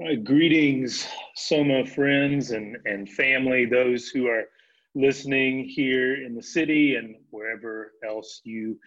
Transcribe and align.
Uh, 0.00 0.14
greetings, 0.24 1.06
Soma 1.34 1.84
friends 1.84 2.52
and, 2.52 2.78
and 2.86 3.10
family, 3.10 3.66
those 3.66 4.08
who 4.08 4.26
are 4.26 4.44
listening 4.94 5.68
here 5.68 6.24
in 6.24 6.34
the 6.34 6.42
city 6.42 6.96
and 6.96 7.16
wherever 7.28 7.92
else 8.02 8.40
you 8.42 8.78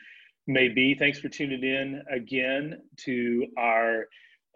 may 0.47 0.68
be. 0.68 0.96
Thanks 0.96 1.20
for 1.20 1.29
tuning 1.29 1.63
in 1.63 2.02
again 2.12 2.81
to 3.02 3.46
our 3.55 4.07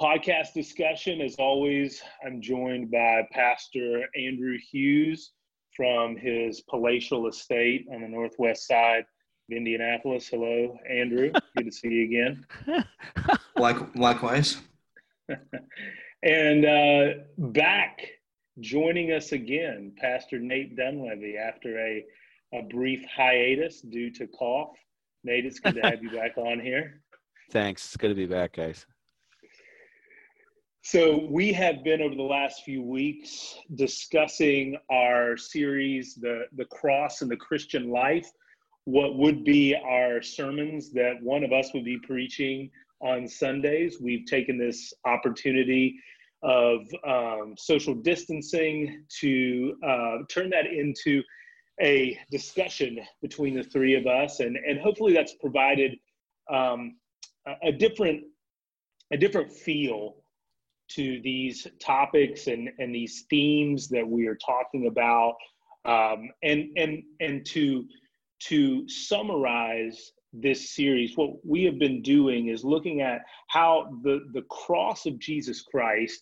podcast 0.02 0.54
discussion. 0.56 1.22
As 1.22 1.36
always, 1.36 2.02
I'm 2.26 2.42
joined 2.42 2.90
by 2.90 3.28
Pastor 3.32 4.06
Andrew 4.16 4.58
Hughes 4.72 5.34
from 5.76 6.18
his 6.18 6.62
palatial 6.62 7.28
estate 7.28 7.86
on 7.94 8.02
the 8.02 8.08
northwest 8.08 8.66
side 8.66 9.04
of 9.52 9.56
Indianapolis. 9.56 10.28
Hello, 10.28 10.76
Andrew. 10.90 11.32
Good 11.56 11.66
to 11.66 11.72
see 11.72 11.90
you 11.90 12.06
again. 12.06 12.44
like, 13.56 13.96
likewise. 13.96 14.58
And 16.24 16.66
uh, 16.66 17.22
back 17.38 18.02
joining 18.60 19.12
us 19.14 19.32
again, 19.32 19.94
Pastor 19.98 20.38
Nate 20.40 20.76
Dunleavy, 20.76 21.38
after 21.38 21.80
a, 21.80 22.04
a 22.54 22.64
brief 22.64 23.06
hiatus 23.16 23.82
due 23.82 24.12
to 24.12 24.28
cough. 24.28 24.76
Nate, 25.24 25.46
it's 25.46 25.60
good 25.60 25.76
to 25.76 25.82
have 25.82 26.04
you 26.04 26.12
back 26.12 26.38
on 26.38 26.60
here. 26.60 27.02
Thanks. 27.52 27.86
It's 27.86 27.98
good 27.98 28.10
to 28.10 28.16
be 28.16 28.26
back, 28.26 28.56
guys. 28.56 28.86
So, 30.82 31.28
we 31.30 31.54
have 31.54 31.84
been 31.84 32.02
over 32.02 32.16
the 32.16 32.22
last 32.22 32.64
few 32.64 32.82
weeks 32.82 33.56
discussing 33.76 34.78
our 34.90 35.38
series, 35.38 36.16
The, 36.16 36.46
the 36.56 36.66
Cross 36.66 37.22
and 37.22 37.30
the 37.30 37.38
Christian 37.38 37.92
Life, 37.92 38.30
what 38.86 39.18
would 39.18 39.44
be 39.44 39.76
our 39.76 40.22
sermons 40.22 40.92
that 40.94 41.22
one 41.22 41.44
of 41.44 41.52
us 41.52 41.72
would 41.74 41.86
be 41.86 42.00
preaching 42.00 42.72
on 43.02 43.28
Sundays. 43.28 43.98
We've 44.02 44.26
taken 44.26 44.58
this 44.58 44.94
opportunity 45.06 46.00
of 46.42 46.82
um, 47.06 47.56
social 47.58 47.94
distancing 47.94 49.04
to 49.20 49.76
uh, 49.86 50.18
turn 50.30 50.50
that 50.52 50.68
into 50.68 51.22
a 51.82 52.18
discussion 52.32 53.00
between 53.22 53.56
the 53.56 53.64
three 53.64 53.96
of 53.96 54.06
us, 54.06 54.40
and 54.40 54.58
and 54.58 54.80
hopefully 54.80 55.14
that's 55.14 55.36
provided 55.36 55.98
um, 56.52 56.98
a, 57.64 57.72
different 57.72 58.24
a 59.12 59.18
different 59.18 59.52
feel 59.52 60.16
to 60.90 61.22
these 61.22 61.68
topics 61.82 62.48
and 62.48 62.70
and 62.80 62.94
these 62.94 63.26
themes 63.30 63.88
that 63.90 64.08
we 64.08 64.28
are 64.28 64.38
talking 64.46 64.88
about, 64.88 65.36
um, 65.86 66.30
and 66.44 66.70
and 66.78 67.04
and 67.20 67.46
to 67.46 67.86
to 68.40 68.88
summarize 68.88 70.14
this 70.34 70.76
series, 70.76 71.16
what 71.16 71.44
we 71.46 71.64
have 71.64 71.80
been 71.80 72.02
doing 72.02 72.48
is 72.48 72.64
looking 72.64 73.02
at 73.02 73.22
how 73.48 73.90
the, 74.04 74.26
the 74.34 74.44
cross 74.44 75.06
of 75.06 75.20
Jesus 75.20 75.62
Christ, 75.62 76.22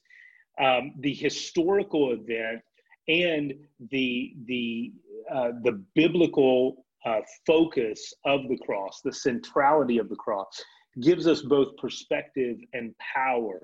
um, 0.61 0.93
the 0.99 1.13
historical 1.13 2.13
event, 2.13 2.61
and 3.07 3.53
the, 3.91 4.33
the, 4.45 4.93
uh, 5.33 5.51
the 5.63 5.83
biblical 5.95 6.85
uh, 7.05 7.21
focus 7.45 8.13
of 8.25 8.47
the 8.49 8.57
cross, 8.65 9.01
the 9.03 9.13
centrality 9.13 9.97
of 9.97 10.09
the 10.09 10.15
cross, 10.15 10.61
gives 11.01 11.27
us 11.27 11.41
both 11.41 11.75
perspective 11.77 12.57
and 12.73 12.93
power 12.97 13.59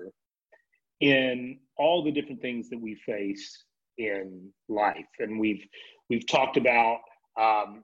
in 1.00 1.58
all 1.76 2.04
the 2.04 2.12
different 2.12 2.40
things 2.40 2.68
that 2.70 2.80
we 2.80 2.94
face 3.06 3.64
in 3.98 4.48
life. 4.68 5.06
And 5.18 5.38
we've, 5.38 5.64
we've 6.08 6.26
talked 6.26 6.56
about 6.56 7.00
um, 7.38 7.82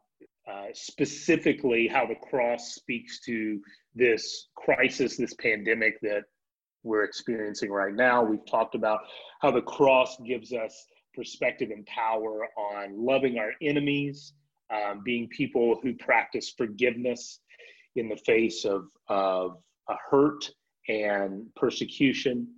uh, 0.51 0.67
specifically 0.73 1.87
how 1.87 2.07
the 2.07 2.15
cross 2.15 2.75
speaks 2.75 3.21
to 3.21 3.61
this 3.95 4.49
crisis, 4.57 5.17
this 5.17 5.35
pandemic 5.35 6.01
that 6.01 6.23
we're 6.83 7.05
experiencing 7.05 7.71
right 7.71 7.95
now. 7.95 8.25
We've 8.25 8.45
talked 8.47 8.75
about 8.75 9.01
how 9.41 9.51
the 9.51 9.63
cross 9.63 10.17
gives 10.27 10.53
us 10.53 10.87
perspective 11.15 11.71
and 11.71 11.87
power 11.87 12.49
on 12.57 13.05
loving 13.05 13.39
our 13.39 13.53
enemies, 13.63 14.33
um, 14.73 15.03
being 15.05 15.29
people 15.29 15.79
who 15.83 15.95
practice 15.95 16.53
forgiveness 16.57 17.41
in 17.97 18.09
the 18.09 18.17
face 18.17 18.65
of, 18.65 18.87
of 19.09 19.59
a 19.89 19.95
hurt 20.11 20.51
and 20.89 21.47
persecution. 21.55 22.49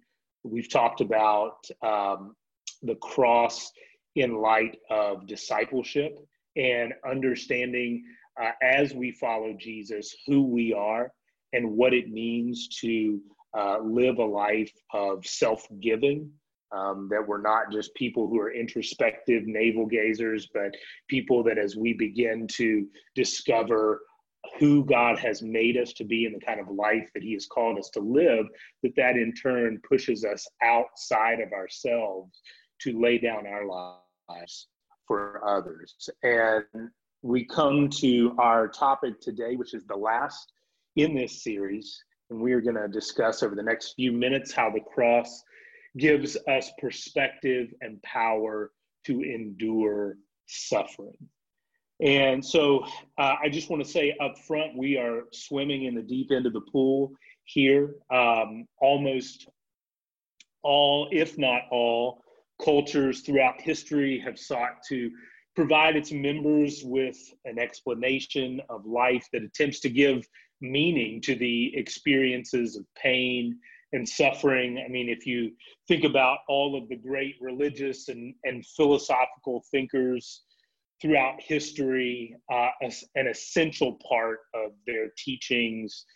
We've 0.44 0.70
talked 0.70 1.00
about 1.00 1.66
um, 1.82 2.36
the 2.82 2.96
cross 2.96 3.70
in 4.14 4.40
light 4.40 4.78
of 4.90 5.26
discipleship 5.26 6.18
and 6.56 6.92
understanding 7.08 8.04
uh, 8.40 8.52
as 8.62 8.94
we 8.94 9.12
follow 9.12 9.54
Jesus 9.58 10.14
who 10.26 10.46
we 10.46 10.72
are 10.72 11.12
and 11.52 11.76
what 11.76 11.92
it 11.92 12.10
means 12.10 12.68
to 12.80 13.20
uh, 13.56 13.78
live 13.82 14.18
a 14.18 14.24
life 14.24 14.72
of 14.92 15.26
self 15.26 15.66
giving. 15.80 16.30
Um, 16.74 17.06
that 17.10 17.28
we're 17.28 17.42
not 17.42 17.70
just 17.70 17.94
people 17.96 18.28
who 18.28 18.40
are 18.40 18.50
introspective 18.50 19.42
navel 19.46 19.86
gazers, 19.86 20.48
but 20.54 20.74
people 21.06 21.42
that 21.42 21.58
as 21.58 21.76
we 21.76 21.92
begin 21.92 22.46
to 22.52 22.86
discover 23.14 24.00
who 24.58 24.82
God 24.82 25.18
has 25.18 25.42
made 25.42 25.76
us 25.76 25.92
to 25.92 26.04
be 26.04 26.24
and 26.24 26.34
the 26.34 26.44
kind 26.44 26.60
of 26.60 26.68
life 26.68 27.10
that 27.12 27.22
He 27.22 27.34
has 27.34 27.44
called 27.46 27.78
us 27.78 27.90
to 27.90 28.00
live, 28.00 28.46
that 28.82 28.96
that 28.96 29.16
in 29.16 29.34
turn 29.34 29.82
pushes 29.86 30.24
us 30.24 30.48
outside 30.62 31.40
of 31.40 31.52
ourselves 31.52 32.40
to 32.80 32.98
lay 32.98 33.18
down 33.18 33.46
our 33.46 33.66
lives 33.66 34.68
for 35.06 35.42
others. 35.46 36.08
And 36.22 36.64
we 37.22 37.44
come 37.44 37.88
to 37.88 38.34
our 38.38 38.68
topic 38.68 39.20
today, 39.20 39.56
which 39.56 39.74
is 39.74 39.84
the 39.86 39.96
last 39.96 40.52
in 40.96 41.14
this 41.14 41.42
series. 41.42 42.02
And 42.30 42.40
we 42.40 42.52
are 42.52 42.60
going 42.60 42.76
to 42.76 42.88
discuss 42.88 43.42
over 43.42 43.54
the 43.54 43.62
next 43.62 43.94
few 43.94 44.12
minutes 44.12 44.52
how 44.52 44.70
the 44.70 44.80
cross 44.80 45.42
gives 45.98 46.36
us 46.48 46.70
perspective 46.80 47.68
and 47.80 48.02
power 48.02 48.70
to 49.04 49.22
endure 49.22 50.16
suffering. 50.46 51.16
And 52.00 52.44
so 52.44 52.84
uh, 53.18 53.34
I 53.42 53.48
just 53.48 53.70
want 53.70 53.84
to 53.84 53.88
say 53.88 54.16
up 54.20 54.38
front, 54.38 54.76
we 54.76 54.96
are 54.96 55.24
swimming 55.32 55.84
in 55.84 55.94
the 55.94 56.02
deep 56.02 56.32
end 56.32 56.46
of 56.46 56.52
the 56.52 56.62
pool 56.72 57.12
here. 57.44 57.94
Um, 58.10 58.66
almost 58.80 59.48
all, 60.62 61.08
if 61.12 61.38
not 61.38 61.62
all, 61.70 62.22
cultures 62.64 63.20
throughout 63.20 63.60
history 63.60 64.18
have 64.24 64.38
sought 64.38 64.82
to 64.88 65.10
provide 65.54 65.96
its 65.96 66.12
members 66.12 66.82
with 66.84 67.18
an 67.44 67.58
explanation 67.58 68.60
of 68.70 68.86
life 68.86 69.26
that 69.32 69.42
attempts 69.42 69.80
to 69.80 69.90
give 69.90 70.26
meaning 70.60 71.20
to 71.20 71.34
the 71.34 71.76
experiences 71.76 72.76
of 72.76 72.86
pain 72.94 73.58
and 73.92 74.08
suffering. 74.08 74.82
I 74.84 74.88
mean, 74.88 75.08
if 75.08 75.26
you 75.26 75.52
think 75.88 76.04
about 76.04 76.38
all 76.48 76.76
of 76.80 76.88
the 76.88 76.96
great 76.96 77.34
religious 77.40 78.08
and, 78.08 78.34
and 78.44 78.64
philosophical 78.76 79.62
thinkers 79.70 80.42
throughout 81.00 81.34
history, 81.38 82.34
uh, 82.50 82.68
an 82.80 83.26
essential 83.26 83.98
part 84.08 84.38
of 84.54 84.70
their 84.86 85.08
teachings, 85.18 86.06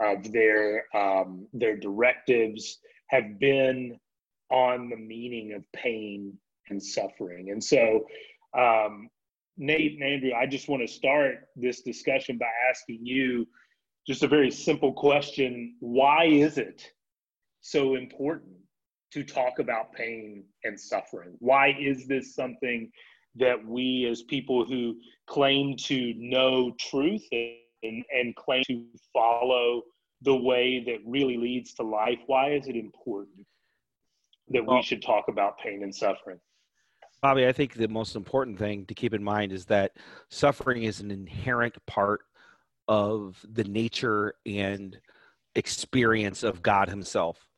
of 0.00 0.32
their 0.32 0.84
um, 0.94 1.46
their 1.52 1.76
directives, 1.76 2.78
have 3.10 3.38
been 3.38 3.98
on 4.50 4.88
the 4.88 4.96
meaning 4.96 5.52
of 5.54 5.64
pain 5.72 6.36
and 6.68 6.82
suffering. 6.82 7.50
And 7.50 7.62
so, 7.62 8.06
um, 8.56 9.08
Nate 9.56 9.94
and 9.94 10.02
Andrew, 10.02 10.32
I 10.34 10.46
just 10.46 10.68
want 10.68 10.86
to 10.86 10.92
start 10.92 11.48
this 11.56 11.82
discussion 11.82 12.38
by 12.38 12.50
asking 12.70 13.00
you 13.02 13.46
just 14.06 14.22
a 14.22 14.28
very 14.28 14.50
simple 14.50 14.92
question 14.92 15.76
Why 15.80 16.26
is 16.26 16.58
it 16.58 16.90
so 17.60 17.96
important 17.96 18.52
to 19.12 19.24
talk 19.24 19.58
about 19.58 19.92
pain 19.92 20.44
and 20.64 20.78
suffering? 20.78 21.34
Why 21.38 21.74
is 21.78 22.06
this 22.06 22.34
something 22.34 22.90
that 23.36 23.64
we, 23.66 24.06
as 24.10 24.22
people 24.22 24.64
who 24.64 24.96
claim 25.26 25.76
to 25.76 26.14
know 26.16 26.72
truth 26.78 27.26
and, 27.32 28.04
and 28.12 28.34
claim 28.36 28.62
to 28.68 28.84
follow 29.12 29.82
the 30.22 30.34
way 30.34 30.82
that 30.86 30.98
really 31.04 31.36
leads 31.36 31.74
to 31.74 31.82
life, 31.82 32.18
why 32.26 32.52
is 32.52 32.68
it 32.68 32.76
important? 32.76 33.46
That 34.50 34.66
we 34.66 34.82
should 34.82 35.02
talk 35.02 35.28
about 35.28 35.58
pain 35.58 35.82
and 35.82 35.94
suffering. 35.94 36.38
Bobby, 37.22 37.46
I 37.46 37.52
think 37.52 37.74
the 37.74 37.88
most 37.88 38.14
important 38.14 38.58
thing 38.58 38.84
to 38.86 38.94
keep 38.94 39.14
in 39.14 39.22
mind 39.22 39.52
is 39.52 39.64
that 39.66 39.92
suffering 40.30 40.84
is 40.84 41.00
an 41.00 41.10
inherent 41.10 41.74
part 41.86 42.20
of 42.88 43.44
the 43.50 43.64
nature 43.64 44.34
and 44.44 44.96
experience 45.54 46.42
of 46.42 46.62
God 46.62 46.88
Himself. 46.88 47.48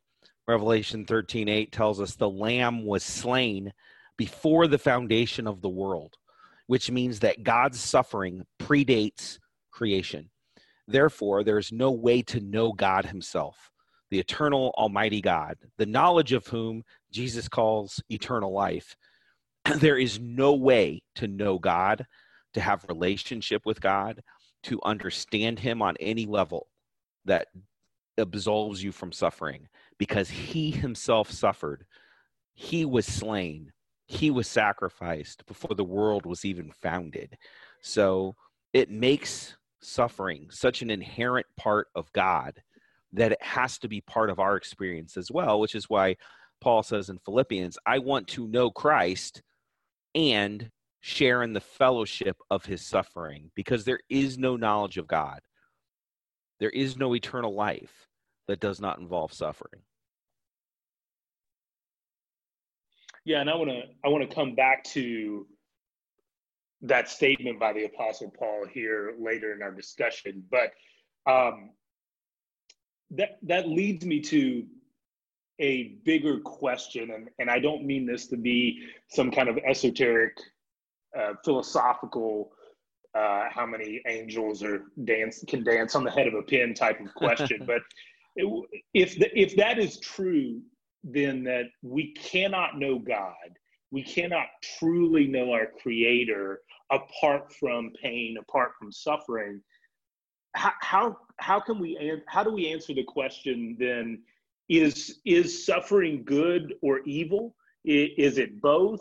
Revelation 0.46 1.05
13 1.05 1.49
8 1.49 1.73
tells 1.73 2.00
us 2.00 2.14
the 2.14 2.31
Lamb 2.31 2.87
was 2.87 3.05
slain 3.05 3.73
before 4.17 4.67
the 4.67 4.79
foundation 4.79 5.46
of 5.46 5.61
the 5.61 5.69
world, 5.69 6.14
which 6.67 6.91
means 6.91 7.20
that 7.20 7.43
God's 7.43 7.79
suffering 7.79 8.46
predates 8.58 9.38
creation. 9.70 10.31
Therefore, 10.87 11.44
there's 11.44 11.70
no 11.70 11.91
way 11.91 12.23
to 12.23 12.41
know 12.41 12.73
God 12.73 13.05
Himself 13.05 13.70
the 14.10 14.19
eternal 14.19 14.75
Almighty 14.76 15.20
God, 15.20 15.56
the 15.76 15.87
knowledge 15.87 16.32
of 16.32 16.46
whom 16.46 16.82
Jesus 17.10 17.49
calls 17.49 18.02
eternal 18.08 18.52
life. 18.52 18.96
There 19.76 19.99
is 19.99 20.19
no 20.19 20.55
way 20.55 21.02
to 21.16 21.26
know 21.26 21.58
God, 21.58 22.06
to 22.55 22.60
have 22.60 22.84
relationship 22.88 23.66
with 23.66 23.81
God, 23.81 24.22
to 24.64 24.81
understand 24.82 25.58
Him 25.58 25.82
on 25.82 25.96
any 26.00 26.26
level 26.26 26.69
that 27.26 27.49
absolves 28.16 28.82
you 28.82 28.93
from 28.93 29.12
suffering, 29.12 29.69
because 29.99 30.31
He 30.31 30.70
Himself 30.70 31.31
suffered 31.31 31.84
he 32.60 32.84
was 32.84 33.06
slain, 33.06 33.72
he 34.06 34.32
was 34.32 34.49
sacrificed 34.49 35.46
before 35.46 35.76
the 35.76 35.84
world 35.84 36.26
was 36.26 36.44
even 36.44 36.72
founded. 36.72 37.38
So 37.82 38.34
it 38.72 38.90
makes 38.90 39.56
suffering 39.81 40.49
such 40.50 40.82
an 40.82 40.90
inherent 40.90 41.46
part 41.56 41.87
of 41.94 42.12
God 42.12 42.60
that 43.12 43.32
it 43.32 43.43
has 43.43 43.78
to 43.78 43.88
be 43.88 44.00
part 44.02 44.31
of 44.31 44.38
our 44.38 44.56
experience 44.56 45.16
as 45.16 45.31
well, 45.31 45.60
which 45.60 45.75
is 45.75 45.88
why 45.88 46.16
Paul 46.60 46.82
says 46.82 47.08
in 47.08 47.19
Philippians, 47.19 47.78
I 47.87 47.99
want 47.99 48.28
to 48.28 48.46
know 48.46 48.70
Christ 48.70 49.43
and 50.14 50.70
share 51.00 51.43
in 51.43 51.52
the 51.52 51.60
fellowship 51.60 52.37
of 52.50 52.64
his 52.64 52.84
suffering 52.84 53.50
because 53.55 53.84
there 53.84 54.00
is 54.08 54.37
no 54.37 54.56
knowledge 54.56 54.99
of 54.99 55.06
God. 55.06 55.40
There 56.60 56.70
is 56.70 56.96
no 56.96 57.14
eternal 57.14 57.55
life 57.55 58.08
that 58.49 58.60
does 58.60 58.81
not 58.81 58.99
involve 58.99 59.32
suffering. 59.32 59.82
Yeah, 63.25 63.40
and 63.40 63.50
I 63.50 63.55
want 63.55 63.70
to 63.70 63.82
I 64.05 64.08
want 64.08 64.28
to 64.28 64.34
come 64.34 64.55
back 64.55 64.82
to 64.84 65.46
that 66.82 67.08
statement 67.08 67.60
by 67.60 67.72
the 67.72 67.84
Apostle 67.84 68.32
Paul 68.37 68.64
here 68.72 69.14
later 69.19 69.52
in 69.52 69.62
our 69.62 69.72
discussion, 69.72 70.43
but 70.50 70.70
um, 71.31 71.70
that 73.10 73.38
that 73.43 73.69
leads 73.69 74.05
me 74.05 74.20
to 74.20 74.64
a 75.60 75.99
bigger 76.05 76.38
question, 76.40 77.10
and, 77.10 77.28
and 77.38 77.50
I 77.50 77.58
don't 77.58 77.84
mean 77.84 78.06
this 78.06 78.26
to 78.28 78.37
be 78.37 78.81
some 79.08 79.31
kind 79.31 79.49
of 79.49 79.58
esoteric, 79.58 80.37
uh, 81.19 81.32
philosophical, 81.44 82.52
uh, 83.14 83.46
how 83.50 83.66
many 83.66 84.00
angels 84.06 84.62
are 84.62 84.84
dance 85.05 85.43
can 85.49 85.64
dance 85.64 85.94
on 85.96 86.05
the 86.05 86.10
head 86.10 86.28
of 86.28 86.34
a 86.34 86.43
pin 86.43 86.75
type 86.75 87.00
of 87.00 87.12
question. 87.14 87.62
but 87.66 87.82
if 88.94 89.19
the, 89.19 89.28
if 89.38 89.56
that 89.56 89.78
is 89.78 89.99
true, 89.99 90.60
then 91.02 91.43
that 91.44 91.64
we 91.82 92.12
cannot 92.12 92.78
know 92.78 92.99
God, 92.99 93.32
we 93.90 94.02
cannot 94.02 94.46
truly 94.78 95.26
know 95.26 95.52
our 95.52 95.69
Creator 95.81 96.60
apart 96.90 97.52
from 97.55 97.90
pain, 98.02 98.37
apart 98.40 98.72
from 98.78 98.93
suffering. 98.93 99.60
How 100.58 100.72
how, 100.81 101.16
how 101.37 101.60
can 101.60 101.78
we 101.78 102.20
how 102.26 102.43
do 102.43 102.50
we 102.50 102.66
answer 102.66 102.93
the 102.93 103.05
question 103.05 103.76
then? 103.78 104.22
Is 104.69 105.20
is 105.25 105.64
suffering 105.64 106.25
good 106.25 106.75
or 106.82 107.00
evil? 107.06 107.55
Is 107.84 108.38
it 108.38 108.60
both? 108.60 109.00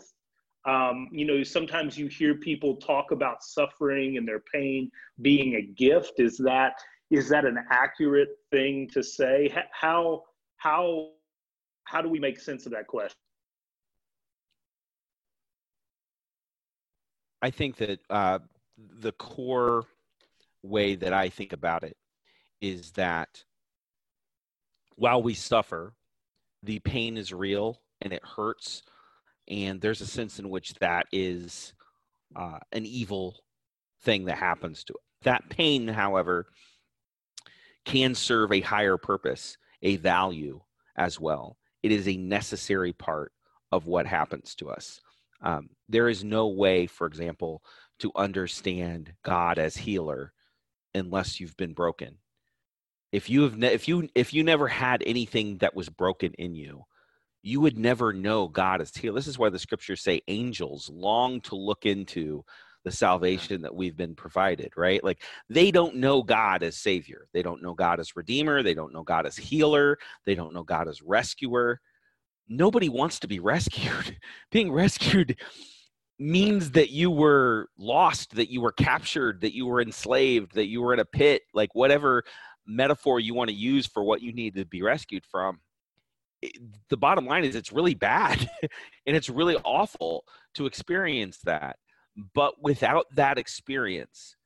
Um, 0.64 1.08
you 1.10 1.24
know, 1.26 1.42
sometimes 1.42 1.98
you 1.98 2.06
hear 2.06 2.36
people 2.36 2.76
talk 2.76 3.10
about 3.10 3.42
suffering 3.42 4.18
and 4.18 4.26
their 4.26 4.40
pain 4.40 4.90
being 5.20 5.56
a 5.56 5.62
gift. 5.62 6.20
Is 6.20 6.36
that 6.38 6.74
is 7.10 7.28
that 7.30 7.44
an 7.44 7.58
accurate 7.70 8.38
thing 8.52 8.88
to 8.92 9.02
say? 9.02 9.52
How 9.72 10.22
how 10.58 11.10
how 11.84 12.00
do 12.00 12.08
we 12.08 12.20
make 12.20 12.38
sense 12.38 12.66
of 12.66 12.72
that 12.72 12.86
question? 12.86 13.16
I 17.42 17.50
think 17.50 17.76
that 17.78 17.98
uh, 18.10 18.38
the 19.00 19.12
core 19.12 19.86
way 20.62 20.94
that 20.96 21.12
I 21.12 21.28
think 21.28 21.52
about 21.52 21.84
it 21.84 21.96
is 22.60 22.92
that 22.92 23.44
while 24.96 25.22
we 25.22 25.34
suffer, 25.34 25.94
the 26.62 26.80
pain 26.80 27.16
is 27.16 27.32
real 27.32 27.80
and 28.00 28.12
it 28.12 28.24
hurts, 28.24 28.82
and 29.48 29.80
there's 29.80 30.00
a 30.00 30.06
sense 30.06 30.38
in 30.38 30.50
which 30.50 30.74
that 30.74 31.06
is 31.12 31.72
uh, 32.36 32.58
an 32.72 32.84
evil 32.84 33.36
thing 34.02 34.24
that 34.26 34.38
happens 34.38 34.84
to 34.84 34.92
it. 34.92 35.00
That 35.22 35.48
pain, 35.48 35.88
however, 35.88 36.46
can 37.84 38.14
serve 38.14 38.52
a 38.52 38.60
higher 38.60 38.96
purpose, 38.96 39.56
a 39.82 39.96
value 39.96 40.60
as 40.96 41.18
well. 41.18 41.56
It 41.82 41.92
is 41.92 42.08
a 42.08 42.16
necessary 42.16 42.92
part 42.92 43.32
of 43.72 43.86
what 43.86 44.06
happens 44.06 44.54
to 44.56 44.70
us. 44.70 45.00
Um, 45.42 45.70
there 45.88 46.08
is 46.08 46.24
no 46.24 46.48
way, 46.48 46.86
for 46.86 47.06
example, 47.06 47.62
to 48.00 48.10
understand 48.16 49.12
God 49.24 49.58
as 49.58 49.76
healer 49.76 50.32
unless 50.94 51.40
you've 51.40 51.56
been 51.56 51.72
broken. 51.72 52.18
If 53.12 53.30
you 53.30 53.42
have, 53.42 53.56
ne- 53.56 53.72
if 53.72 53.88
you 53.88 54.08
if 54.14 54.34
you 54.34 54.44
never 54.44 54.68
had 54.68 55.02
anything 55.06 55.58
that 55.58 55.74
was 55.74 55.88
broken 55.88 56.34
in 56.34 56.54
you, 56.54 56.84
you 57.42 57.60
would 57.60 57.78
never 57.78 58.12
know 58.12 58.48
God 58.48 58.82
is 58.82 58.94
here. 58.94 59.12
This 59.12 59.26
is 59.26 59.38
why 59.38 59.48
the 59.48 59.58
scriptures 59.58 60.02
say 60.02 60.20
angels 60.28 60.90
long 60.92 61.40
to 61.42 61.54
look 61.54 61.86
into 61.86 62.44
the 62.84 62.90
salvation 62.92 63.62
that 63.62 63.74
we've 63.74 63.96
been 63.96 64.14
provided, 64.14 64.72
right? 64.76 65.02
Like 65.02 65.22
they 65.48 65.70
don't 65.70 65.96
know 65.96 66.22
God 66.22 66.62
as 66.62 66.76
Savior. 66.76 67.26
They 67.32 67.42
don't 67.42 67.62
know 67.62 67.74
God 67.74 68.00
as 68.00 68.16
Redeemer. 68.16 68.62
They 68.62 68.74
don't 68.74 68.92
know 68.92 69.02
God 69.02 69.26
as 69.26 69.36
healer. 69.36 69.98
They 70.26 70.34
don't 70.34 70.54
know 70.54 70.62
God 70.62 70.88
as 70.88 71.02
rescuer. 71.02 71.80
Nobody 72.48 72.88
wants 72.88 73.20
to 73.20 73.28
be 73.28 73.38
rescued. 73.40 74.18
Being 74.50 74.72
rescued 74.72 75.36
means 76.18 76.72
that 76.72 76.90
you 76.90 77.10
were 77.10 77.68
lost, 77.78 78.34
that 78.34 78.50
you 78.50 78.60
were 78.60 78.72
captured, 78.72 79.40
that 79.42 79.54
you 79.54 79.66
were 79.66 79.80
enslaved, 79.80 80.54
that 80.54 80.66
you 80.66 80.82
were 80.82 80.92
in 80.92 81.00
a 81.00 81.04
pit, 81.04 81.42
like 81.54 81.74
whatever 81.74 82.24
metaphor 82.66 83.20
you 83.20 83.34
want 83.34 83.48
to 83.48 83.56
use 83.56 83.86
for 83.86 84.02
what 84.02 84.20
you 84.20 84.32
need 84.32 84.54
to 84.54 84.64
be 84.64 84.82
rescued 84.82 85.24
from. 85.24 85.60
the 86.88 86.96
bottom 86.96 87.26
line 87.26 87.44
is 87.44 87.56
it's 87.56 87.72
really 87.72 87.94
bad 87.94 88.50
and 89.06 89.16
it's 89.16 89.28
really 89.28 89.56
awful 89.64 90.24
to 90.54 90.66
experience 90.66 91.38
that 91.44 91.76
but 92.34 92.60
without 92.60 93.06
that 93.14 93.38
experience, 93.38 94.36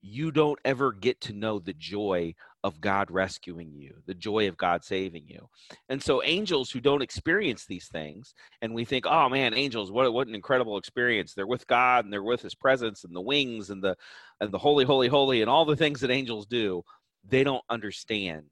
you 0.00 0.30
don't 0.30 0.58
ever 0.64 0.92
get 0.92 1.20
to 1.22 1.32
know 1.32 1.58
the 1.58 1.74
joy 1.74 2.34
of 2.64 2.80
God 2.80 3.10
rescuing 3.10 3.72
you, 3.72 3.94
the 4.06 4.14
joy 4.14 4.48
of 4.48 4.56
God 4.56 4.84
saving 4.84 5.28
you. 5.28 5.48
And 5.88 6.02
so, 6.02 6.22
angels 6.24 6.70
who 6.70 6.80
don't 6.80 7.02
experience 7.02 7.66
these 7.66 7.88
things, 7.88 8.34
and 8.62 8.74
we 8.74 8.84
think, 8.84 9.06
oh 9.06 9.28
man, 9.28 9.54
angels, 9.54 9.92
what, 9.92 10.12
what 10.12 10.26
an 10.26 10.34
incredible 10.34 10.76
experience. 10.76 11.34
They're 11.34 11.46
with 11.46 11.66
God 11.66 12.04
and 12.04 12.12
they're 12.12 12.22
with 12.22 12.42
his 12.42 12.54
presence 12.54 13.04
and 13.04 13.14
the 13.14 13.20
wings 13.20 13.70
and 13.70 13.82
the 13.82 13.96
and 14.40 14.50
the 14.50 14.58
holy, 14.58 14.84
holy, 14.84 15.08
holy, 15.08 15.40
and 15.40 15.50
all 15.50 15.64
the 15.64 15.76
things 15.76 16.00
that 16.00 16.10
angels 16.10 16.46
do. 16.46 16.82
They 17.28 17.44
don't 17.44 17.64
understand 17.70 18.46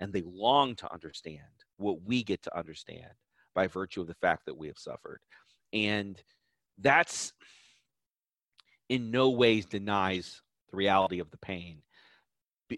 and 0.00 0.12
they 0.12 0.22
long 0.26 0.74
to 0.76 0.92
understand 0.92 1.42
what 1.76 2.02
we 2.02 2.22
get 2.24 2.42
to 2.42 2.58
understand 2.58 3.12
by 3.54 3.66
virtue 3.66 4.00
of 4.00 4.06
the 4.06 4.14
fact 4.14 4.46
that 4.46 4.56
we 4.56 4.66
have 4.66 4.78
suffered. 4.78 5.20
And 5.72 6.20
that's 6.78 7.32
in 8.88 9.10
no 9.10 9.30
ways 9.30 9.66
denies 9.66 10.42
the 10.70 10.76
reality 10.76 11.20
of 11.20 11.30
the 11.30 11.38
pain. 11.38 11.82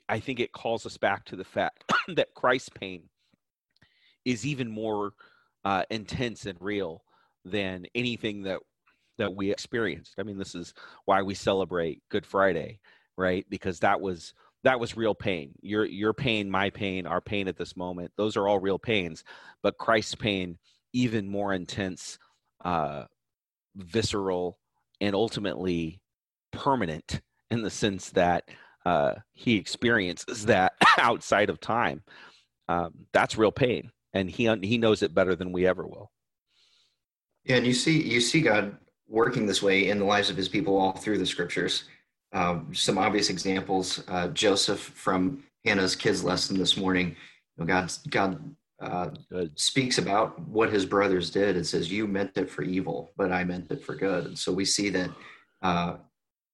I 0.08 0.20
think 0.20 0.40
it 0.40 0.52
calls 0.52 0.86
us 0.86 0.96
back 0.96 1.24
to 1.26 1.36
the 1.36 1.44
fact 1.44 1.84
that 2.08 2.34
Christ's 2.34 2.70
pain 2.70 3.08
is 4.24 4.46
even 4.46 4.70
more 4.70 5.12
uh, 5.64 5.84
intense 5.90 6.46
and 6.46 6.58
real 6.60 7.04
than 7.44 7.86
anything 7.94 8.42
that 8.42 8.60
that 9.18 9.34
we 9.34 9.50
experienced. 9.50 10.14
I 10.18 10.22
mean, 10.24 10.38
this 10.38 10.54
is 10.54 10.74
why 11.04 11.22
we 11.22 11.34
celebrate 11.34 12.02
Good 12.10 12.26
Friday, 12.26 12.80
right? 13.16 13.46
Because 13.48 13.80
that 13.80 14.00
was 14.00 14.34
that 14.64 14.80
was 14.80 14.96
real 14.96 15.14
pain. 15.14 15.52
Your 15.60 15.84
your 15.84 16.12
pain, 16.12 16.50
my 16.50 16.70
pain, 16.70 17.06
our 17.06 17.20
pain 17.20 17.48
at 17.48 17.56
this 17.56 17.76
moment. 17.76 18.12
Those 18.16 18.36
are 18.36 18.48
all 18.48 18.58
real 18.58 18.78
pains, 18.78 19.24
but 19.62 19.78
Christ's 19.78 20.14
pain 20.14 20.58
even 20.92 21.28
more 21.28 21.52
intense, 21.52 22.18
uh, 22.64 23.04
visceral, 23.76 24.58
and 25.00 25.14
ultimately 25.14 26.00
permanent 26.52 27.20
in 27.50 27.62
the 27.62 27.70
sense 27.70 28.10
that 28.10 28.48
uh, 28.84 29.14
he 29.32 29.56
experiences 29.56 30.46
that 30.46 30.74
outside 30.98 31.50
of 31.50 31.60
time. 31.60 32.02
Um, 32.68 33.06
that's 33.12 33.36
real 33.36 33.52
pain, 33.52 33.90
and 34.12 34.30
he 34.30 34.48
he 34.62 34.78
knows 34.78 35.02
it 35.02 35.14
better 35.14 35.34
than 35.34 35.52
we 35.52 35.66
ever 35.66 35.86
will. 35.86 36.10
Yeah, 37.44 37.56
and 37.56 37.66
you 37.66 37.74
see 37.74 38.02
you 38.02 38.20
see 38.20 38.40
God 38.40 38.76
working 39.06 39.46
this 39.46 39.62
way 39.62 39.88
in 39.88 39.98
the 39.98 40.04
lives 40.04 40.30
of 40.30 40.36
His 40.36 40.48
people 40.48 40.78
all 40.78 40.92
through 40.92 41.18
the 41.18 41.26
Scriptures. 41.26 41.84
Um, 42.32 42.74
some 42.74 42.98
obvious 42.98 43.30
examples: 43.30 44.02
uh, 44.08 44.28
Joseph 44.28 44.80
from 44.80 45.44
Hannah's 45.64 45.94
kids 45.94 46.24
lesson 46.24 46.58
this 46.58 46.76
morning. 46.76 47.16
You 47.56 47.64
know, 47.64 47.66
God 47.66 47.92
God 48.08 48.54
uh, 48.80 49.10
speaks 49.54 49.98
about 49.98 50.40
what 50.48 50.70
his 50.70 50.86
brothers 50.86 51.30
did. 51.30 51.56
It 51.56 51.66
says, 51.66 51.92
"You 51.92 52.06
meant 52.06 52.36
it 52.36 52.50
for 52.50 52.62
evil, 52.62 53.12
but 53.16 53.30
I 53.30 53.44
meant 53.44 53.70
it 53.70 53.84
for 53.84 53.94
good." 53.94 54.24
And 54.26 54.38
so 54.38 54.52
we 54.52 54.64
see 54.64 54.88
that 54.90 55.10
uh, 55.62 55.96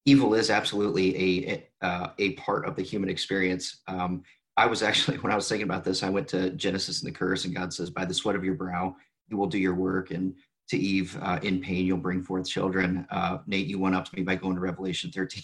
evil 0.05 0.35
is 0.35 0.51
absolutely 0.51 1.49
a 1.51 1.69
uh, 1.83 2.09
a 2.19 2.33
part 2.35 2.67
of 2.67 2.77
the 2.77 2.83
human 2.83 3.09
experience. 3.09 3.81
Um, 3.87 4.23
I 4.57 4.67
was 4.67 4.83
actually 4.83 5.19
when 5.23 5.33
I 5.33 5.37
was 5.37 5.49
thinking 5.49 5.69
about 5.69 5.85
this, 5.85 6.03
I 6.03 6.09
went 6.09 6.29
to 6.29 6.51
Genesis 6.51 7.03
and 7.03 7.13
the 7.13 7.17
curse, 7.17 7.45
and 7.45 7.55
God 7.55 7.73
says, 7.73 7.91
"By 7.91 8.05
the 8.05 8.15
sweat 8.15 8.37
of 8.37 8.45
your 8.45 8.55
brow, 8.55 8.97
you 9.29 9.37
will 9.37 9.47
do 9.47 9.59
your 9.59 9.75
work." 9.75 10.11
And 10.11 10.35
to 10.69 10.79
Eve, 10.79 11.19
uh, 11.21 11.41
in 11.43 11.61
pain, 11.61 11.85
you'll 11.85 11.99
bring 11.99 12.23
forth 12.23 12.49
children. 12.49 13.07
Uh, 13.11 13.39
Nate, 13.47 13.67
you 13.67 13.79
went 13.79 13.97
up 13.97 14.05
to 14.05 14.15
me 14.15 14.23
by 14.23 14.37
going 14.37 14.55
to 14.55 14.61
Revelation 14.61 15.11
13, 15.11 15.43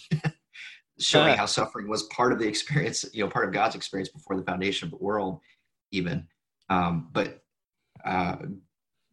showing 1.01 1.37
how 1.37 1.47
suffering 1.47 1.89
was 1.89 2.05
part 2.05 2.33
of 2.33 2.39
the 2.39 2.47
experience, 2.47 3.05
you 3.13 3.25
know, 3.25 3.31
part 3.31 3.45
of 3.45 3.53
God's 3.53 3.75
experience 3.75 4.09
before 4.09 4.37
the 4.37 4.45
foundation 4.45 4.87
of 4.87 4.93
the 4.93 5.05
world, 5.05 5.41
even. 5.91 6.29
Um, 6.71 7.09
but 7.13 7.43
uh, 8.05 8.37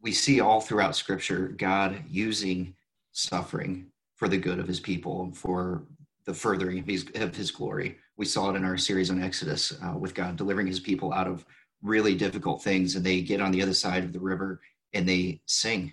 we 0.00 0.12
see 0.12 0.40
all 0.40 0.60
throughout 0.60 0.94
Scripture 0.94 1.48
God 1.48 2.04
using 2.08 2.76
suffering 3.10 3.90
for 4.16 4.28
the 4.28 4.38
good 4.38 4.58
of 4.58 4.68
his 4.68 4.80
people, 4.80 5.22
and 5.22 5.36
for 5.36 5.84
the 6.26 6.34
furthering 6.34 6.78
of 6.78 6.86
his, 6.86 7.06
of 7.16 7.34
his 7.34 7.50
glory. 7.50 7.98
We 8.16 8.24
saw 8.24 8.50
it 8.50 8.56
in 8.56 8.64
our 8.64 8.78
series 8.78 9.10
on 9.10 9.22
Exodus 9.22 9.72
uh, 9.82 9.98
with 9.98 10.14
God 10.14 10.36
delivering 10.36 10.66
his 10.66 10.80
people 10.80 11.12
out 11.12 11.26
of 11.26 11.44
really 11.82 12.14
difficult 12.14 12.62
things, 12.62 12.96
and 12.96 13.04
they 13.04 13.20
get 13.20 13.40
on 13.40 13.52
the 13.52 13.62
other 13.62 13.74
side 13.74 14.04
of 14.04 14.12
the 14.12 14.20
river 14.20 14.60
and 14.94 15.08
they 15.08 15.40
sing 15.46 15.92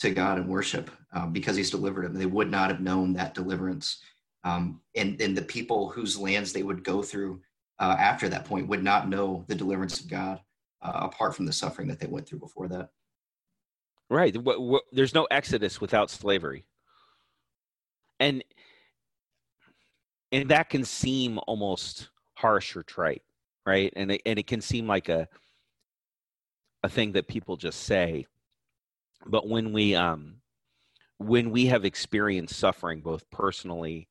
to 0.00 0.10
God 0.10 0.38
and 0.38 0.48
worship 0.48 0.90
um, 1.12 1.32
because 1.32 1.56
He's 1.56 1.70
delivered 1.70 2.06
them. 2.06 2.14
They 2.14 2.26
would 2.26 2.50
not 2.50 2.70
have 2.70 2.80
known 2.80 3.12
that 3.14 3.34
deliverance. 3.34 4.02
Um, 4.44 4.80
and, 4.96 5.20
and 5.20 5.36
the 5.36 5.42
people 5.42 5.88
whose 5.90 6.18
lands 6.18 6.52
they 6.52 6.62
would 6.62 6.82
go 6.82 7.02
through 7.02 7.40
uh, 7.78 7.96
after 7.98 8.28
that 8.28 8.44
point 8.44 8.68
would 8.68 8.82
not 8.82 9.08
know 9.08 9.44
the 9.48 9.54
deliverance 9.54 10.00
of 10.00 10.08
God 10.08 10.40
uh, 10.82 10.92
apart 10.94 11.36
from 11.36 11.46
the 11.46 11.52
suffering 11.52 11.88
that 11.88 12.00
they 12.00 12.06
went 12.06 12.26
through 12.26 12.40
before 12.40 12.68
that. 12.68 12.90
Right. 14.08 14.36
There's 14.92 15.14
no 15.14 15.24
exodus 15.30 15.80
without 15.80 16.10
slavery. 16.10 16.64
And 18.20 18.44
and 20.32 20.48
that 20.50 20.70
can 20.70 20.84
seem 20.84 21.40
almost 21.46 22.10
harsh 22.34 22.76
or 22.76 22.82
trite, 22.84 23.22
right? 23.66 23.92
And 23.96 24.12
it, 24.12 24.22
and 24.24 24.38
it 24.38 24.46
can 24.46 24.60
seem 24.60 24.86
like 24.86 25.08
a 25.08 25.28
a 26.82 26.88
thing 26.88 27.12
that 27.12 27.28
people 27.28 27.56
just 27.56 27.82
say. 27.82 28.26
But 29.26 29.48
when 29.48 29.72
we 29.72 29.94
um 29.94 30.36
when 31.18 31.50
we 31.50 31.66
have 31.66 31.84
experienced 31.84 32.58
suffering 32.58 33.00
both 33.00 33.28
personally 33.30 34.08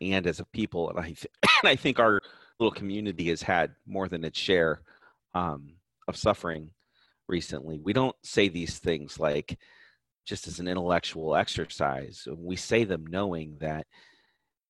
and 0.00 0.26
as 0.26 0.40
a 0.40 0.44
people 0.44 0.90
and 0.90 0.98
I 0.98 1.04
th- 1.04 1.26
and 1.62 1.68
I 1.68 1.76
think 1.76 1.98
our 1.98 2.20
little 2.58 2.72
community 2.72 3.28
has 3.28 3.42
had 3.42 3.74
more 3.86 4.08
than 4.08 4.24
its 4.24 4.38
share 4.38 4.82
um, 5.34 5.74
of 6.06 6.16
suffering 6.16 6.70
recently. 7.28 7.80
We 7.80 7.92
don't 7.92 8.16
say 8.22 8.48
these 8.48 8.78
things 8.78 9.18
like 9.18 9.58
just 10.26 10.46
as 10.46 10.60
an 10.60 10.68
intellectual 10.68 11.34
exercise. 11.34 12.26
We 12.36 12.56
say 12.56 12.84
them 12.84 13.06
knowing 13.06 13.56
that 13.60 13.86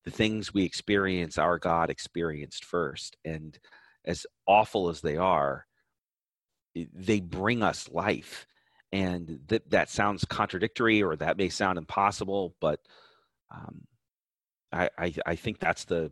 the 0.04 0.10
things 0.10 0.54
we 0.54 0.64
experience, 0.64 1.38
our 1.38 1.58
God 1.58 1.90
experienced 1.90 2.64
first. 2.64 3.16
And 3.24 3.58
as 4.04 4.26
awful 4.46 4.88
as 4.88 5.00
they 5.00 5.16
are, 5.16 5.66
they 6.74 7.20
bring 7.20 7.62
us 7.62 7.88
life. 7.90 8.46
And 8.92 9.40
that 9.48 9.70
that 9.70 9.88
sounds 9.88 10.24
contradictory 10.24 11.02
or 11.02 11.14
that 11.16 11.36
may 11.36 11.48
sound 11.48 11.78
impossible, 11.78 12.56
but 12.60 12.80
um, 13.54 13.82
I, 14.72 14.90
I, 14.98 15.14
I 15.26 15.36
think 15.36 15.58
that's 15.58 15.84
the 15.84 16.10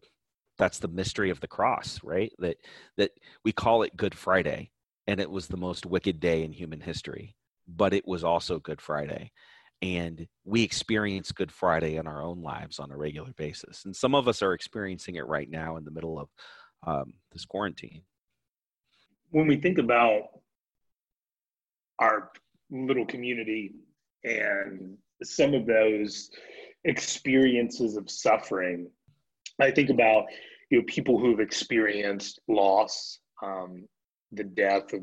that's 0.59 0.79
the 0.79 0.89
mystery 0.89 1.31
of 1.31 1.41
the 1.41 1.49
cross, 1.49 2.01
right? 2.03 2.33
That 2.39 2.59
that 2.97 3.13
we 3.45 3.53
call 3.53 3.83
it 3.83 3.97
Good 3.97 4.15
Friday, 4.15 4.71
and 5.07 5.21
it 5.21 5.31
was 5.31 5.49
the 5.49 5.57
most 5.57 5.87
wicked 5.87 6.21
day 6.21 6.45
in 6.45 6.53
human 6.53 6.81
history, 6.81 7.37
but 7.69 7.93
it 7.93 8.07
was 8.07 8.25
also 8.25 8.59
Good 8.59 8.81
Friday. 8.81 9.31
And 9.81 10.27
we 10.45 10.63
experience 10.63 11.31
Good 11.31 11.53
Friday 11.53 11.97
in 11.97 12.07
our 12.07 12.23
own 12.23 12.43
lives 12.43 12.79
on 12.79 12.91
a 12.91 12.97
regular 12.97 13.33
basis. 13.37 13.85
And 13.85 13.95
some 13.95 14.15
of 14.15 14.27
us 14.27 14.43
are 14.43 14.55
experiencing 14.55 15.17
it 15.17 15.27
right 15.27 15.49
now 15.49 15.77
in 15.77 15.85
the 15.85 15.91
middle 15.91 16.19
of 16.19 16.29
um, 16.87 17.13
this 17.33 17.45
quarantine. 17.45 18.03
When 19.31 19.47
we 19.47 19.57
think 19.57 19.79
about 19.79 20.23
our 22.01 22.31
little 22.71 23.07
community 23.07 23.75
and 24.25 24.97
some 25.23 25.55
of 25.55 25.67
those 25.67 26.31
experiences 26.85 27.97
of 27.97 28.11
suffering, 28.11 28.91
I 29.61 29.71
think 29.71 29.91
about 29.91 30.25
you 30.71 30.79
know 30.79 30.85
people 30.87 31.19
who've 31.19 31.41
experienced 31.41 32.41
loss, 32.49 33.19
um, 33.43 33.87
the 34.33 34.45
death 34.45 34.93
of 34.93 35.03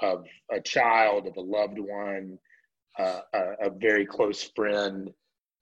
of 0.00 0.26
a 0.50 0.60
child, 0.60 1.26
of 1.26 1.36
a 1.36 1.40
loved 1.40 1.78
one, 1.78 2.38
uh, 2.98 3.20
a, 3.32 3.40
a, 3.66 3.70
very 3.70 4.06
close 4.06 4.50
friend. 4.54 5.10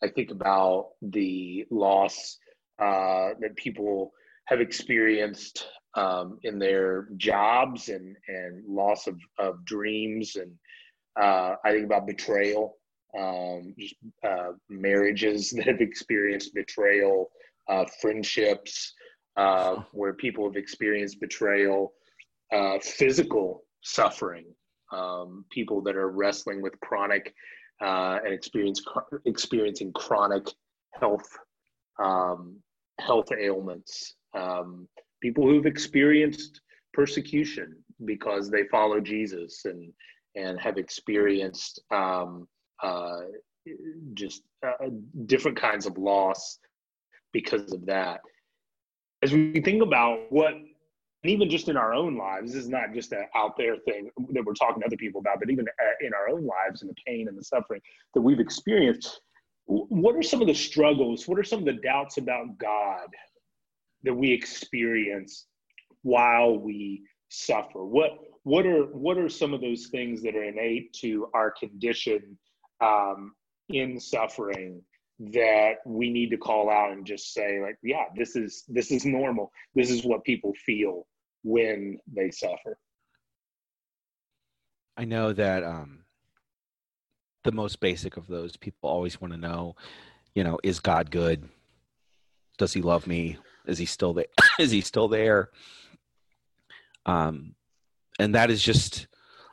I 0.03 0.09
think 0.09 0.31
about 0.31 0.91
the 1.03 1.67
loss 1.71 2.39
uh, 2.79 3.31
that 3.41 3.57
people 3.57 4.13
have 4.47 4.61
experienced 4.61 5.67
um, 5.97 6.39
in 6.43 6.59
their 6.59 7.09
jobs 7.17 7.89
and 7.89 8.17
and 8.29 8.65
loss 8.67 9.07
of 9.07 9.19
of 9.39 9.65
dreams, 9.65 10.37
and 10.37 10.53
uh, 11.21 11.57
I 11.65 11.73
think 11.73 11.87
about 11.87 12.07
betrayal, 12.07 12.77
um, 13.19 13.75
just 13.79 13.95
uh, 14.27 14.53
marriages 14.69 15.51
that 15.57 15.67
have 15.67 15.81
experienced 15.81 16.55
betrayal 16.55 17.31
uh, 17.69 17.85
friendships 18.01 18.93
uh, 19.37 19.83
where 19.93 20.15
people 20.15 20.45
have 20.45 20.57
experienced 20.57 21.21
betrayal, 21.21 21.93
uh, 22.53 22.79
physical 22.81 23.64
suffering, 23.85 24.47
um, 24.93 25.45
people 25.51 25.81
that 25.83 25.97
are 25.97 26.11
wrestling 26.11 26.61
with 26.63 26.79
chronic 26.81 27.33
uh, 27.81 28.19
and 28.25 28.33
experience 28.33 28.83
experiencing 29.25 29.93
chronic 29.93 30.47
health 30.93 31.29
um, 32.03 32.57
health 33.01 33.29
ailments, 33.39 34.15
um, 34.35 34.89
people 35.23 35.47
who've 35.47 35.67
experienced 35.67 36.61
persecution 36.93 37.77
because 38.05 38.51
they 38.51 38.65
follow 38.71 39.01
Jesus 39.01 39.65
and 39.65 39.93
and 40.37 40.59
have 40.59 40.79
experienced 40.79 41.81
um, 41.93 42.49
uh, 42.83 43.21
just 44.15 44.43
uh, 44.67 44.89
different 45.27 45.57
kinds 45.57 45.87
of 45.87 45.97
loss 45.97 46.59
because 47.33 47.73
of 47.73 47.87
that. 47.87 48.21
As 49.23 49.33
we 49.33 49.61
think 49.61 49.83
about 49.83 50.31
what, 50.31 50.55
and 51.25 51.33
even 51.33 51.49
just 51.49 51.71
in 51.71 51.77
our 51.79 51.95
own 51.95 52.19
lives, 52.19 52.53
this 52.53 52.65
is 52.65 52.69
not 52.69 52.93
just 52.93 53.13
an 53.13 53.25
out 53.35 53.57
there 53.57 53.79
thing 53.79 54.11
that 54.33 54.45
we're 54.45 54.53
talking 54.53 54.83
to 54.83 54.87
other 54.87 54.97
people 54.99 55.23
about, 55.23 55.39
but 55.41 55.51
even 55.51 55.67
uh, 55.67 56.07
in 56.07 56.13
our 56.13 56.29
own 56.29 56.47
lives 56.47 56.83
and 56.83 56.91
the 56.91 56.95
pain 57.07 57.29
and 57.29 57.39
the 57.39 57.43
suffering 57.43 57.81
that 58.13 58.21
we've 58.21 58.41
experienced, 58.41 59.23
what 59.65 60.15
are 60.15 60.23
some 60.23 60.43
of 60.43 60.47
the 60.47 60.55
struggles? 60.55 61.27
What 61.27 61.39
are 61.39 61.45
some 61.45 61.61
of 61.61 61.65
the 61.65 61.81
doubts 61.83 62.19
about 62.19 62.59
God 62.59 63.07
that 64.03 64.13
we 64.13 64.31
experience 64.31 65.47
while 66.03 66.59
we 66.59 67.03
suffer? 67.31 67.83
What 67.87 68.19
what 68.43 68.67
are 68.67 68.85
what 68.93 69.17
are 69.17 69.31
some 69.31 69.55
of 69.55 69.63
those 69.63 69.87
things 69.87 70.21
that 70.25 70.37
are 70.37 70.45
innate 70.45 70.93
to 71.01 71.31
our 71.33 71.51
condition 71.51 72.37
um, 72.83 73.33
in 73.71 73.99
suffering 73.99 74.83
that 75.19 75.77
we 75.87 76.11
need 76.11 76.29
to 76.29 76.37
call 76.37 76.69
out 76.69 76.93
and 76.93 77.07
just 77.07 77.33
say 77.33 77.61
like 77.63 77.79
yeah 77.85 78.07
this 78.17 78.35
is 78.35 78.65
this 78.67 78.91
is 78.91 79.07
normal 79.07 79.53
this 79.77 79.89
is 79.89 80.05
what 80.05 80.25
people 80.25 80.53
feel 80.67 81.07
when 81.45 81.99
they 82.13 82.31
suffer. 82.31 82.77
I 84.97 85.05
know 85.05 85.33
that 85.33 85.63
um 85.63 86.01
the 87.45 87.53
most 87.53 87.79
basic 87.81 88.17
of 88.17 88.27
those 88.27 88.57
people 88.57 88.89
always 88.89 89.21
want 89.21 89.33
to 89.33 89.39
know 89.39 89.77
you 90.35 90.43
know 90.43 90.59
is 90.65 90.81
god 90.81 91.11
good? 91.11 91.49
Does 92.59 92.73
he 92.73 92.83
love 92.83 93.07
me? 93.07 93.37
Is 93.67 93.79
he 93.79 93.87
still 93.87 94.15
there? 94.15 94.27
Is 94.59 94.71
he 94.71 94.81
still 94.81 95.09
there? 95.09 95.51
Um 97.07 97.55
and 98.19 98.35
that 98.35 98.51
is 98.51 98.63
just 98.63 99.07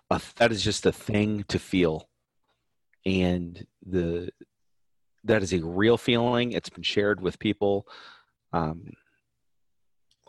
a 0.10 0.21
that 0.38 0.51
is 0.51 0.63
just 0.63 0.86
a 0.86 0.91
thing 0.91 1.43
to 1.50 1.60
feel. 1.60 2.07
And 3.05 3.65
the 3.86 4.29
that 5.24 5.43
is 5.43 5.53
a 5.53 5.63
real 5.63 5.98
feeling. 5.98 6.51
It's 6.51 6.69
been 6.69 6.83
shared 6.83 7.21
with 7.21 7.39
people. 7.39 7.88
Um, 8.53 8.91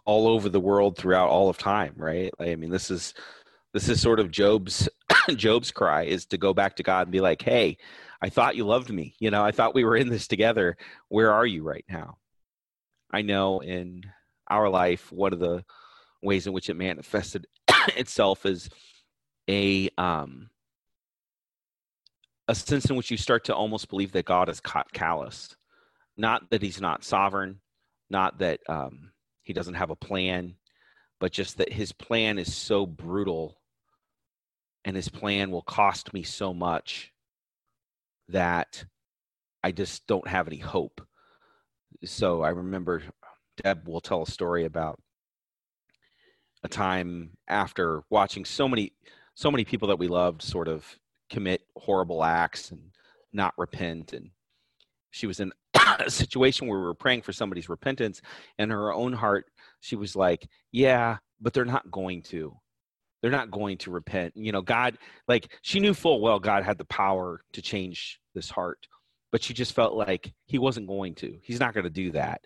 all 0.04 0.26
over 0.26 0.48
the 0.48 0.60
world 0.60 0.96
throughout 0.96 1.28
all 1.28 1.48
of 1.48 1.58
time, 1.58 1.94
right? 1.96 2.32
I 2.40 2.54
mean, 2.56 2.70
this 2.70 2.90
is 2.90 3.14
this 3.72 3.88
is 3.88 4.00
sort 4.00 4.20
of 4.20 4.30
Job's 4.30 4.88
Job's 5.36 5.70
cry 5.70 6.04
is 6.04 6.26
to 6.26 6.38
go 6.38 6.52
back 6.52 6.76
to 6.76 6.82
God 6.82 7.02
and 7.02 7.12
be 7.12 7.20
like, 7.20 7.42
"Hey, 7.42 7.78
I 8.20 8.28
thought 8.28 8.56
you 8.56 8.64
loved 8.64 8.90
me. 8.90 9.14
You 9.18 9.30
know, 9.30 9.44
I 9.44 9.52
thought 9.52 9.74
we 9.74 9.84
were 9.84 9.96
in 9.96 10.08
this 10.08 10.26
together. 10.26 10.76
Where 11.08 11.32
are 11.32 11.46
you 11.46 11.62
right 11.62 11.84
now?" 11.88 12.18
I 13.12 13.22
know 13.22 13.60
in 13.60 14.04
our 14.48 14.68
life, 14.68 15.12
one 15.12 15.32
of 15.32 15.38
the 15.38 15.64
ways 16.22 16.46
in 16.46 16.52
which 16.52 16.70
it 16.70 16.74
manifested 16.74 17.46
itself 17.96 18.46
is 18.46 18.68
a 19.48 19.90
um, 19.98 20.50
a 22.48 22.54
sense 22.54 22.86
in 22.90 22.96
which 22.96 23.10
you 23.10 23.16
start 23.16 23.44
to 23.44 23.54
almost 23.54 23.88
believe 23.88 24.12
that 24.12 24.24
God 24.24 24.48
is 24.48 24.60
callous, 24.92 25.56
not 26.16 26.50
that 26.50 26.62
He's 26.62 26.80
not 26.80 27.04
sovereign, 27.04 27.60
not 28.10 28.38
that 28.38 28.60
um, 28.68 29.11
He 29.42 29.52
doesn't 29.52 29.74
have 29.74 29.90
a 29.90 29.96
plan, 29.96 30.54
but 31.20 31.32
just 31.32 31.58
that 31.58 31.72
His 31.72 31.92
plan 31.92 32.38
is 32.38 32.54
so 32.54 32.86
brutal, 32.86 33.60
and 34.84 34.96
His 34.96 35.08
plan 35.08 35.50
will 35.50 35.62
cost 35.62 36.12
me 36.14 36.22
so 36.22 36.54
much 36.54 37.12
that 38.28 38.84
I 39.62 39.72
just 39.72 40.06
don't 40.06 40.26
have 40.26 40.46
any 40.46 40.58
hope. 40.58 41.00
So 42.04 42.42
I 42.42 42.50
remember 42.50 43.02
Deb 43.62 43.86
will 43.86 44.00
tell 44.00 44.22
a 44.22 44.26
story 44.26 44.64
about 44.64 45.00
a 46.62 46.68
time 46.68 47.30
after 47.48 48.02
watching 48.10 48.44
so 48.44 48.68
many 48.68 48.92
so 49.34 49.50
many 49.50 49.64
people 49.64 49.88
that 49.88 49.98
we 49.98 50.08
loved 50.08 50.42
sort 50.42 50.68
of 50.68 50.86
commit 51.30 51.62
horrible 51.76 52.22
acts 52.22 52.70
and 52.70 52.90
not 53.32 53.54
repent 53.56 54.12
and 54.12 54.30
she 55.10 55.26
was 55.26 55.40
in 55.40 55.52
a 56.00 56.10
situation 56.22 56.66
where 56.66 56.78
we 56.78 56.84
were 56.84 56.94
praying 56.94 57.22
for 57.22 57.32
somebody's 57.32 57.68
repentance 57.68 58.22
and 58.58 58.70
her 58.70 58.92
own 58.92 59.12
heart 59.12 59.46
she 59.80 59.96
was 59.96 60.16
like 60.16 60.48
yeah 60.70 61.16
but 61.42 61.52
they're 61.52 61.64
not 61.64 61.90
going 61.90 62.22
to. 62.22 62.56
They're 63.20 63.30
not 63.30 63.50
going 63.50 63.78
to 63.78 63.90
repent. 63.90 64.32
You 64.36 64.52
know 64.52 64.62
god 64.62 64.96
like 65.28 65.52
she 65.62 65.80
knew 65.80 65.94
full 65.94 66.20
well 66.20 66.38
god 66.40 66.64
had 66.64 66.78
the 66.78 66.84
power 66.86 67.42
to 67.52 67.60
change 67.62 68.20
this 68.34 68.48
heart 68.48 68.86
but 69.30 69.42
she 69.42 69.54
just 69.54 69.74
felt 69.74 69.94
like 69.94 70.32
he 70.46 70.58
wasn't 70.58 70.86
going 70.86 71.14
to. 71.16 71.36
He's 71.42 71.60
not 71.60 71.74
going 71.74 71.84
to 71.84 71.90
do 71.90 72.12
that. 72.12 72.42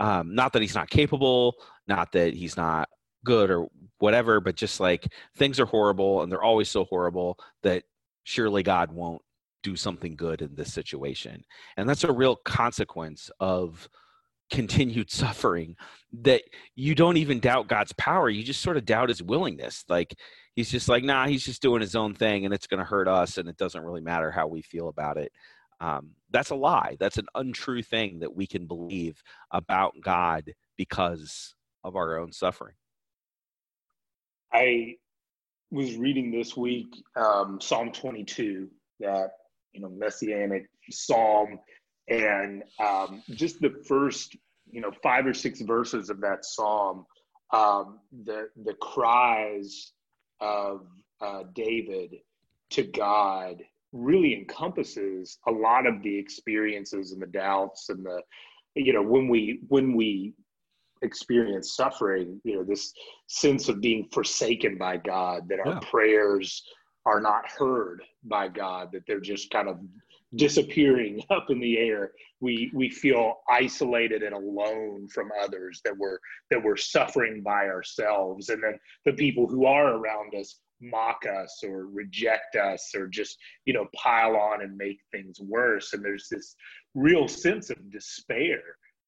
Um, 0.00 0.34
not 0.34 0.52
that 0.52 0.62
he's 0.62 0.74
not 0.74 0.90
capable 0.90 1.54
not 1.88 2.12
that 2.12 2.34
he's 2.34 2.56
not 2.56 2.88
good 3.24 3.50
or 3.50 3.68
whatever 3.98 4.40
but 4.40 4.56
just 4.56 4.80
like 4.80 5.06
things 5.36 5.60
are 5.60 5.66
horrible 5.66 6.22
and 6.22 6.32
they're 6.32 6.42
always 6.42 6.68
so 6.68 6.84
horrible 6.84 7.38
that 7.62 7.84
surely 8.24 8.62
God 8.62 8.90
won't 8.90 9.22
do 9.62 9.76
something 9.76 10.16
good 10.16 10.42
in 10.42 10.54
this 10.54 10.72
situation. 10.72 11.44
And 11.76 11.88
that's 11.88 12.04
a 12.04 12.12
real 12.12 12.36
consequence 12.36 13.30
of 13.40 13.88
continued 14.50 15.10
suffering 15.10 15.76
that 16.12 16.42
you 16.74 16.94
don't 16.94 17.16
even 17.16 17.40
doubt 17.40 17.68
God's 17.68 17.92
power. 17.94 18.28
You 18.28 18.42
just 18.42 18.60
sort 18.60 18.76
of 18.76 18.84
doubt 18.84 19.08
his 19.08 19.22
willingness. 19.22 19.84
Like 19.88 20.14
he's 20.54 20.70
just 20.70 20.88
like, 20.88 21.04
nah, 21.04 21.26
he's 21.26 21.44
just 21.44 21.62
doing 21.62 21.80
his 21.80 21.94
own 21.94 22.14
thing 22.14 22.44
and 22.44 22.52
it's 22.52 22.66
going 22.66 22.78
to 22.78 22.84
hurt 22.84 23.08
us 23.08 23.38
and 23.38 23.48
it 23.48 23.56
doesn't 23.56 23.82
really 23.82 24.02
matter 24.02 24.30
how 24.30 24.46
we 24.46 24.60
feel 24.60 24.88
about 24.88 25.16
it. 25.16 25.32
Um, 25.80 26.10
that's 26.30 26.50
a 26.50 26.54
lie. 26.54 26.96
That's 27.00 27.18
an 27.18 27.26
untrue 27.34 27.82
thing 27.82 28.20
that 28.20 28.34
we 28.34 28.46
can 28.46 28.66
believe 28.66 29.22
about 29.50 29.94
God 30.02 30.52
because 30.76 31.54
of 31.82 31.96
our 31.96 32.18
own 32.18 32.30
suffering. 32.30 32.74
I 34.52 34.96
was 35.70 35.96
reading 35.96 36.30
this 36.30 36.56
week 36.56 37.02
um, 37.16 37.58
Psalm 37.60 37.90
22, 37.90 38.68
that 39.00 39.30
you 39.72 39.80
know 39.80 39.88
messianic 39.88 40.68
psalm, 40.90 41.58
and 42.08 42.62
um, 42.80 43.22
just 43.30 43.60
the 43.60 43.82
first 43.86 44.36
you 44.70 44.80
know 44.80 44.90
five 45.02 45.26
or 45.26 45.34
six 45.34 45.60
verses 45.60 46.10
of 46.10 46.20
that 46.20 46.44
psalm, 46.44 47.06
um, 47.52 47.98
the 48.24 48.48
the 48.64 48.74
cries 48.74 49.92
of 50.40 50.86
uh, 51.20 51.44
David 51.54 52.16
to 52.70 52.82
God 52.82 53.62
really 53.92 54.34
encompasses 54.34 55.38
a 55.46 55.50
lot 55.50 55.86
of 55.86 56.02
the 56.02 56.18
experiences 56.18 57.12
and 57.12 57.20
the 57.20 57.26
doubts 57.26 57.90
and 57.90 58.04
the 58.04 58.22
you 58.74 58.92
know 58.92 59.02
when 59.02 59.28
we 59.28 59.60
when 59.68 59.94
we 59.94 60.32
experience 61.02 61.76
suffering 61.76 62.40
you 62.44 62.56
know 62.56 62.64
this 62.64 62.92
sense 63.26 63.68
of 63.68 63.80
being 63.80 64.08
forsaken 64.12 64.78
by 64.78 64.96
god 64.96 65.48
that 65.48 65.58
our 65.60 65.74
yeah. 65.74 65.80
prayers 65.90 66.62
are 67.04 67.20
not 67.20 67.46
heard 67.46 68.02
by 68.24 68.48
god 68.48 68.90
that 68.92 69.02
they're 69.06 69.20
just 69.20 69.50
kind 69.50 69.68
of 69.68 69.78
disappearing 70.36 71.22
up 71.30 71.50
in 71.50 71.60
the 71.60 71.78
air. 71.78 72.12
We 72.40 72.70
we 72.74 72.90
feel 72.90 73.36
isolated 73.50 74.22
and 74.22 74.34
alone 74.34 75.08
from 75.08 75.30
others 75.42 75.80
that 75.84 75.96
we're 75.96 76.18
that 76.50 76.62
we're 76.62 76.76
suffering 76.76 77.42
by 77.42 77.66
ourselves. 77.66 78.48
And 78.48 78.62
then 78.62 78.78
the 79.04 79.12
people 79.12 79.46
who 79.46 79.66
are 79.66 79.96
around 79.96 80.34
us 80.34 80.58
mock 80.80 81.22
us 81.26 81.62
or 81.64 81.86
reject 81.86 82.56
us 82.56 82.90
or 82.96 83.06
just 83.06 83.36
you 83.64 83.72
know 83.72 83.86
pile 83.94 84.36
on 84.36 84.62
and 84.62 84.76
make 84.76 84.98
things 85.12 85.38
worse. 85.40 85.92
And 85.92 86.04
there's 86.04 86.28
this 86.30 86.54
real 86.94 87.28
sense 87.28 87.70
of 87.70 87.90
despair 87.90 88.60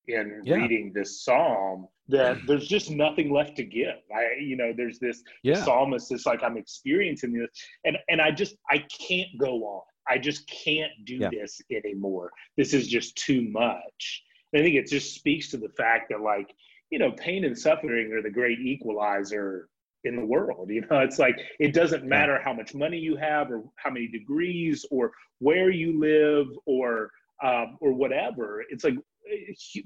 in 0.08 0.42
yeah. 0.44 0.56
reading 0.56 0.92
this 0.94 1.24
psalm 1.24 1.88
that 2.08 2.38
there's 2.46 2.68
just 2.68 2.90
nothing 2.90 3.32
left 3.32 3.56
to 3.56 3.64
give. 3.64 3.96
I, 4.14 4.40
you 4.40 4.56
know, 4.56 4.72
there's 4.76 4.98
this 4.98 5.22
yeah. 5.42 5.62
psalmist 5.64 6.12
It's 6.12 6.26
like 6.26 6.42
I'm 6.42 6.56
experiencing 6.56 7.32
this, 7.32 7.48
and 7.84 7.96
and 8.08 8.20
I 8.20 8.30
just 8.30 8.56
I 8.70 8.84
can't 9.06 9.30
go 9.38 9.64
on. 9.64 9.82
I 10.08 10.18
just 10.18 10.46
can't 10.48 10.92
do 11.04 11.16
yeah. 11.16 11.30
this 11.30 11.60
anymore. 11.70 12.30
This 12.56 12.74
is 12.74 12.88
just 12.88 13.16
too 13.16 13.48
much. 13.50 14.22
And 14.52 14.60
I 14.60 14.64
think 14.64 14.76
it 14.76 14.86
just 14.86 15.14
speaks 15.14 15.50
to 15.50 15.56
the 15.56 15.70
fact 15.70 16.10
that 16.10 16.20
like 16.20 16.54
you 16.90 16.98
know, 16.98 17.10
pain 17.10 17.44
and 17.44 17.58
suffering 17.58 18.12
are 18.12 18.22
the 18.22 18.30
great 18.30 18.60
equalizer 18.60 19.68
in 20.04 20.16
the 20.16 20.24
world. 20.24 20.70
You 20.70 20.82
know, 20.82 21.00
it's 21.00 21.18
like 21.18 21.36
it 21.58 21.72
doesn't 21.72 22.04
matter 22.04 22.40
how 22.40 22.52
much 22.52 22.74
money 22.74 22.98
you 22.98 23.16
have 23.16 23.50
or 23.50 23.64
how 23.76 23.90
many 23.90 24.06
degrees 24.06 24.84
or 24.90 25.12
where 25.40 25.70
you 25.70 25.98
live 25.98 26.46
or 26.66 27.10
um, 27.42 27.78
or 27.80 27.92
whatever. 27.92 28.64
It's 28.70 28.84
like 28.84 28.94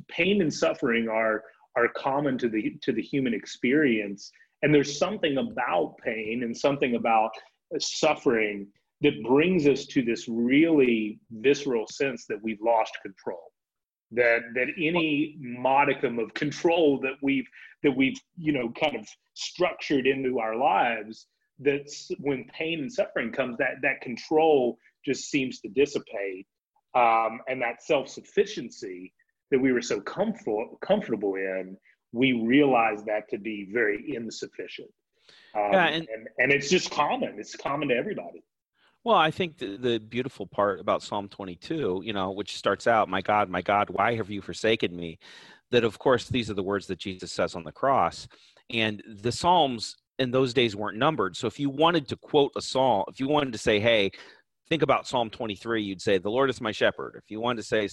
pain 0.09 0.43
and 0.43 0.53
suffering 0.53 1.09
are 1.09 1.43
are 1.77 1.89
common 1.97 2.39
to 2.39 2.49
the 2.49 2.77
to 2.83 2.93
the 2.93 3.03
human 3.03 3.35
experience. 3.35 4.31
And 4.63 4.75
there's 4.75 4.99
something 4.99 5.39
about 5.39 5.97
pain 6.05 6.43
and 6.43 6.57
something 6.57 6.97
about 6.97 7.31
suffering 7.79 8.67
that 9.01 9.23
brings 9.23 9.69
us 9.69 9.87
to 9.87 10.03
this 10.03 10.27
really 10.29 11.21
visceral 11.31 11.87
sense 11.87 12.27
that 12.29 12.43
we've 12.43 12.61
lost 12.61 12.97
control. 13.03 13.53
That 14.11 14.41
that 14.55 14.69
any 14.77 15.37
modicum 15.39 16.19
of 16.19 16.35
control 16.35 16.99
that 17.01 17.15
we've 17.23 17.47
that 17.83 17.97
we've 17.97 18.19
you 18.37 18.53
know 18.53 18.73
kind 18.81 18.97
of 18.97 19.07
structured 19.35 20.07
into 20.07 20.41
our 20.41 20.57
lives 20.57 21.27
that's 21.61 22.11
when 22.21 22.45
pain 22.57 22.81
and 22.81 22.93
suffering 22.93 23.33
comes 23.33 23.59
that 23.59 23.83
that 23.83 24.01
control 24.01 24.79
just 25.05 25.31
seems 25.31 25.61
to 25.61 25.69
dissipate. 25.69 26.47
Um, 26.95 27.41
and 27.47 27.61
that 27.61 27.83
self-sufficiency 27.83 29.13
that 29.51 29.59
we 29.59 29.73
were 29.73 29.83
so 29.83 30.01
comfortable 30.01 30.79
comfortable 30.81 31.35
in, 31.37 31.77
we 32.13 32.33
realized 32.33 33.07
that 33.07 33.29
to 33.31 33.39
be 33.39 33.69
very 33.73 34.15
insufficient. 34.15 34.89
Um, 35.55 35.73
yeah, 35.73 35.87
and, 35.87 36.09
and, 36.09 36.29
and 36.39 36.53
it's 36.53 36.71
just 36.71 36.91
common. 36.91 37.37
It's 37.39 37.57
common 37.57 37.89
to 37.89 37.95
everybody. 37.95 38.43
Well, 39.05 39.17
I 39.17 39.31
think 39.31 39.59
the, 39.59 39.77
the, 39.77 39.99
beautiful 39.99 40.47
part 40.47 40.81
about 40.81 41.03
Psalm 41.03 41.29
22, 41.29 42.03
you 42.05 42.13
know, 42.13 42.31
which 42.31 42.57
starts 42.57 42.87
out, 42.87 43.09
"My 43.09 43.23
God, 43.23 43.49
my 43.49 43.63
God, 43.63 43.89
why 43.91 44.15
have 44.17 44.31
you 44.31 44.43
forsaken 44.43 44.95
me?" 44.95 45.19
That, 45.71 45.85
of 45.85 45.99
course, 45.99 46.29
these 46.29 46.51
are 46.51 46.55
the 46.55 46.63
words 46.63 46.87
that 46.89 46.99
Jesus 46.99 47.33
says 47.33 47.55
on 47.55 47.65
the 47.65 47.73
cross, 47.73 48.27
and 48.71 49.03
the 49.07 49.33
Psalms 49.33 49.97
in 50.19 50.31
those 50.31 50.53
days 50.53 50.75
weren't 50.75 50.99
numbered. 50.99 51.37
So, 51.37 51.47
if 51.47 51.61
you 51.61 51.71
wanted 51.71 52.09
to 52.09 52.17
quote 52.17 52.53
a 52.57 52.61
psalm, 52.61 53.05
if 53.09 53.21
you 53.21 53.29
wanted 53.29 53.53
to 53.53 53.59
say, 53.59 53.79
"Hey," 53.81 54.11
think 54.69 54.83
about 54.83 55.07
Psalm 55.07 55.31
23, 55.31 55.83
you'd 55.83 56.03
say, 56.03 56.19
"The 56.19 56.31
Lord 56.31 56.51
is 56.51 56.61
my 56.61 56.73
shepherd." 56.73 57.15
If 57.17 57.31
you 57.31 57.41
wanted 57.41 57.63
to 57.63 57.69
say 57.69 57.89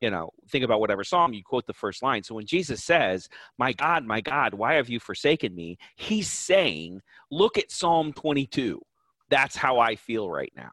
you 0.00 0.10
know, 0.10 0.30
think 0.50 0.64
about 0.64 0.80
whatever 0.80 1.02
psalm 1.02 1.32
you 1.32 1.42
quote 1.42 1.66
the 1.66 1.72
first 1.72 2.02
line. 2.02 2.22
So 2.22 2.34
when 2.34 2.46
Jesus 2.46 2.84
says, 2.84 3.28
My 3.58 3.72
God, 3.72 4.04
my 4.04 4.20
God, 4.20 4.54
why 4.54 4.74
have 4.74 4.88
you 4.88 5.00
forsaken 5.00 5.54
me? 5.54 5.78
He's 5.96 6.30
saying, 6.30 7.00
Look 7.30 7.58
at 7.58 7.70
Psalm 7.70 8.12
22. 8.12 8.80
That's 9.30 9.56
how 9.56 9.78
I 9.78 9.96
feel 9.96 10.30
right 10.30 10.52
now. 10.56 10.72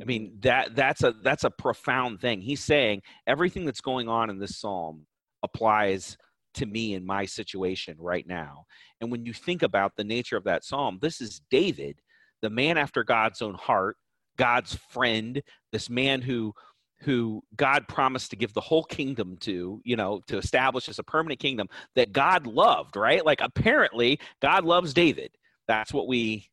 I 0.00 0.04
mean, 0.04 0.28
mm-hmm. 0.28 0.40
that 0.40 0.74
that's 0.74 1.02
a 1.02 1.14
that's 1.22 1.44
a 1.44 1.50
profound 1.50 2.20
thing. 2.20 2.40
He's 2.40 2.62
saying 2.62 3.02
everything 3.26 3.64
that's 3.64 3.80
going 3.80 4.08
on 4.08 4.30
in 4.30 4.38
this 4.38 4.58
psalm 4.58 5.06
applies 5.42 6.16
to 6.54 6.66
me 6.66 6.94
in 6.94 7.04
my 7.04 7.24
situation 7.26 7.96
right 7.98 8.26
now. 8.26 8.64
And 9.00 9.10
when 9.10 9.26
you 9.26 9.32
think 9.32 9.62
about 9.62 9.96
the 9.96 10.04
nature 10.04 10.36
of 10.36 10.44
that 10.44 10.64
psalm, 10.64 10.98
this 11.02 11.20
is 11.20 11.40
David, 11.50 12.00
the 12.42 12.50
man 12.50 12.78
after 12.78 13.02
God's 13.04 13.42
own 13.42 13.54
heart, 13.54 13.96
God's 14.36 14.74
friend, 14.90 15.42
this 15.72 15.90
man 15.90 16.22
who 16.22 16.52
who 16.98 17.42
God 17.56 17.86
promised 17.88 18.30
to 18.30 18.36
give 18.36 18.54
the 18.54 18.60
whole 18.60 18.84
kingdom 18.84 19.36
to, 19.40 19.80
you 19.84 19.96
know, 19.96 20.22
to 20.26 20.38
establish 20.38 20.88
as 20.88 20.98
a 20.98 21.04
permanent 21.04 21.40
kingdom 21.40 21.68
that 21.94 22.12
God 22.12 22.46
loved, 22.46 22.96
right? 22.96 23.24
Like 23.24 23.40
apparently 23.40 24.18
God 24.40 24.64
loves 24.64 24.94
David. 24.94 25.30
That's 25.68 25.92
what 25.92 26.06
we 26.08 26.50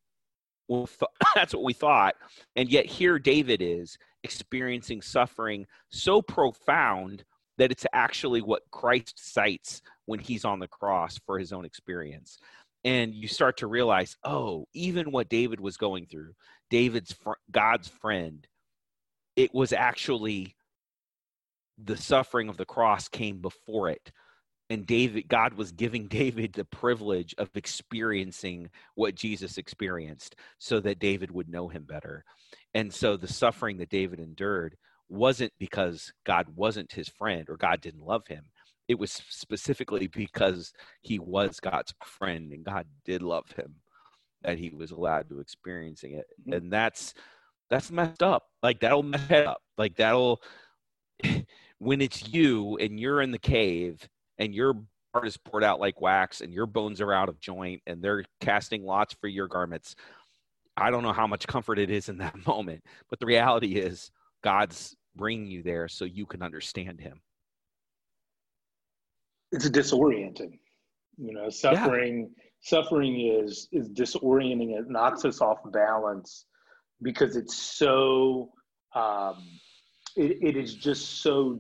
that's 1.36 1.54
what 1.54 1.64
we 1.64 1.74
thought. 1.74 2.16
And 2.56 2.70
yet 2.70 2.86
here 2.86 3.20
David 3.20 3.62
is 3.62 3.98
experiencing 4.24 5.02
suffering 5.02 5.66
so 5.90 6.22
profound 6.22 7.24
that 7.58 7.72
it's 7.72 7.86
actually 7.94 8.42
what 8.42 8.64
Christ 8.72 9.34
cites 9.34 9.82
when 10.06 10.20
he's 10.20 10.46
on 10.46 10.60
the 10.60 10.68
cross 10.68 11.20
for 11.26 11.38
his 11.38 11.54
own 11.54 11.66
experience. 11.66 12.40
And 12.84 13.14
you 13.14 13.28
start 13.28 13.58
to 13.58 13.68
realize, 13.68 14.18
oh, 14.24 14.66
even 14.74 15.12
what 15.12 15.30
David 15.30 15.60
was 15.60 15.78
going 15.78 16.08
through, 16.08 16.34
David's 16.70 17.12
fr- 17.12 17.34
God's 17.52 17.88
friend, 17.88 18.48
it 19.36 19.54
was 19.54 19.74
actually 19.74 20.56
the 21.78 21.98
suffering 21.98 22.50
of 22.50 22.58
the 22.58 22.66
cross 22.66 23.08
came 23.08 23.40
before 23.40 23.90
it. 23.90 24.12
And 24.70 24.86
david 24.86 25.28
god 25.28 25.54
was 25.56 25.72
giving 25.72 26.08
david 26.08 26.54
the 26.54 26.66
privilege 26.66 27.36
of 27.38 27.50
experiencing 27.56 28.70
what 28.96 29.16
jesus 29.16 29.58
experienced 29.58 30.36
so 30.60 30.80
that 30.80 31.00
david 31.00 31.32
would 31.32 31.50
know 31.50 31.68
him 31.68 31.84
better. 31.84 32.24
And 32.74 32.94
so 32.94 33.18
the 33.18 33.28
suffering 33.28 33.78
that 33.78 33.90
david 33.90 34.20
endured 34.20 34.78
wasn't 35.10 35.52
because 35.60 36.14
god 36.26 36.48
wasn't 36.56 36.92
his 36.92 37.10
friend 37.10 37.50
or 37.50 37.58
god 37.58 37.82
didn't 37.82 38.06
love 38.06 38.28
him. 38.28 38.46
It 38.88 39.00
was 39.00 39.12
specifically 39.30 40.08
because 40.08 40.74
he 41.02 41.20
was 41.20 41.60
god's 41.60 41.94
friend 42.04 42.52
and 42.52 42.64
god 42.64 42.86
did 43.06 43.22
love 43.22 43.50
him 43.52 43.76
that 44.44 44.58
he 44.58 44.70
was 44.70 44.92
allowed 44.92 45.30
to 45.30 45.40
experiencing 45.40 46.14
it. 46.14 46.26
Mm-hmm. 46.42 46.54
and 46.54 46.74
that's 46.74 47.14
that's 47.72 47.90
messed 47.90 48.22
up. 48.22 48.44
Like 48.62 48.82
that'll 48.82 49.02
mess 49.02 49.26
head 49.28 49.48
up. 49.48 49.62
Like 49.78 49.96
that'll 49.96 50.42
when 51.80 52.02
it's 52.02 52.28
you 52.28 52.78
and 52.78 53.00
you're 53.00 53.22
in 53.22 53.32
the 53.32 53.40
cave 53.40 54.08
and 54.38 54.54
your 54.54 54.76
heart 55.14 55.26
is 55.26 55.38
poured 55.38 55.64
out 55.64 55.80
like 55.80 56.02
wax 56.02 56.42
and 56.42 56.54
your 56.54 56.66
bones 56.66 57.02
are 57.02 57.14
out 57.14 57.30
of 57.30 57.40
joint 57.40 57.82
and 57.88 58.04
they're 58.04 58.24
casting 58.42 58.86
lots 58.86 59.16
for 59.20 59.28
your 59.28 59.48
garments. 59.48 59.96
I 60.78 60.92
don't 60.92 61.02
know 61.02 61.14
how 61.14 61.28
much 61.28 61.48
comfort 61.48 61.80
it 61.80 61.90
is 61.90 62.10
in 62.10 62.18
that 62.18 62.36
moment, 62.48 62.84
but 63.10 63.20
the 63.20 63.26
reality 63.26 63.76
is 63.76 64.12
God's 64.44 64.96
bringing 65.16 65.48
you 65.48 65.64
there 65.64 65.88
so 65.88 66.06
you 66.06 66.26
can 66.26 66.44
understand 66.44 67.00
Him. 67.00 67.22
It's 69.54 69.70
disorienting, 69.70 70.60
you 71.18 71.34
know. 71.34 71.50
Suffering, 71.50 72.30
yeah. 72.30 72.44
suffering 72.62 73.20
is 73.20 73.68
is 73.74 73.90
disorienting. 73.90 74.78
It 74.78 74.90
knocks 74.90 75.26
us 75.26 75.42
off 75.42 75.58
balance 75.72 76.46
because 77.02 77.36
it's 77.36 77.58
so 77.58 78.52
um, 78.96 79.48
it, 80.16 80.38
it 80.42 80.58
is 80.58 80.76
just 80.76 81.22
so 81.22 81.60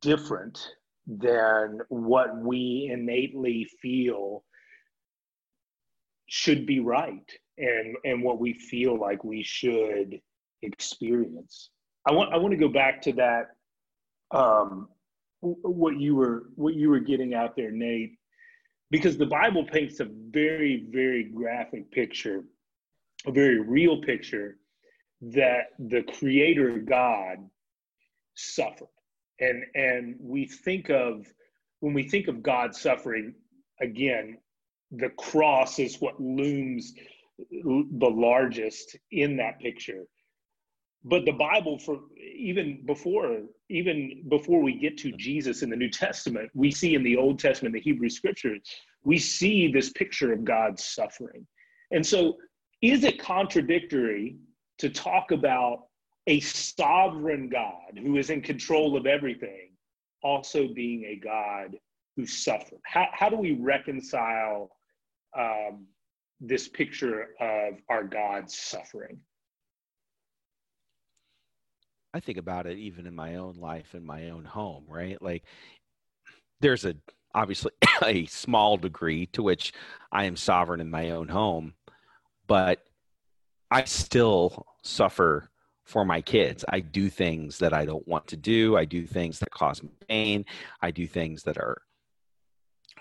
different 0.00 0.58
than 1.06 1.80
what 1.88 2.36
we 2.38 2.90
innately 2.92 3.66
feel 3.80 4.44
should 6.26 6.64
be 6.66 6.80
right 6.80 7.28
and 7.58 7.96
and 8.04 8.22
what 8.22 8.38
we 8.38 8.54
feel 8.54 8.98
like 8.98 9.24
we 9.24 9.42
should 9.42 10.20
experience. 10.62 11.70
I 12.06 12.12
want 12.12 12.32
I 12.32 12.36
want 12.36 12.52
to 12.52 12.58
go 12.58 12.68
back 12.68 13.02
to 13.02 13.12
that 13.14 13.46
um, 14.30 14.88
what 15.40 15.98
you 15.98 16.14
were 16.14 16.44
what 16.54 16.74
you 16.74 16.90
were 16.90 17.00
getting 17.00 17.34
out 17.34 17.56
there, 17.56 17.70
Nate, 17.70 18.12
because 18.90 19.18
the 19.18 19.26
Bible 19.26 19.64
paints 19.64 20.00
a 20.00 20.08
very 20.30 20.86
very 20.90 21.24
graphic 21.24 21.90
picture, 21.90 22.44
a 23.26 23.32
very 23.32 23.60
real 23.60 24.00
picture 24.02 24.56
that 25.20 25.68
the 25.78 26.02
Creator 26.18 26.78
God 26.78 27.38
suffered, 28.34 28.88
and 29.38 29.64
and 29.74 30.16
we 30.18 30.46
think 30.46 30.90
of 30.90 31.26
when 31.80 31.94
we 31.94 32.08
think 32.08 32.28
of 32.28 32.42
God 32.42 32.74
suffering 32.74 33.34
again, 33.80 34.38
the 34.90 35.10
cross 35.10 35.78
is 35.78 36.00
what 36.00 36.20
looms 36.20 36.94
the 37.38 38.10
largest 38.10 38.96
in 39.10 39.36
that 39.36 39.58
picture. 39.60 40.04
But 41.02 41.24
the 41.24 41.32
bible 41.32 41.78
for 41.78 42.00
even 42.20 42.82
before 42.84 43.42
even 43.70 44.24
before 44.28 44.62
we 44.62 44.74
get 44.78 44.98
to 44.98 45.12
jesus 45.12 45.62
in 45.62 45.70
the 45.70 45.76
new 45.76 45.88
testament 45.88 46.50
we 46.54 46.70
see 46.70 46.94
in 46.94 47.02
the 47.02 47.16
old 47.16 47.38
testament 47.38 47.72
the 47.72 47.80
hebrew 47.80 48.10
scriptures 48.10 48.60
we 49.04 49.16
see 49.16 49.72
this 49.72 49.90
picture 49.90 50.32
of 50.32 50.44
god's 50.44 50.84
suffering. 50.84 51.46
And 51.90 52.06
so 52.06 52.36
is 52.82 53.04
it 53.04 53.18
contradictory 53.18 54.36
to 54.78 54.88
talk 54.88 55.30
about 55.32 55.86
a 56.26 56.40
sovereign 56.40 57.48
god 57.48 57.98
who 57.98 58.16
is 58.16 58.30
in 58.30 58.40
control 58.40 58.96
of 58.96 59.06
everything 59.06 59.70
also 60.22 60.68
being 60.68 61.04
a 61.04 61.16
god 61.16 61.76
who 62.16 62.26
suffered 62.26 62.80
how, 62.84 63.06
how 63.12 63.28
do 63.28 63.36
we 63.36 63.52
reconcile 63.52 64.70
um, 65.38 65.86
this 66.40 66.68
picture 66.68 67.28
of 67.40 67.74
our 67.88 68.02
God 68.02 68.50
suffering 68.50 69.20
I 72.12 72.20
think 72.20 72.38
about 72.38 72.66
it 72.66 72.78
even 72.78 73.06
in 73.06 73.14
my 73.14 73.36
own 73.36 73.54
life 73.54 73.94
in 73.94 74.04
my 74.04 74.30
own 74.30 74.44
home, 74.44 74.84
right? 74.88 75.20
Like 75.22 75.44
there's 76.60 76.84
a 76.84 76.94
obviously 77.34 77.70
a 78.02 78.26
small 78.26 78.76
degree 78.76 79.26
to 79.26 79.42
which 79.42 79.72
I 80.10 80.24
am 80.24 80.36
sovereign 80.36 80.80
in 80.80 80.90
my 80.90 81.10
own 81.10 81.28
home, 81.28 81.74
but 82.50 82.80
I 83.70 83.84
still 83.84 84.66
suffer 84.82 85.50
for 85.84 86.04
my 86.04 86.20
kids. 86.20 86.64
I 86.68 86.80
do 86.80 87.08
things 87.08 87.58
that 87.58 87.72
I 87.72 87.84
don't 87.84 88.06
want 88.08 88.26
to 88.26 88.36
do. 88.36 88.76
I 88.76 88.84
do 88.84 89.06
things 89.06 89.38
that 89.38 89.52
cause 89.52 89.84
me 89.84 89.90
pain. 90.08 90.44
I 90.82 90.90
do 90.90 91.06
things 91.06 91.44
that 91.44 91.58
are 91.58 91.80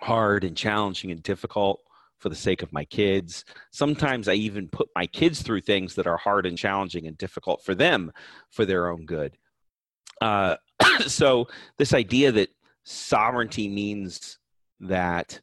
hard 0.01 0.43
and 0.43 0.55
challenging 0.55 1.09
and 1.09 1.23
difficult 1.23 1.79
for 2.19 2.29
the 2.29 2.35
sake 2.35 2.61
of 2.61 2.71
my 2.71 2.85
kids. 2.85 3.43
Sometimes 3.71 4.27
I 4.27 4.33
even 4.33 4.67
put 4.67 4.87
my 4.95 5.07
kids 5.07 5.41
through 5.41 5.61
things 5.61 5.95
that 5.95 6.05
are 6.05 6.17
hard 6.17 6.45
and 6.45 6.55
challenging 6.55 7.07
and 7.07 7.17
difficult 7.17 7.63
for 7.63 7.73
them 7.73 8.11
for 8.51 8.65
their 8.65 8.91
own 8.91 9.07
good. 9.07 9.35
Uh, 10.21 10.57
so, 11.07 11.47
this 11.79 11.95
idea 11.95 12.31
that 12.33 12.49
sovereignty 12.83 13.67
means 13.67 14.37
that 14.79 15.41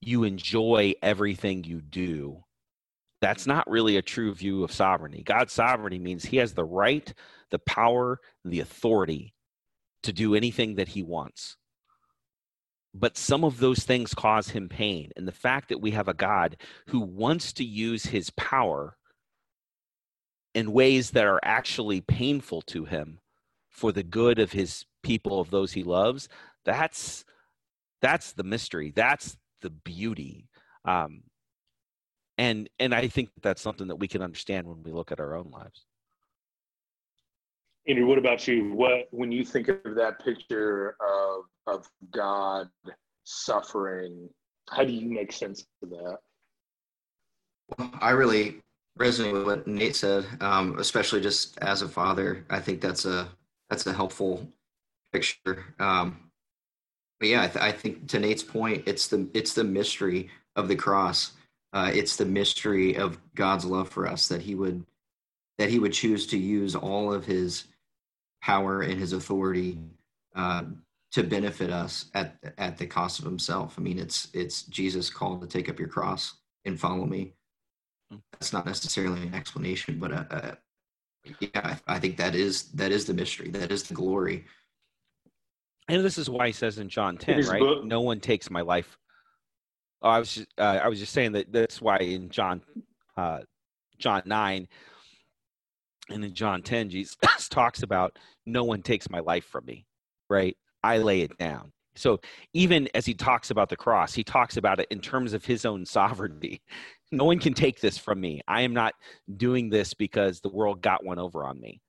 you 0.00 0.24
enjoy 0.24 0.94
everything 1.00 1.62
you 1.62 1.80
do, 1.80 2.42
that's 3.20 3.46
not 3.46 3.68
really 3.68 3.96
a 3.96 4.02
true 4.02 4.32
view 4.34 4.64
of 4.64 4.72
sovereignty. 4.72 5.22
God's 5.22 5.52
sovereignty 5.52 5.98
means 5.98 6.24
he 6.24 6.36
has 6.36 6.54
the 6.54 6.64
right, 6.64 7.12
the 7.50 7.58
power, 7.58 8.20
the 8.44 8.60
authority 8.60 9.34
to 10.04 10.12
do 10.12 10.34
anything 10.34 10.76
that 10.76 10.88
he 10.88 11.02
wants 11.02 11.56
but 12.94 13.16
some 13.16 13.44
of 13.44 13.58
those 13.58 13.84
things 13.84 14.14
cause 14.14 14.48
him 14.48 14.68
pain. 14.68 15.12
And 15.16 15.28
the 15.28 15.32
fact 15.32 15.68
that 15.68 15.80
we 15.80 15.92
have 15.92 16.08
a 16.08 16.14
God 16.14 16.56
who 16.88 17.00
wants 17.00 17.52
to 17.54 17.64
use 17.64 18.06
his 18.06 18.30
power 18.30 18.96
in 20.54 20.72
ways 20.72 21.10
that 21.10 21.26
are 21.26 21.40
actually 21.42 22.00
painful 22.00 22.62
to 22.62 22.84
him 22.84 23.20
for 23.70 23.92
the 23.92 24.02
good 24.02 24.38
of 24.38 24.52
his 24.52 24.86
people 25.02 25.40
of 25.40 25.50
those 25.50 25.72
he 25.72 25.84
loves 25.84 26.28
that's 26.64 27.24
that's 28.02 28.32
the 28.32 28.42
mystery 28.42 28.92
that's 28.94 29.36
the 29.62 29.70
beauty 29.70 30.48
um, 30.84 31.22
and 32.38 32.68
and 32.78 32.94
i 32.94 33.06
think 33.06 33.28
that's 33.42 33.60
something 33.60 33.88
that 33.88 33.96
we 33.96 34.08
can 34.08 34.22
understand 34.22 34.66
when 34.66 34.82
we 34.82 34.92
look 34.92 35.12
at 35.12 35.20
our 35.20 35.34
own 35.34 35.50
lives 35.50 35.84
Andrew, 37.88 38.06
what 38.06 38.18
about 38.18 38.46
you? 38.46 38.74
What 38.74 39.08
when 39.12 39.32
you 39.32 39.44
think 39.44 39.68
of 39.68 39.94
that 39.94 40.22
picture 40.22 40.94
of 41.00 41.44
of 41.66 41.88
God 42.12 42.68
suffering, 43.24 44.28
how 44.70 44.84
do 44.84 44.92
you 44.92 45.08
make 45.10 45.32
sense 45.32 45.64
of 45.82 45.90
that? 45.90 46.18
I 48.00 48.10
really 48.10 48.60
resonate 48.98 49.32
with 49.32 49.44
what 49.44 49.66
Nate 49.66 49.96
said, 49.96 50.26
um, 50.40 50.78
especially 50.78 51.20
just 51.20 51.58
as 51.58 51.82
a 51.82 51.88
father. 51.88 52.44
I 52.50 52.60
think 52.60 52.80
that's 52.80 53.06
a 53.06 53.28
that's 53.70 53.86
a 53.86 53.92
helpful 53.92 54.46
picture. 55.12 55.64
Um, 55.78 56.30
but 57.20 57.28
yeah, 57.28 57.42
I, 57.42 57.48
th- 57.48 57.64
I, 57.64 57.72
think 57.72 58.06
to 58.08 58.20
Nate's 58.20 58.42
point, 58.42 58.84
it's 58.86 59.08
the 59.08 59.28
it's 59.34 59.54
the 59.54 59.64
mystery 59.64 60.30
of 60.56 60.68
the 60.68 60.76
cross. 60.76 61.32
Uh, 61.72 61.90
it's 61.92 62.16
the 62.16 62.24
mystery 62.24 62.96
of 62.96 63.18
God's 63.34 63.64
love 63.64 63.88
for 63.88 64.06
us 64.06 64.28
that 64.28 64.42
He 64.42 64.54
would 64.54 64.84
that 65.58 65.70
He 65.70 65.78
would 65.78 65.92
choose 65.92 66.26
to 66.28 66.38
use 66.38 66.74
all 66.74 67.12
of 67.12 67.26
His 67.26 67.64
power 68.40 68.82
and 68.82 68.98
his 68.98 69.12
authority 69.12 69.78
uh, 70.34 70.62
to 71.12 71.22
benefit 71.22 71.70
us 71.70 72.06
at 72.14 72.36
at 72.58 72.78
the 72.78 72.86
cost 72.86 73.18
of 73.18 73.24
himself. 73.24 73.74
I 73.78 73.82
mean, 73.82 73.98
it's 73.98 74.28
it's 74.32 74.62
Jesus 74.62 75.10
called 75.10 75.40
to 75.42 75.46
take 75.46 75.68
up 75.68 75.78
your 75.78 75.88
cross 75.88 76.34
and 76.64 76.78
follow 76.78 77.06
me. 77.06 77.32
That's 78.32 78.52
not 78.52 78.66
necessarily 78.66 79.22
an 79.22 79.34
explanation, 79.34 79.98
but 79.98 80.12
uh, 80.12 80.24
uh, 80.30 80.54
yeah, 81.40 81.48
I, 81.54 81.78
I 81.86 81.98
think 81.98 82.16
that 82.18 82.34
is 82.34 82.64
that 82.72 82.92
is 82.92 83.04
the 83.06 83.14
mystery. 83.14 83.50
That 83.50 83.70
is 83.72 83.82
the 83.84 83.94
glory. 83.94 84.46
And 85.88 86.04
this 86.04 86.18
is 86.18 86.28
why 86.28 86.48
he 86.48 86.52
says 86.52 86.78
in 86.78 86.88
John 86.88 87.16
ten, 87.16 87.40
right? 87.46 87.60
Book. 87.60 87.84
No 87.84 88.00
one 88.00 88.20
takes 88.20 88.50
my 88.50 88.60
life. 88.60 88.98
Oh, 90.02 90.10
I 90.10 90.18
was 90.18 90.34
just, 90.34 90.48
uh, 90.58 90.80
I 90.82 90.88
was 90.88 90.98
just 90.98 91.12
saying 91.12 91.32
that 91.32 91.52
that's 91.52 91.80
why 91.80 91.98
in 91.98 92.30
John 92.30 92.62
uh, 93.16 93.40
John 93.98 94.22
nine 94.26 94.68
and 96.10 96.24
in 96.24 96.34
John 96.34 96.62
10, 96.62 96.90
Jesus 96.90 97.16
talks 97.50 97.82
about 97.82 98.18
no 98.46 98.64
one 98.64 98.82
takes 98.82 99.10
my 99.10 99.20
life 99.20 99.44
from 99.44 99.64
me, 99.66 99.86
right? 100.28 100.56
I 100.82 100.98
lay 100.98 101.20
it 101.20 101.36
down. 101.38 101.72
So 101.96 102.20
even 102.54 102.88
as 102.94 103.04
he 103.04 103.14
talks 103.14 103.50
about 103.50 103.68
the 103.68 103.76
cross, 103.76 104.14
he 104.14 104.22
talks 104.22 104.56
about 104.56 104.78
it 104.78 104.86
in 104.90 105.00
terms 105.00 105.32
of 105.32 105.44
his 105.44 105.64
own 105.66 105.84
sovereignty. 105.86 106.62
No 107.10 107.24
one 107.24 107.38
can 107.38 107.54
take 107.54 107.80
this 107.80 107.98
from 107.98 108.20
me. 108.20 108.40
I 108.46 108.62
am 108.62 108.72
not 108.72 108.94
doing 109.36 109.68
this 109.68 109.94
because 109.94 110.40
the 110.40 110.50
world 110.50 110.80
got 110.82 111.04
one 111.04 111.18
over 111.18 111.44
on 111.44 111.60
me. 111.60 111.80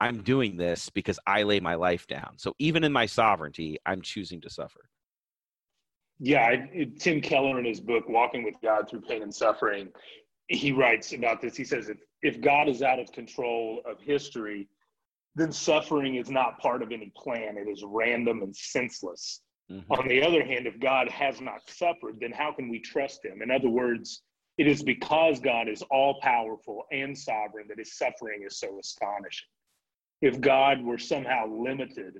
I'm 0.00 0.22
doing 0.22 0.56
this 0.56 0.88
because 0.88 1.18
I 1.26 1.42
lay 1.42 1.60
my 1.60 1.74
life 1.74 2.06
down. 2.06 2.34
So 2.38 2.54
even 2.58 2.84
in 2.84 2.92
my 2.92 3.06
sovereignty, 3.06 3.78
I'm 3.84 4.00
choosing 4.00 4.40
to 4.42 4.50
suffer. 4.50 4.80
Yeah, 6.20 6.66
Tim 6.98 7.22
Keller 7.22 7.58
in 7.58 7.64
his 7.64 7.80
book 7.80 8.04
Walking 8.08 8.44
with 8.44 8.54
God 8.62 8.88
Through 8.88 9.00
Pain 9.02 9.22
and 9.22 9.34
Suffering, 9.34 9.88
he 10.48 10.70
writes 10.70 11.12
about 11.14 11.40
this. 11.40 11.56
He 11.56 11.64
says 11.64 11.88
if, 11.88 11.96
if 12.22 12.40
God 12.42 12.68
is 12.68 12.82
out 12.82 12.98
of 12.98 13.10
control 13.12 13.80
of 13.86 13.98
history, 14.00 14.68
then 15.34 15.50
suffering 15.50 16.16
is 16.16 16.28
not 16.28 16.58
part 16.58 16.82
of 16.82 16.92
any 16.92 17.10
plan. 17.16 17.56
It 17.56 17.70
is 17.70 17.82
random 17.86 18.42
and 18.42 18.54
senseless. 18.54 19.40
Mm-hmm. 19.70 19.92
On 19.92 20.08
the 20.08 20.22
other 20.22 20.44
hand, 20.44 20.66
if 20.66 20.78
God 20.78 21.08
has 21.08 21.40
not 21.40 21.60
suffered, 21.68 22.18
then 22.20 22.32
how 22.32 22.52
can 22.52 22.68
we 22.68 22.80
trust 22.80 23.24
him? 23.24 23.40
In 23.40 23.50
other 23.50 23.70
words, 23.70 24.22
it 24.58 24.66
is 24.66 24.82
because 24.82 25.40
God 25.40 25.68
is 25.68 25.82
all 25.90 26.20
powerful 26.20 26.84
and 26.92 27.16
sovereign 27.16 27.66
that 27.68 27.78
his 27.78 27.96
suffering 27.96 28.42
is 28.46 28.58
so 28.58 28.78
astonishing. 28.78 29.48
If 30.20 30.38
God 30.40 30.82
were 30.82 30.98
somehow 30.98 31.46
limited 31.46 32.18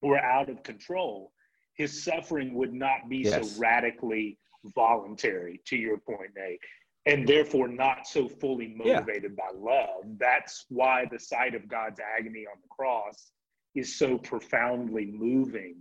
or 0.00 0.18
out 0.18 0.48
of 0.48 0.62
control, 0.62 1.32
his 1.76 2.04
suffering 2.04 2.54
would 2.54 2.72
not 2.72 3.08
be 3.08 3.18
yes. 3.18 3.54
so 3.54 3.60
radically 3.60 4.38
voluntary, 4.74 5.60
to 5.66 5.76
your 5.76 5.98
point, 5.98 6.30
Nate 6.36 6.60
and 7.06 7.28
therefore 7.28 7.68
not 7.68 8.06
so 8.06 8.28
fully 8.28 8.68
motivated 8.68 9.36
yeah. 9.36 9.44
by 9.44 9.58
love. 9.58 10.04
That's 10.18 10.64
why 10.68 11.06
the 11.10 11.18
sight 11.18 11.54
of 11.54 11.68
God's 11.68 12.00
agony 12.00 12.46
on 12.46 12.58
the 12.62 12.68
cross 12.68 13.30
is 13.74 13.96
so 13.96 14.16
profoundly 14.18 15.06
moving 15.06 15.76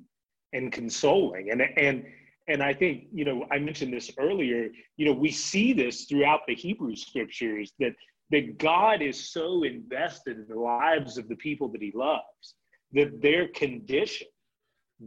and 0.51 0.71
consoling. 0.71 1.51
And 1.51 1.61
and 1.61 2.05
and 2.49 2.61
I 2.61 2.73
think, 2.73 3.05
you 3.13 3.23
know, 3.23 3.45
I 3.51 3.59
mentioned 3.59 3.93
this 3.93 4.11
earlier, 4.17 4.67
you 4.97 5.05
know, 5.05 5.13
we 5.13 5.31
see 5.31 5.71
this 5.71 6.05
throughout 6.05 6.41
the 6.45 6.55
Hebrew 6.55 6.95
scriptures 6.95 7.71
that 7.79 7.93
that 8.31 8.57
God 8.57 9.01
is 9.01 9.31
so 9.31 9.63
invested 9.63 10.37
in 10.37 10.47
the 10.49 10.59
lives 10.59 11.17
of 11.17 11.29
the 11.29 11.35
people 11.35 11.69
that 11.69 11.81
he 11.81 11.91
loves 11.95 12.55
that 12.91 13.21
their 13.21 13.47
condition 13.49 14.27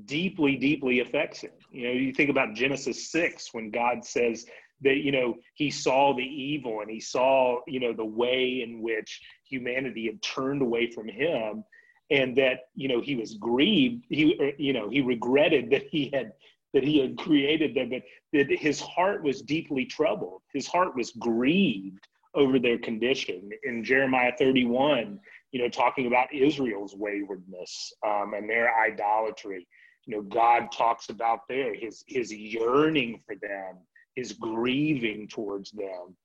deeply, 0.04 0.56
deeply 0.56 1.00
affects 1.00 1.40
him. 1.40 1.52
You 1.70 1.86
know, 1.86 1.92
you 1.92 2.12
think 2.12 2.30
about 2.30 2.54
Genesis 2.54 3.10
6 3.10 3.52
when 3.52 3.70
God 3.70 4.04
says, 4.04 4.46
that 4.82 4.96
you 4.98 5.10
know 5.10 5.36
he 5.54 5.70
saw 5.70 6.14
the 6.14 6.22
evil 6.22 6.80
and 6.80 6.90
he 6.90 7.00
saw 7.00 7.60
you 7.66 7.80
know 7.80 7.92
the 7.92 8.04
way 8.04 8.62
in 8.62 8.82
which 8.82 9.22
humanity 9.48 10.06
had 10.06 10.20
turned 10.20 10.60
away 10.60 10.90
from 10.90 11.08
him 11.08 11.64
and 12.10 12.36
that 12.36 12.68
you 12.74 12.88
know 12.88 13.00
he 13.00 13.16
was 13.16 13.34
grieved 13.34 14.04
he 14.10 14.36
er, 14.40 14.52
you 14.58 14.74
know 14.74 14.90
he 14.90 15.00
regretted 15.00 15.70
that 15.70 15.84
he 15.90 16.10
had 16.12 16.32
that 16.74 16.84
he 16.84 16.98
had 16.98 17.16
created 17.16 17.74
them 17.74 17.88
but 17.88 18.02
that 18.32 18.50
his 18.50 18.78
heart 18.80 19.22
was 19.22 19.40
deeply 19.40 19.86
troubled 19.86 20.42
his 20.52 20.66
heart 20.66 20.94
was 20.94 21.10
grieved 21.12 22.06
over 22.36 22.58
their 22.58 22.78
condition. 22.78 23.50
In 23.64 23.82
Jeremiah 23.82 24.32
31, 24.38 25.18
you 25.52 25.62
know, 25.62 25.68
talking 25.68 26.06
about 26.06 26.32
Israel's 26.32 26.94
waywardness 26.94 27.92
um, 28.06 28.34
and 28.36 28.48
their 28.48 28.78
idolatry. 28.78 29.66
You 30.06 30.16
know, 30.16 30.22
God 30.22 30.70
talks 30.72 31.08
about 31.08 31.40
there 31.48 31.74
his 31.74 32.04
his 32.06 32.32
yearning 32.32 33.20
for 33.26 33.34
them, 33.36 33.78
his 34.14 34.32
grieving 34.32 35.28
towards 35.28 35.70
them, 35.72 36.16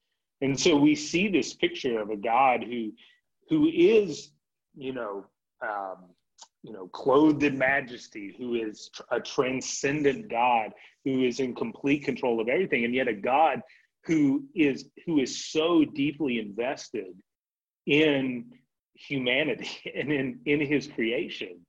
and 0.42 0.60
so 0.60 0.76
we 0.76 0.96
see 0.96 1.28
this 1.28 1.54
picture 1.54 2.00
of 2.00 2.10
a 2.10 2.18
God 2.18 2.64
who 2.64 2.92
who 3.50 3.68
is, 3.68 4.32
you 4.76 4.94
know, 4.94 5.26
um, 5.62 6.10
you 6.64 6.74
know, 6.74 6.88
clothed 6.88 7.44
in 7.44 7.58
majesty, 7.58 8.36
who 8.38 8.56
is 8.56 8.90
a 9.10 9.20
transcendent 9.20 10.30
God, 10.30 10.72
who 11.04 11.24
is 11.24 11.40
in 11.40 11.56
complete 11.56 12.04
control 12.04 12.40
of 12.40 12.48
everything, 12.48 12.86
and 12.86 12.94
yet 12.94 13.08
a 13.08 13.14
God 13.14 13.62
who 14.06 14.44
is 14.56 14.86
who 15.06 15.20
is 15.20 15.46
so 15.52 15.86
deeply 15.86 16.40
invested 16.40 17.14
in 17.86 18.46
humanity 18.94 19.70
and 19.96 20.12
in 20.12 20.40
in 20.46 20.60
his 20.60 20.88
creation 20.88 21.66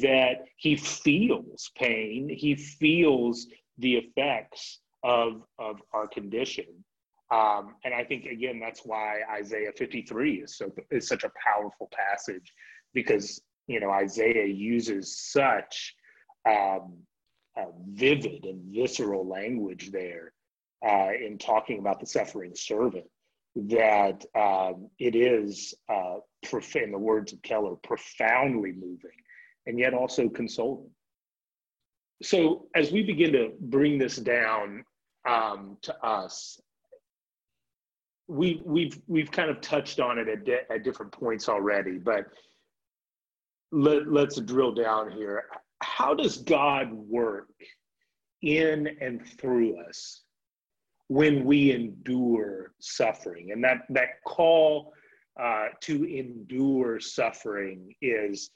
that 0.00 0.44
he 0.56 0.76
feels 0.76 1.70
pain 1.76 2.28
he 2.28 2.54
feels 2.54 3.46
the 3.78 3.96
effects 3.96 4.80
of 5.02 5.42
of 5.58 5.80
our 5.92 6.08
condition. 6.08 6.84
Um, 7.30 7.74
and 7.84 7.92
i 7.92 8.04
think 8.04 8.26
again 8.26 8.60
that's 8.60 8.82
why 8.84 9.20
isaiah 9.32 9.72
53 9.76 10.42
is 10.42 10.56
so 10.56 10.72
is 10.92 11.08
such 11.08 11.24
a 11.24 11.30
powerful 11.44 11.90
passage 11.92 12.52
because 12.94 13.42
you 13.66 13.80
know 13.80 13.90
isaiah 13.90 14.46
uses 14.46 15.18
such 15.18 15.94
um, 16.48 16.98
vivid 17.88 18.44
and 18.44 18.62
visceral 18.72 19.26
language 19.26 19.90
there 19.90 20.32
uh, 20.86 21.10
in 21.20 21.38
talking 21.38 21.78
about 21.78 21.98
the 21.98 22.06
suffering 22.06 22.52
servant 22.54 23.06
that 23.56 24.24
um, 24.34 24.90
it 24.98 25.16
is, 25.16 25.74
uh, 25.88 26.16
prof- 26.44 26.76
in 26.76 26.92
the 26.92 26.98
words 26.98 27.32
of 27.32 27.40
Keller, 27.42 27.74
profoundly 27.76 28.72
moving 28.72 29.16
and 29.66 29.78
yet 29.78 29.94
also 29.94 30.28
consoling. 30.28 30.90
So, 32.22 32.66
as 32.74 32.92
we 32.92 33.02
begin 33.02 33.32
to 33.32 33.52
bring 33.60 33.98
this 33.98 34.16
down 34.16 34.84
um, 35.28 35.76
to 35.82 35.96
us, 36.04 36.60
we, 38.28 38.62
we've 38.64 39.00
we've 39.06 39.30
kind 39.30 39.50
of 39.50 39.60
touched 39.60 40.00
on 40.00 40.18
it 40.18 40.28
at, 40.28 40.44
di- 40.44 40.66
at 40.70 40.82
different 40.82 41.12
points 41.12 41.48
already, 41.48 41.98
but 41.98 42.26
let, 43.70 44.08
let's 44.08 44.40
drill 44.40 44.72
down 44.72 45.10
here. 45.10 45.44
How 45.82 46.14
does 46.14 46.38
God 46.38 46.92
work 46.92 47.48
in 48.42 48.88
and 49.00 49.26
through 49.38 49.78
us 49.88 50.22
when 51.08 51.44
we 51.44 51.72
endure 51.72 52.72
suffering. 52.80 53.52
And 53.52 53.62
that, 53.64 53.82
that 53.90 54.22
call 54.26 54.92
uh, 55.40 55.66
to 55.82 56.04
endure 56.04 56.98
suffering 57.00 57.94
is 58.02 58.50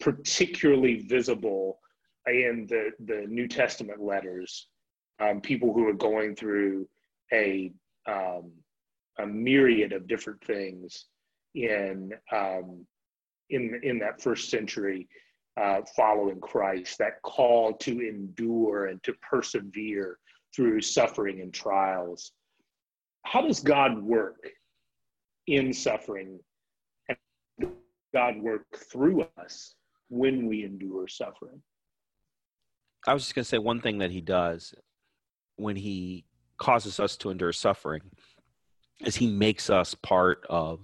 particularly 0.00 1.00
visible 1.00 1.78
in 2.26 2.66
the, 2.68 2.90
the 3.04 3.26
New 3.28 3.48
Testament 3.48 4.02
letters. 4.02 4.68
Um, 5.18 5.40
people 5.40 5.72
who 5.72 5.88
are 5.88 5.94
going 5.94 6.34
through 6.34 6.88
a, 7.32 7.72
um, 8.06 8.52
a 9.18 9.26
myriad 9.26 9.92
of 9.92 10.06
different 10.06 10.42
things 10.44 11.06
in, 11.54 12.12
um, 12.32 12.86
in, 13.50 13.80
in 13.82 13.98
that 14.00 14.20
first 14.20 14.50
century 14.50 15.08
uh, 15.56 15.80
following 15.96 16.40
Christ, 16.40 16.98
that 16.98 17.22
call 17.22 17.72
to 17.74 17.92
endure 18.06 18.86
and 18.86 19.02
to 19.04 19.14
persevere 19.22 20.18
through 20.54 20.82
suffering 20.82 21.40
and 21.40 21.52
trials. 21.52 22.32
How 23.22 23.40
does 23.40 23.60
God 23.60 24.02
work 24.02 24.46
in 25.46 25.72
suffering 25.72 26.38
God 28.16 28.38
work 28.38 28.64
through 28.90 29.26
us 29.38 29.74
when 30.08 30.46
we 30.46 30.64
endure 30.64 31.06
suffering? 31.06 31.60
I 33.06 33.12
was 33.12 33.24
just 33.24 33.34
going 33.34 33.42
to 33.42 33.48
say 33.48 33.58
one 33.58 33.82
thing 33.82 33.98
that 33.98 34.10
he 34.10 34.22
does 34.22 34.74
when 35.56 35.76
he 35.76 36.24
causes 36.56 36.98
us 36.98 37.18
to 37.18 37.28
endure 37.28 37.52
suffering 37.52 38.00
is 39.04 39.16
he 39.16 39.26
makes 39.26 39.68
us 39.68 39.94
part 39.94 40.46
of 40.48 40.80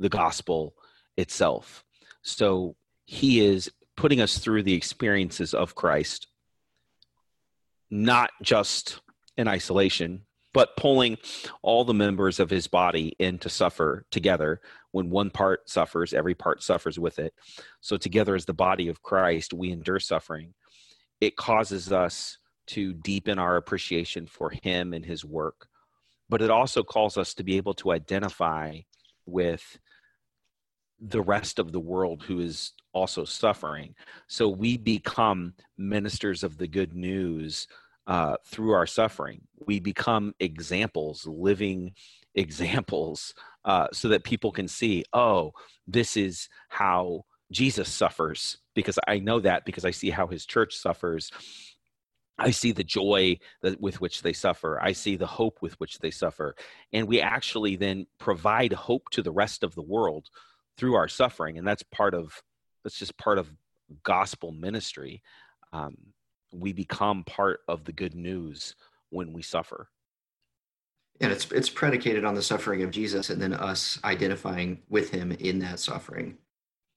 the 0.00 0.08
gospel 0.08 0.74
itself. 1.16 1.84
So 2.22 2.74
he 3.04 3.46
is 3.46 3.70
putting 3.96 4.20
us 4.20 4.38
through 4.38 4.64
the 4.64 4.74
experiences 4.74 5.54
of 5.54 5.76
Christ 5.76 6.26
not 7.88 8.32
just 8.42 9.00
in 9.36 9.46
isolation, 9.46 10.22
but 10.52 10.74
pulling 10.74 11.18
all 11.60 11.84
the 11.84 11.94
members 11.94 12.40
of 12.40 12.50
his 12.50 12.66
body 12.66 13.14
in 13.18 13.38
to 13.38 13.48
suffer 13.50 14.04
together. 14.10 14.60
When 14.96 15.10
one 15.10 15.28
part 15.28 15.68
suffers, 15.68 16.14
every 16.14 16.34
part 16.34 16.62
suffers 16.62 16.98
with 16.98 17.18
it. 17.18 17.34
So, 17.82 17.98
together 17.98 18.34
as 18.34 18.46
the 18.46 18.54
body 18.54 18.88
of 18.88 19.02
Christ, 19.02 19.52
we 19.52 19.70
endure 19.70 20.00
suffering. 20.00 20.54
It 21.20 21.36
causes 21.36 21.92
us 21.92 22.38
to 22.68 22.94
deepen 22.94 23.38
our 23.38 23.56
appreciation 23.56 24.26
for 24.26 24.48
him 24.48 24.94
and 24.94 25.04
his 25.04 25.22
work. 25.22 25.68
But 26.30 26.40
it 26.40 26.50
also 26.50 26.82
calls 26.82 27.18
us 27.18 27.34
to 27.34 27.44
be 27.44 27.58
able 27.58 27.74
to 27.74 27.92
identify 27.92 28.78
with 29.26 29.78
the 30.98 31.20
rest 31.20 31.58
of 31.58 31.72
the 31.72 31.80
world 31.80 32.22
who 32.22 32.40
is 32.40 32.72
also 32.94 33.26
suffering. 33.26 33.94
So 34.28 34.48
we 34.48 34.78
become 34.78 35.52
ministers 35.76 36.42
of 36.42 36.56
the 36.56 36.68
good 36.68 36.94
news 36.94 37.68
uh, 38.06 38.36
through 38.46 38.72
our 38.72 38.86
suffering. 38.86 39.42
We 39.66 39.78
become 39.78 40.34
examples, 40.40 41.26
living 41.26 41.92
examples, 42.34 43.34
uh, 43.66 43.88
so 43.92 44.08
that 44.08 44.24
people 44.24 44.50
can 44.50 44.68
see, 44.68 45.04
oh, 45.12 45.52
this 45.86 46.16
is 46.16 46.48
how 46.68 47.24
Jesus 47.52 47.88
suffers. 47.88 48.58
Because 48.74 48.98
I 49.06 49.18
know 49.18 49.40
that 49.40 49.66
because 49.66 49.84
I 49.84 49.90
see 49.90 50.10
how 50.10 50.26
his 50.26 50.46
church 50.46 50.74
suffers. 50.74 51.30
I 52.38 52.50
see 52.50 52.72
the 52.72 52.84
joy 52.84 53.38
that, 53.62 53.80
with 53.80 54.00
which 54.00 54.22
they 54.22 54.32
suffer. 54.32 54.78
I 54.82 54.92
see 54.92 55.16
the 55.16 55.26
hope 55.26 55.58
with 55.62 55.78
which 55.80 55.98
they 55.98 56.10
suffer. 56.10 56.54
And 56.92 57.08
we 57.08 57.20
actually 57.20 57.76
then 57.76 58.06
provide 58.18 58.72
hope 58.72 59.10
to 59.10 59.22
the 59.22 59.32
rest 59.32 59.62
of 59.62 59.74
the 59.74 59.82
world 59.82 60.28
through 60.76 60.94
our 60.94 61.08
suffering 61.08 61.58
and 61.58 61.66
that's 61.66 61.82
part 61.82 62.14
of 62.14 62.42
that's 62.82 62.98
just 62.98 63.16
part 63.18 63.38
of 63.38 63.50
gospel 64.02 64.52
ministry 64.52 65.22
um, 65.72 65.96
we 66.52 66.72
become 66.72 67.24
part 67.24 67.60
of 67.68 67.84
the 67.84 67.92
good 67.92 68.14
news 68.14 68.74
when 69.10 69.32
we 69.32 69.42
suffer 69.42 69.88
and 71.20 71.32
it's 71.32 71.50
it's 71.52 71.70
predicated 71.70 72.24
on 72.24 72.34
the 72.34 72.42
suffering 72.42 72.82
of 72.82 72.90
jesus 72.90 73.30
and 73.30 73.40
then 73.40 73.52
us 73.54 73.98
identifying 74.04 74.80
with 74.88 75.10
him 75.10 75.32
in 75.32 75.58
that 75.58 75.78
suffering 75.78 76.36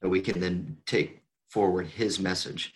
that 0.01 0.09
we 0.09 0.21
can 0.21 0.39
then 0.39 0.77
take 0.85 1.21
forward 1.49 1.87
his 1.87 2.19
message 2.19 2.73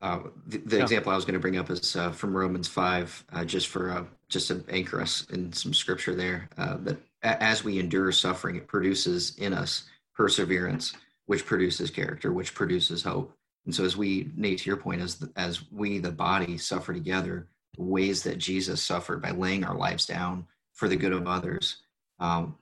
uh, 0.00 0.20
the, 0.46 0.58
the 0.58 0.76
yeah. 0.76 0.82
example 0.82 1.12
I 1.12 1.16
was 1.16 1.24
going 1.24 1.34
to 1.34 1.40
bring 1.40 1.56
up 1.56 1.70
is 1.70 1.96
uh, 1.96 2.12
from 2.12 2.36
Romans 2.36 2.68
five, 2.68 3.24
uh, 3.32 3.44
just 3.44 3.68
for 3.68 3.90
uh, 3.90 4.04
just 4.28 4.48
to 4.48 4.64
anchor 4.68 5.00
us 5.00 5.26
in 5.30 5.52
some 5.52 5.74
scripture 5.74 6.14
there. 6.14 6.48
Uh, 6.56 6.76
that 6.82 6.98
as 7.22 7.64
we 7.64 7.78
endure 7.80 8.12
suffering, 8.12 8.56
it 8.56 8.68
produces 8.68 9.36
in 9.38 9.52
us 9.52 9.84
perseverance, 10.14 10.94
which 11.26 11.44
produces 11.44 11.90
character, 11.90 12.32
which 12.32 12.54
produces 12.54 13.02
hope. 13.02 13.32
And 13.66 13.74
so, 13.74 13.84
as 13.84 13.96
we, 13.96 14.30
Nate, 14.36 14.60
to 14.60 14.70
your 14.70 14.76
point, 14.76 15.00
as 15.00 15.26
as 15.34 15.70
we, 15.72 15.98
the 15.98 16.12
body, 16.12 16.58
suffer 16.58 16.92
together, 16.94 17.48
the 17.50 17.57
ways 17.76 18.22
that 18.22 18.38
Jesus 18.38 18.82
suffered 18.82 19.22
by 19.22 19.30
laying 19.30 19.64
our 19.64 19.76
lives 19.76 20.06
down 20.06 20.46
for 20.72 20.88
the 20.88 20.96
good 20.96 21.12
of 21.12 21.26
others, 21.26 21.78
um, 22.20 22.56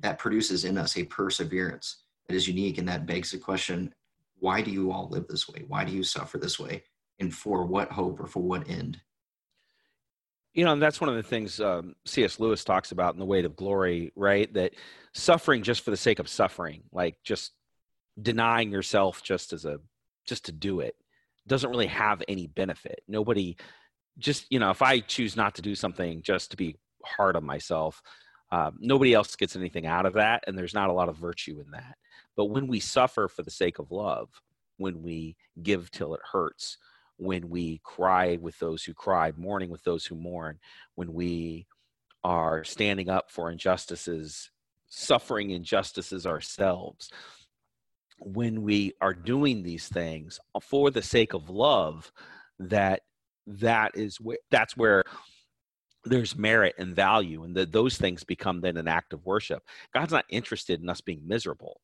that 0.00 0.18
produces 0.18 0.64
in 0.64 0.78
us 0.78 0.96
a 0.96 1.04
perseverance 1.04 2.02
that 2.28 2.34
is 2.34 2.48
unique, 2.48 2.78
and 2.78 2.88
that 2.88 3.06
begs 3.06 3.30
the 3.30 3.38
question: 3.38 3.94
Why 4.38 4.62
do 4.62 4.70
you 4.70 4.90
all 4.90 5.08
live 5.08 5.26
this 5.28 5.48
way? 5.48 5.64
Why 5.68 5.84
do 5.84 5.92
you 5.92 6.02
suffer 6.02 6.38
this 6.38 6.58
way? 6.58 6.82
And 7.18 7.34
for 7.34 7.64
what 7.64 7.90
hope 7.90 8.20
or 8.20 8.26
for 8.26 8.42
what 8.42 8.68
end? 8.68 9.00
you 10.56 10.64
know, 10.64 10.72
and 10.72 10.82
that's 10.82 11.02
one 11.02 11.10
of 11.10 11.16
the 11.16 11.22
things 11.22 11.60
um, 11.60 11.94
C.S. 12.06 12.40
Lewis 12.40 12.64
talks 12.64 12.90
about 12.90 13.12
in 13.12 13.20
The 13.20 13.26
Weight 13.26 13.44
of 13.44 13.56
Glory, 13.56 14.10
right? 14.16 14.52
That 14.54 14.72
suffering 15.12 15.62
just 15.62 15.82
for 15.82 15.90
the 15.90 15.98
sake 15.98 16.18
of 16.18 16.30
suffering, 16.30 16.82
like 16.90 17.16
just 17.22 17.52
denying 18.20 18.72
yourself 18.72 19.22
just 19.22 19.52
as 19.52 19.66
a 19.66 19.80
just 20.26 20.46
to 20.46 20.52
do 20.52 20.80
it, 20.80 20.96
doesn't 21.46 21.68
really 21.68 21.88
have 21.88 22.22
any 22.26 22.46
benefit. 22.46 23.02
Nobody, 23.06 23.58
just 24.18 24.46
you 24.50 24.58
know, 24.58 24.70
if 24.70 24.82
I 24.82 25.00
choose 25.00 25.36
not 25.36 25.54
to 25.56 25.62
do 25.62 25.74
something 25.74 26.22
just 26.22 26.50
to 26.50 26.56
be 26.56 26.76
hard 27.04 27.36
on 27.36 27.44
myself, 27.44 28.02
um, 28.52 28.76
nobody 28.80 29.12
else 29.12 29.34
gets 29.36 29.56
anything 29.56 29.86
out 29.86 30.06
of 30.06 30.14
that, 30.14 30.44
and 30.46 30.56
there's 30.56 30.74
not 30.74 30.90
a 30.90 30.92
lot 30.92 31.08
of 31.08 31.16
virtue 31.16 31.60
in 31.64 31.70
that. 31.72 31.96
But 32.36 32.46
when 32.46 32.66
we 32.66 32.80
suffer 32.80 33.28
for 33.28 33.42
the 33.42 33.50
sake 33.50 33.78
of 33.78 33.90
love, 33.90 34.28
when 34.76 35.02
we 35.02 35.36
give 35.62 35.90
till 35.90 36.14
it 36.14 36.20
hurts, 36.32 36.78
when 37.16 37.48
we 37.48 37.80
cry 37.82 38.36
with 38.40 38.58
those 38.58 38.84
who 38.84 38.94
cry, 38.94 39.32
mourning 39.36 39.70
with 39.70 39.82
those 39.84 40.04
who 40.04 40.14
mourn, 40.14 40.58
when 40.94 41.12
we 41.12 41.66
are 42.22 42.62
standing 42.62 43.08
up 43.08 43.30
for 43.30 43.50
injustices, 43.50 44.50
suffering 44.88 45.50
injustices 45.50 46.26
ourselves, 46.26 47.10
when 48.18 48.62
we 48.62 48.92
are 49.00 49.14
doing 49.14 49.62
these 49.62 49.88
things 49.88 50.38
for 50.62 50.90
the 50.90 51.02
sake 51.02 51.34
of 51.34 51.50
love, 51.50 52.12
that 52.58 53.02
that 53.46 53.92
is 53.94 54.20
where 54.20 54.38
that's 54.50 54.76
where 54.76 55.04
there's 56.04 56.36
merit 56.36 56.74
and 56.78 56.94
value 56.94 57.44
and 57.44 57.56
that 57.56 57.72
those 57.72 57.96
things 57.96 58.22
become 58.22 58.60
then 58.60 58.76
an 58.76 58.86
act 58.86 59.12
of 59.12 59.26
worship. 59.26 59.62
God's 59.92 60.12
not 60.12 60.24
interested 60.28 60.80
in 60.80 60.88
us 60.88 61.00
being 61.00 61.22
miserable 61.26 61.80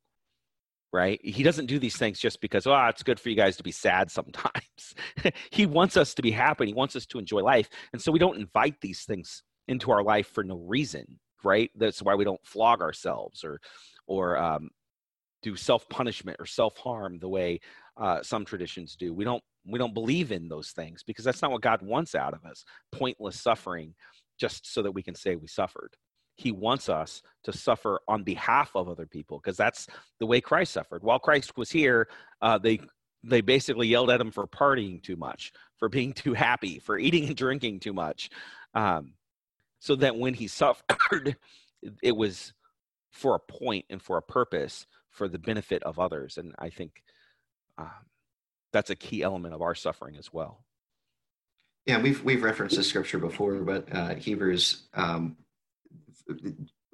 right? 0.94 1.24
He 1.24 1.42
doesn't 1.42 1.66
do 1.66 1.78
these 1.78 1.96
things 1.96 2.20
just 2.20 2.38
because 2.42 2.66
oh 2.66 2.86
it's 2.88 3.02
good 3.02 3.18
for 3.18 3.30
you 3.30 3.34
guys 3.34 3.56
to 3.56 3.62
be 3.62 3.72
sad 3.72 4.10
sometimes. 4.10 4.94
He 5.50 5.64
wants 5.64 5.96
us 5.96 6.12
to 6.14 6.22
be 6.22 6.30
happy 6.30 6.66
he 6.66 6.74
wants 6.74 6.96
us 6.96 7.06
to 7.06 7.18
enjoy 7.18 7.40
life 7.40 7.70
and 7.92 8.02
so 8.02 8.12
we 8.12 8.18
don't 8.18 8.38
invite 8.38 8.78
these 8.82 9.04
things 9.04 9.42
into 9.68 9.90
our 9.90 10.02
life 10.02 10.26
for 10.26 10.44
no 10.44 10.56
reason 10.56 11.18
right? 11.44 11.70
That's 11.76 12.02
why 12.02 12.14
we 12.14 12.24
don't 12.24 12.44
flog 12.44 12.80
ourselves 12.80 13.44
or 13.44 13.60
or 14.06 14.36
um, 14.38 14.70
do 15.42 15.56
self 15.56 15.88
punishment 15.88 16.36
or 16.40 16.46
self 16.46 16.76
harm 16.76 17.18
the 17.18 17.28
way 17.28 17.60
uh, 17.96 18.22
some 18.22 18.44
traditions 18.44 18.96
do. 18.96 19.12
We 19.12 19.24
don't 19.24 19.42
we 19.66 19.78
don't 19.78 19.94
believe 19.94 20.32
in 20.32 20.48
those 20.48 20.70
things 20.70 21.02
because 21.02 21.24
that's 21.24 21.42
not 21.42 21.50
what 21.50 21.62
god 21.62 21.82
wants 21.82 22.14
out 22.14 22.34
of 22.34 22.44
us 22.44 22.64
pointless 22.90 23.40
suffering 23.40 23.94
just 24.42 24.72
so 24.72 24.82
that 24.82 24.90
we 24.90 25.04
can 25.04 25.14
say 25.14 25.36
we 25.36 25.46
suffered. 25.46 25.96
He 26.34 26.50
wants 26.50 26.88
us 26.88 27.22
to 27.44 27.52
suffer 27.52 28.00
on 28.08 28.24
behalf 28.24 28.72
of 28.74 28.88
other 28.88 29.06
people 29.06 29.38
because 29.38 29.56
that's 29.56 29.86
the 30.18 30.26
way 30.26 30.40
christ 30.40 30.72
suffered. 30.72 31.04
While 31.04 31.20
christ 31.20 31.56
was 31.56 31.70
here 31.70 32.08
uh, 32.40 32.58
they 32.58 32.80
they 33.22 33.40
basically 33.40 33.86
yelled 33.86 34.10
at 34.10 34.20
him 34.20 34.32
for 34.32 34.48
partying 34.48 35.00
too 35.00 35.14
much 35.14 35.52
for 35.76 35.88
being 35.88 36.12
too 36.24 36.34
happy 36.34 36.80
for 36.80 36.98
eating 36.98 37.26
and 37.26 37.36
drinking 37.36 37.78
too 37.80 37.92
much 37.92 38.30
um, 38.74 39.12
so 39.78 39.94
that 39.96 40.16
when 40.16 40.34
he 40.34 40.48
suffered 40.48 41.36
it 42.02 42.16
was 42.16 42.52
for 43.10 43.36
a 43.36 43.52
point 43.52 43.84
and 43.90 44.02
for 44.02 44.16
a 44.16 44.22
purpose 44.22 44.86
for 45.10 45.28
the 45.28 45.38
benefit 45.38 45.82
of 45.84 46.00
others. 46.00 46.38
And 46.38 46.52
i 46.58 46.70
think 46.70 47.02
um, 47.78 48.06
that's 48.72 48.90
a 48.90 48.96
key 48.96 49.22
element 49.22 49.54
of 49.54 49.62
our 49.62 49.74
suffering 49.74 50.16
as 50.16 50.32
well. 50.32 50.64
Yeah, 51.86 52.00
we've 52.00 52.22
we've 52.22 52.42
referenced 52.42 52.76
the 52.76 52.84
scripture 52.84 53.18
before, 53.18 53.56
but 53.56 53.92
uh, 53.92 54.14
Hebrews, 54.14 54.84
um, 54.94 55.36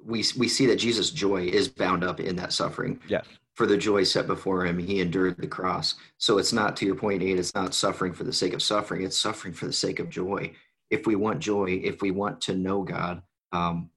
we 0.03 0.23
we 0.37 0.47
see 0.47 0.65
that 0.65 0.77
Jesus' 0.77 1.11
joy 1.11 1.43
is 1.43 1.67
bound 1.67 2.03
up 2.03 2.19
in 2.19 2.35
that 2.37 2.53
suffering. 2.53 2.99
Yes. 3.07 3.25
For 3.55 3.65
the 3.65 3.77
joy 3.77 4.03
set 4.03 4.25
before 4.25 4.65
him, 4.65 4.79
he 4.79 5.01
endured 5.01 5.37
the 5.37 5.47
cross. 5.47 5.95
So 6.17 6.37
it's 6.37 6.53
not 6.53 6.77
to 6.77 6.85
your 6.85 6.95
point, 6.95 7.21
Nate. 7.21 7.37
It's 7.37 7.53
not 7.53 7.73
suffering 7.73 8.13
for 8.13 8.23
the 8.23 8.31
sake 8.31 8.53
of 8.53 8.61
suffering. 8.61 9.03
It's 9.03 9.17
suffering 9.17 9.53
for 9.53 9.65
the 9.65 9.73
sake 9.73 9.99
of 9.99 10.09
joy. 10.09 10.53
If 10.89 11.05
we 11.05 11.15
want 11.15 11.39
joy, 11.39 11.81
if 11.83 12.01
we 12.01 12.11
want 12.11 12.39
to 12.41 12.55
know 12.55 12.83
God, 12.83 13.21
um, 13.51 13.89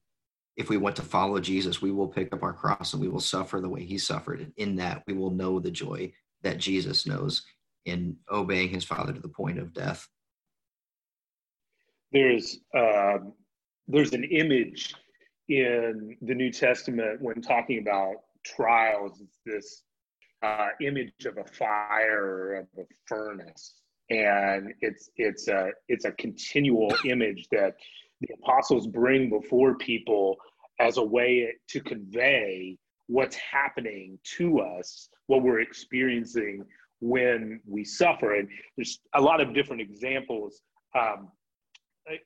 if 0.57 0.69
we 0.69 0.79
want 0.79 0.97
to 0.97 1.03
follow 1.03 1.39
Jesus, 1.39 1.81
we 1.81 1.93
will 1.93 2.09
pick 2.09 2.35
up 2.35 2.43
our 2.43 2.53
cross 2.53 2.93
and 2.93 3.01
we 3.01 3.09
will 3.09 3.21
suffer 3.21 3.61
the 3.61 3.69
way 3.69 3.85
he 3.85 3.99
suffered. 3.99 4.41
And 4.41 4.53
in 4.57 4.77
that, 4.77 5.05
we 5.07 5.15
will 5.15 5.31
know 5.31 5.61
the 5.61 5.71
joy 5.71 6.13
that 6.43 6.59
Jesus 6.59 7.07
knows 7.07 7.45
in 7.85 8.17
obeying 8.31 8.69
his 8.69 8.85
father 8.85 9.13
to 9.13 9.21
the 9.21 9.29
point 9.29 9.59
of 9.59 9.73
death. 9.73 10.07
There's 12.13 12.59
uh, 12.77 13.19
there's 13.89 14.13
an 14.13 14.25
image 14.25 14.95
in 15.49 16.17
the 16.23 16.35
New 16.35 16.51
Testament 16.51 17.21
when 17.21 17.41
talking 17.41 17.79
about 17.79 18.15
trials. 18.45 19.21
It's 19.21 19.39
this 19.45 19.83
uh, 20.43 20.69
image 20.81 21.27
of 21.27 21.39
a 21.39 21.45
fire 21.45 22.55
of 22.55 22.67
a 22.79 22.87
furnace, 23.07 23.75
and 24.11 24.75
it's 24.81 25.11
it's 25.17 25.49
a 25.49 25.71
it's 25.89 26.05
a 26.05 26.13
continual 26.13 26.95
image 27.05 27.49
that 27.51 27.77
the 28.21 28.29
apostles 28.43 28.87
bring 28.87 29.31
before 29.31 29.77
people 29.77 30.37
as 30.81 30.97
a 30.97 31.03
way 31.03 31.53
to 31.69 31.81
convey 31.81 32.77
what's 33.07 33.37
happening 33.37 34.19
to 34.37 34.61
us, 34.61 35.09
what 35.27 35.43
we're 35.43 35.61
experiencing 35.61 36.65
when 37.03 37.61
we 37.67 37.85
suffer. 37.85 38.37
And 38.37 38.49
there's 38.77 39.01
a 39.15 39.21
lot 39.21 39.41
of 39.41 39.53
different 39.53 39.83
examples 39.83 40.63
um, 40.99 41.29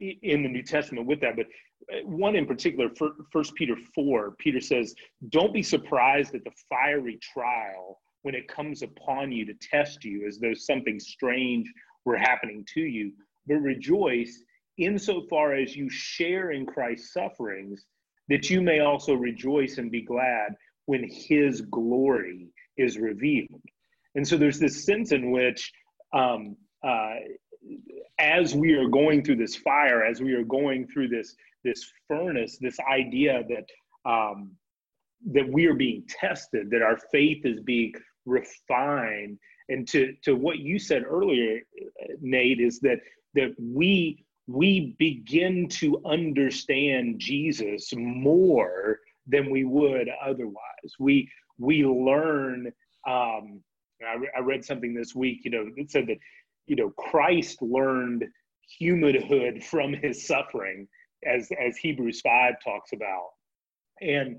in 0.01 0.43
the 0.43 0.49
New 0.49 0.63
Testament 0.63 1.07
with 1.07 1.21
that. 1.23 1.35
But 1.35 1.47
uh, 1.93 2.07
one 2.07 2.37
in 2.37 2.47
particular, 2.47 2.91
First 3.33 3.55
Peter 3.55 3.75
4, 3.95 4.37
Peter 4.39 4.61
says, 4.61 4.95
Don't 5.31 5.53
be 5.53 5.63
surprised 5.63 6.35
at 6.35 6.45
the 6.45 6.53
fiery 6.69 7.19
trial 7.23 7.99
when 8.23 8.35
it 8.35 8.49
comes 8.49 8.83
upon 8.83 9.33
you 9.33 9.47
to 9.47 9.55
test 9.55 10.05
you 10.05 10.27
as 10.27 10.39
though 10.39 10.55
something 10.55 11.01
strange 11.01 11.73
were 12.05 12.17
happening 12.17 12.65
to 12.75 12.81
you, 12.81 13.13
but 13.47 13.57
rejoice 13.57 14.43
insofar 14.79 15.55
as 15.55 15.75
you 15.75 15.89
share 15.89 16.51
in 16.51 16.67
Christ's 16.67 17.15
sufferings, 17.15 17.87
that 18.29 18.51
you 18.51 18.61
may 18.61 18.81
also 18.81 19.15
rejoice 19.15 19.79
and 19.79 19.91
be 19.91 20.03
glad 20.03 20.55
when 20.85 21.09
his 21.09 21.63
glory 21.63 22.49
is 22.77 22.99
revealed. 22.99 23.63
And 24.17 24.27
so 24.27 24.37
there's 24.37 24.59
this 24.59 24.85
sense 24.85 25.13
in 25.13 25.31
which, 25.31 25.73
um, 26.13 26.57
uh, 26.83 27.17
as 28.19 28.55
we 28.55 28.73
are 28.73 28.89
going 28.89 29.23
through 29.23 29.37
this 29.37 29.55
fire, 29.57 30.03
as 30.03 30.21
we 30.21 30.33
are 30.33 30.45
going 30.45 30.87
through 30.89 31.09
this 31.09 31.37
this 31.65 31.93
furnace, 32.09 32.59
this 32.59 32.79
idea 32.81 33.45
that 33.49 34.11
um, 34.11 34.53
that 35.33 35.47
we 35.49 35.67
are 35.67 35.75
being 35.75 36.05
tested, 36.09 36.71
that 36.71 36.83
our 36.83 36.99
faith 37.13 37.45
is 37.45 37.61
being 37.61 37.93
refined, 38.25 39.39
and 39.69 39.87
to 39.89 40.15
to 40.23 40.35
what 40.35 40.59
you 40.59 40.79
said 40.79 41.05
earlier, 41.05 41.61
Nate, 42.21 42.61
is 42.61 42.81
that 42.81 43.01
that 43.35 43.55
we 43.61 44.25
we 44.47 44.97
begin 44.99 45.69
to 45.69 46.01
understand 46.07 47.19
Jesus 47.19 47.93
more 47.95 49.01
than 49.27 49.51
we 49.51 49.65
would 49.65 50.09
otherwise. 50.25 50.91
We 50.99 51.31
we 51.59 51.85
learn 51.85 52.73
um, 53.07 53.61
I, 54.05 54.15
re- 54.15 54.31
I 54.37 54.41
read 54.41 54.65
something 54.65 54.95
this 54.95 55.15
week, 55.15 55.41
you 55.45 55.51
know, 55.51 55.67
it 55.77 55.91
said 55.91 56.07
that, 56.09 56.19
you 56.67 56.77
know, 56.77 56.91
Christ 56.91 57.63
learned 57.63 58.25
humanhood 58.79 59.63
from 59.63 59.93
his 59.93 60.27
suffering, 60.27 60.89
as 61.25 61.49
as 61.65 61.77
Hebrews 61.77 62.21
five 62.21 62.55
talks 62.65 62.93
about, 62.93 63.29
and 64.01 64.37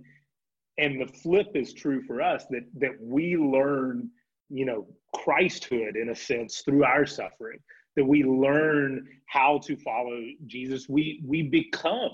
and 0.78 1.02
the 1.02 1.12
flip 1.12 1.48
is 1.56 1.74
true 1.74 2.04
for 2.04 2.22
us 2.22 2.46
that 2.50 2.65
that 2.76 2.91
we 3.02 3.38
learn, 3.38 4.10
you 4.50 4.65
know, 4.65 4.88
Christhood 5.15 5.96
in 5.96 6.10
a 6.10 6.15
sense 6.15 6.62
through 6.62 6.84
our 6.84 7.06
suffering. 7.06 7.60
That 7.96 8.06
we 8.06 8.24
learn 8.24 9.08
how 9.26 9.60
to 9.65 9.76
follow 9.78 10.22
Jesus. 10.46 10.88
We 10.88 11.22
we 11.26 11.43
become 11.43 12.12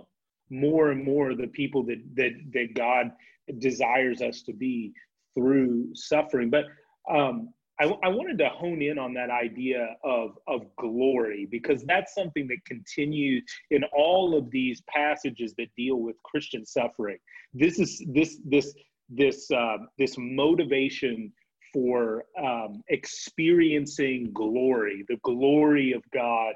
more 0.49 0.91
and 0.91 1.03
more 1.03 1.35
the 1.35 1.47
people 1.47 1.83
that 1.85 2.01
that 2.15 2.31
that 2.53 2.73
God 2.73 3.11
desires 3.57 4.21
us 4.21 4.43
to 4.43 4.53
be 4.53 4.93
through 5.33 5.93
suffering. 5.95 6.49
But 6.49 6.65
um, 7.09 7.53
I, 7.79 7.85
I, 7.85 8.07
wanted 8.09 8.37
to 8.37 8.49
hone 8.49 8.81
in 8.81 8.99
on 8.99 9.13
that 9.15 9.29
idea 9.29 9.95
of, 10.03 10.37
of 10.47 10.63
glory 10.77 11.47
because 11.49 11.83
that's 11.83 12.13
something 12.13 12.47
that 12.47 12.63
continues 12.65 13.43
in 13.71 13.83
all 13.95 14.37
of 14.37 14.51
these 14.51 14.81
passages 14.87 15.53
that 15.57 15.67
deal 15.75 15.97
with 15.97 16.15
Christian 16.23 16.65
suffering. 16.65 17.17
This 17.53 17.79
is 17.79 18.03
this 18.07 18.39
this 18.45 18.73
this 19.09 19.49
uh, 19.51 19.77
this 19.97 20.15
motivation 20.17 21.33
for 21.73 22.25
um, 22.39 22.83
experiencing 22.89 24.31
glory, 24.33 25.03
the 25.09 25.17
glory 25.23 25.93
of 25.93 26.03
God, 26.13 26.53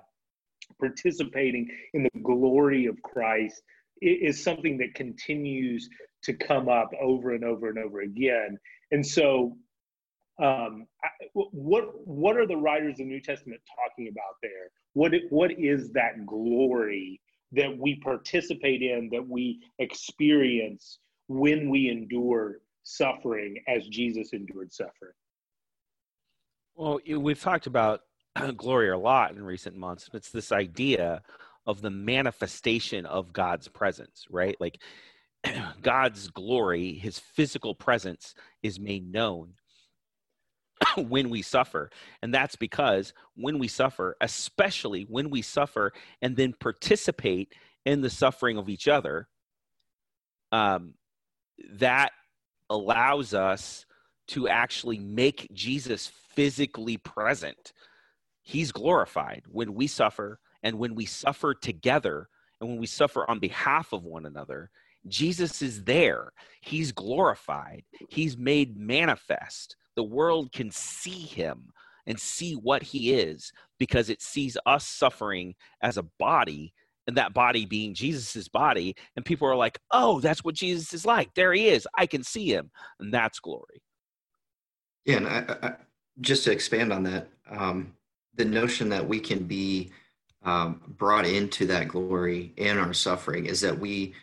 participating 0.80 1.70
in 1.94 2.04
the 2.04 2.20
glory 2.22 2.86
of 2.86 3.02
Christ 3.02 3.62
is 4.02 4.44
something 4.44 4.78
that 4.78 4.94
continues 4.94 5.90
to 6.24 6.34
come 6.34 6.70
up 6.70 6.92
over 7.02 7.34
and 7.34 7.44
over 7.44 7.70
and 7.70 7.80
over 7.80 8.02
again. 8.02 8.60
And 8.92 9.06
so 9.06 9.58
um, 10.40 10.86
what 11.34 12.08
what 12.08 12.38
are 12.38 12.46
the 12.46 12.58
writers 12.58 12.94
of 12.94 12.98
the 12.98 13.06
New 13.06 13.22
Testament 13.22 13.62
talking 13.76 14.08
about 14.08 14.36
there? 14.42 14.70
What 14.94 15.14
what 15.30 15.52
is 15.52 15.92
that 15.94 16.26
glory 16.26 17.22
that 17.54 17.76
we 17.78 17.96
participate 17.96 18.82
in, 18.82 19.10
that 19.12 19.28
we 19.28 19.60
experience 19.80 21.00
when 21.28 21.70
we 21.70 21.90
endure 21.90 22.60
suffering 22.84 23.58
as 23.68 23.88
Jesus 23.88 24.34
endured 24.34 24.74
suffering? 24.74 25.14
Well, 26.76 27.00
we've 27.08 27.42
talked 27.42 27.68
about 27.68 28.02
glory 28.58 28.90
a 28.90 28.98
lot 28.98 29.32
in 29.32 29.44
recent 29.44 29.76
months. 29.76 30.10
But 30.12 30.18
it's 30.18 30.32
this 30.32 30.52
idea 30.52 31.22
of 31.66 31.82
the 31.82 31.90
manifestation 31.90 33.06
of 33.06 33.34
God's 33.34 33.68
presence, 33.68 34.26
right? 34.30 34.56
Like 34.60 34.82
God's 35.82 36.30
glory, 36.30 36.94
his 36.94 37.20
physical 37.20 37.76
presence 37.76 38.36
is 38.62 38.80
made 38.80 39.12
known 39.12 39.54
when 40.98 41.30
we 41.30 41.42
suffer. 41.42 41.90
And 42.22 42.34
that's 42.34 42.56
because 42.56 43.14
when 43.36 43.60
we 43.60 43.68
suffer, 43.68 44.16
especially 44.22 45.04
when 45.04 45.30
we 45.30 45.42
suffer 45.42 45.94
and 46.22 46.36
then 46.36 46.54
participate 46.54 47.54
in 47.86 48.02
the 48.02 48.10
suffering 48.10 48.58
of 48.58 48.70
each 48.70 48.88
other, 48.88 49.28
um, 50.52 50.94
that 51.74 52.12
allows 52.70 53.34
us 53.34 53.86
to 54.30 54.48
actually 54.48 55.00
make 55.00 55.48
Jesus 55.54 56.12
physically 56.30 56.98
present. 56.98 57.74
He's 58.44 58.72
glorified 58.72 59.44
when 59.50 59.74
we 59.74 59.88
suffer 59.88 60.40
and 60.64 60.78
when 60.78 60.96
we 60.96 61.06
suffer 61.06 61.54
together 61.54 62.30
and 62.60 62.70
when 62.70 62.80
we 62.80 62.88
suffer 62.88 63.30
on 63.30 63.40
behalf 63.40 63.94
of 63.94 64.04
one 64.04 64.26
another. 64.26 64.70
Jesus 65.08 65.62
is 65.62 65.86
there. 65.86 66.32
He's 66.62 66.92
glorified. 66.92 67.84
He's 68.10 68.38
made 68.38 68.78
manifest 68.78 69.78
the 69.98 70.04
world 70.04 70.54
can 70.54 70.72
see 70.72 71.10
him 71.20 71.74
and 72.06 72.18
see 72.18 72.54
what 72.54 72.84
he 72.84 73.14
is 73.14 73.52
because 73.80 74.10
it 74.10 74.22
sees 74.22 74.56
us 74.66 74.88
suffering 74.88 75.56
as 75.82 75.98
a 75.98 76.06
body 76.18 76.74
and 77.08 77.18
that 77.18 77.34
body 77.34 77.66
being 77.66 77.94
Jesus's 77.94 78.50
body, 78.50 78.96
and 79.16 79.26
people 79.26 79.48
are 79.48 79.56
like, 79.56 79.80
"Oh, 79.92 80.20
that's 80.20 80.44
what 80.44 80.56
Jesus 80.56 80.94
is 80.94 81.06
like. 81.06 81.34
There 81.34 81.54
he 81.54 81.70
is. 81.70 81.88
I 81.98 82.06
can 82.06 82.22
see 82.22 82.54
him." 82.54 82.70
And 83.00 83.14
that's 83.14 83.40
glory. 83.40 83.82
Yeah, 85.06 85.18
and 85.18 85.28
I, 85.28 85.56
I, 85.64 85.76
just 86.20 86.44
to 86.44 86.52
expand 86.52 86.92
on 86.92 87.04
that, 87.04 87.30
um, 87.50 87.94
the 88.36 88.44
notion 88.44 88.90
that 88.90 89.08
we 89.08 89.22
can 89.22 89.46
be 89.46 89.90
um, 90.44 90.82
brought 90.86 91.26
into 91.26 91.66
that 91.68 91.88
glory 91.88 92.54
in 92.58 92.78
our 92.78 92.94
suffering 92.94 93.46
is 93.46 93.62
that 93.62 93.80
we 93.80 94.14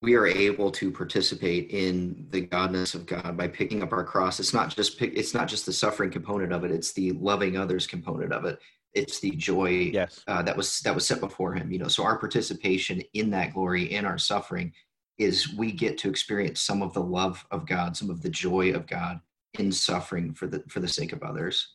we 0.00 0.14
are 0.14 0.26
able 0.26 0.70
to 0.70 0.90
participate 0.90 1.70
in 1.70 2.26
the 2.30 2.46
godness 2.46 2.94
of 2.94 3.04
God 3.06 3.36
by 3.36 3.48
picking 3.48 3.82
up 3.82 3.92
our 3.92 4.04
cross. 4.04 4.38
It's 4.38 4.54
not 4.54 4.74
just 4.74 4.98
pick, 4.98 5.12
it's 5.16 5.34
not 5.34 5.48
just 5.48 5.66
the 5.66 5.72
suffering 5.72 6.10
component 6.10 6.52
of 6.52 6.64
it; 6.64 6.70
it's 6.70 6.92
the 6.92 7.12
loving 7.12 7.56
others 7.56 7.86
component 7.86 8.32
of 8.32 8.44
it. 8.44 8.60
It's 8.94 9.20
the 9.20 9.30
joy 9.32 9.90
yes. 9.92 10.22
uh, 10.28 10.42
that 10.42 10.56
was 10.56 10.80
that 10.80 10.94
was 10.94 11.06
set 11.06 11.20
before 11.20 11.52
Him. 11.54 11.72
You 11.72 11.80
know, 11.80 11.88
so 11.88 12.04
our 12.04 12.18
participation 12.18 13.02
in 13.14 13.30
that 13.30 13.54
glory, 13.54 13.92
in 13.92 14.04
our 14.04 14.18
suffering, 14.18 14.72
is 15.18 15.54
we 15.54 15.72
get 15.72 15.98
to 15.98 16.10
experience 16.10 16.60
some 16.60 16.80
of 16.80 16.94
the 16.94 17.02
love 17.02 17.44
of 17.50 17.66
God, 17.66 17.96
some 17.96 18.08
of 18.08 18.22
the 18.22 18.30
joy 18.30 18.70
of 18.72 18.86
God 18.86 19.20
in 19.58 19.72
suffering 19.72 20.32
for 20.32 20.46
the 20.46 20.62
for 20.68 20.78
the 20.78 20.88
sake 20.88 21.12
of 21.12 21.24
others. 21.24 21.74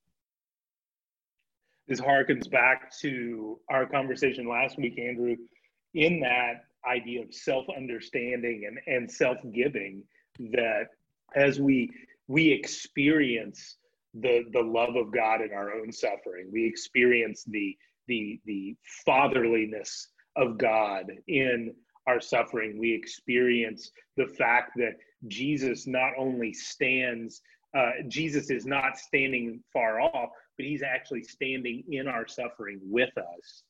This 1.90 2.00
harkens 2.00 2.50
back 2.50 2.98
to 3.02 3.60
our 3.70 3.86
conversation 3.86 4.48
last 4.48 4.78
week, 4.78 4.98
Andrew, 4.98 5.36
in 5.94 6.22
that 6.22 6.64
idea 6.86 7.24
of 7.24 7.34
self-understanding 7.34 8.66
and, 8.68 8.80
and 8.96 9.12
self-giving 9.12 10.04
that 10.52 10.88
as 11.36 11.60
we 11.60 11.90
we 12.28 12.52
experience 12.52 13.78
the 14.14 14.44
the 14.52 14.62
love 14.62 14.96
of 14.96 15.12
God 15.12 15.42
in 15.42 15.52
our 15.52 15.74
own 15.74 15.92
suffering, 15.92 16.50
we 16.52 16.66
experience 16.66 17.44
the 17.46 17.76
the 18.08 18.40
the 18.46 18.76
fatherliness 19.06 20.10
of 20.36 20.58
God 20.58 21.12
in 21.28 21.74
our 22.08 22.20
suffering. 22.20 22.78
We 22.80 22.94
experience 22.94 23.92
the 24.18 24.28
fact 24.28 24.72
that 24.78 24.98
Jesus 25.28 25.88
not 25.88 26.12
only 26.18 26.54
stands, 26.54 27.42
uh, 27.76 27.92
Jesus 28.08 28.50
is 28.50 28.66
not 28.66 28.98
standing 28.98 29.62
far 29.72 30.02
off, 30.02 30.30
but 30.58 30.66
he's 30.66 30.84
actually 30.84 31.24
standing 31.24 31.84
in 31.90 32.08
our 32.08 32.28
suffering 32.28 32.80
with 32.84 33.18
us 33.18 33.64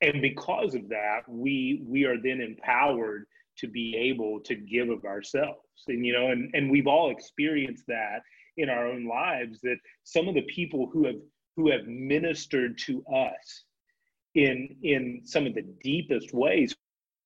and 0.00 0.20
because 0.20 0.74
of 0.74 0.88
that 0.88 1.20
we 1.28 1.82
we 1.86 2.04
are 2.04 2.20
then 2.22 2.40
empowered 2.40 3.26
to 3.58 3.68
be 3.68 3.96
able 3.96 4.40
to 4.40 4.54
give 4.54 4.90
of 4.90 5.04
ourselves. 5.04 5.60
And 5.88 6.04
you 6.04 6.12
know 6.12 6.30
and 6.30 6.50
and 6.54 6.70
we've 6.70 6.86
all 6.86 7.10
experienced 7.10 7.84
that 7.88 8.20
in 8.56 8.68
our 8.68 8.86
own 8.86 9.06
lives 9.06 9.60
that 9.62 9.78
some 10.04 10.28
of 10.28 10.34
the 10.34 10.42
people 10.42 10.88
who 10.92 11.06
have 11.06 11.16
who 11.56 11.70
have 11.70 11.86
ministered 11.86 12.78
to 12.78 13.02
us 13.06 13.64
in 14.34 14.76
in 14.82 15.22
some 15.24 15.46
of 15.46 15.54
the 15.54 15.66
deepest 15.82 16.34
ways 16.34 16.74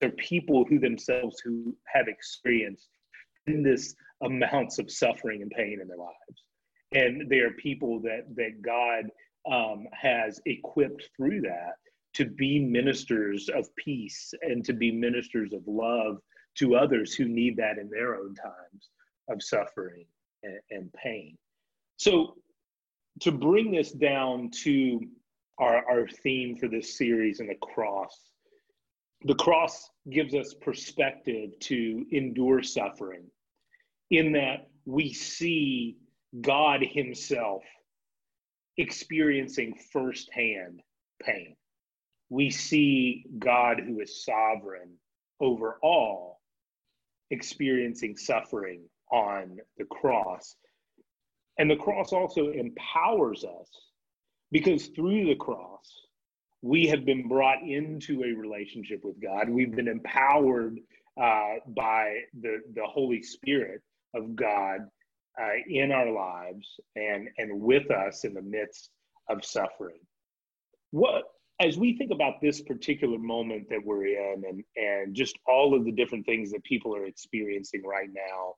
are 0.02 0.10
people 0.10 0.64
who 0.64 0.78
themselves 0.78 1.40
who 1.44 1.76
have 1.84 2.08
experienced 2.08 2.88
in 3.46 3.62
this 3.62 3.94
amounts 4.22 4.78
of 4.78 4.90
suffering 4.90 5.42
and 5.42 5.50
pain 5.50 5.78
in 5.80 5.88
their 5.88 5.96
lives. 5.96 6.44
And 6.92 7.28
they 7.28 7.38
are 7.38 7.50
people 7.52 8.00
that 8.02 8.26
that 8.36 8.62
god 8.62 9.10
um, 9.50 9.86
has 9.92 10.40
equipped 10.46 11.08
through 11.16 11.40
that 11.42 11.74
to 12.14 12.26
be 12.26 12.58
ministers 12.58 13.48
of 13.48 13.74
peace 13.76 14.34
and 14.42 14.64
to 14.64 14.72
be 14.72 14.90
ministers 14.90 15.52
of 15.52 15.62
love 15.66 16.18
to 16.56 16.74
others 16.74 17.14
who 17.14 17.26
need 17.26 17.56
that 17.56 17.78
in 17.78 17.88
their 17.88 18.16
own 18.16 18.34
times 18.34 18.90
of 19.28 19.42
suffering 19.42 20.04
and, 20.42 20.58
and 20.70 20.92
pain. 20.92 21.36
So, 21.96 22.36
to 23.20 23.32
bring 23.32 23.70
this 23.70 23.92
down 23.92 24.50
to 24.62 25.00
our, 25.58 25.84
our 25.90 26.08
theme 26.08 26.56
for 26.56 26.68
this 26.68 26.96
series 26.96 27.40
and 27.40 27.50
the 27.50 27.56
cross, 27.56 28.18
the 29.24 29.34
cross 29.34 29.90
gives 30.10 30.34
us 30.34 30.54
perspective 30.54 31.50
to 31.60 32.06
endure 32.10 32.62
suffering 32.62 33.26
in 34.10 34.32
that 34.32 34.68
we 34.86 35.12
see 35.12 35.98
God 36.40 36.82
Himself 36.82 37.62
experiencing 38.78 39.78
firsthand 39.92 40.80
pain 41.22 41.54
we 42.30 42.48
see 42.48 43.26
God, 43.38 43.80
who 43.84 44.00
is 44.00 44.24
sovereign 44.24 44.94
over 45.40 45.78
all, 45.82 46.40
experiencing 47.30 48.16
suffering 48.16 48.82
on 49.10 49.58
the 49.76 49.84
cross. 49.84 50.54
And 51.58 51.70
the 51.70 51.76
cross 51.76 52.12
also 52.12 52.50
empowers 52.50 53.44
us 53.44 53.68
because 54.52 54.86
through 54.88 55.26
the 55.26 55.34
cross, 55.34 55.92
we 56.62 56.86
have 56.86 57.04
been 57.04 57.28
brought 57.28 57.62
into 57.62 58.22
a 58.22 58.32
relationship 58.32 59.04
with 59.04 59.20
God. 59.20 59.48
We've 59.48 59.74
been 59.74 59.88
empowered 59.88 60.78
uh, 61.20 61.54
by 61.68 62.20
the, 62.40 62.60
the 62.74 62.86
Holy 62.86 63.22
Spirit 63.22 63.82
of 64.14 64.36
God 64.36 64.80
uh, 65.40 65.52
in 65.68 65.90
our 65.90 66.10
lives 66.10 66.78
and, 66.96 67.28
and 67.38 67.60
with 67.60 67.90
us 67.90 68.24
in 68.24 68.34
the 68.34 68.42
midst 68.42 68.90
of 69.28 69.44
suffering. 69.44 70.00
What 70.90 71.24
as 71.60 71.76
we 71.76 71.96
think 71.96 72.10
about 72.10 72.40
this 72.40 72.62
particular 72.62 73.18
moment 73.18 73.68
that 73.68 73.80
we're 73.84 74.06
in 74.06 74.42
and, 74.48 74.64
and 74.76 75.14
just 75.14 75.38
all 75.46 75.74
of 75.74 75.84
the 75.84 75.92
different 75.92 76.24
things 76.24 76.50
that 76.50 76.64
people 76.64 76.96
are 76.96 77.04
experiencing 77.04 77.82
right 77.84 78.08
now 78.10 78.54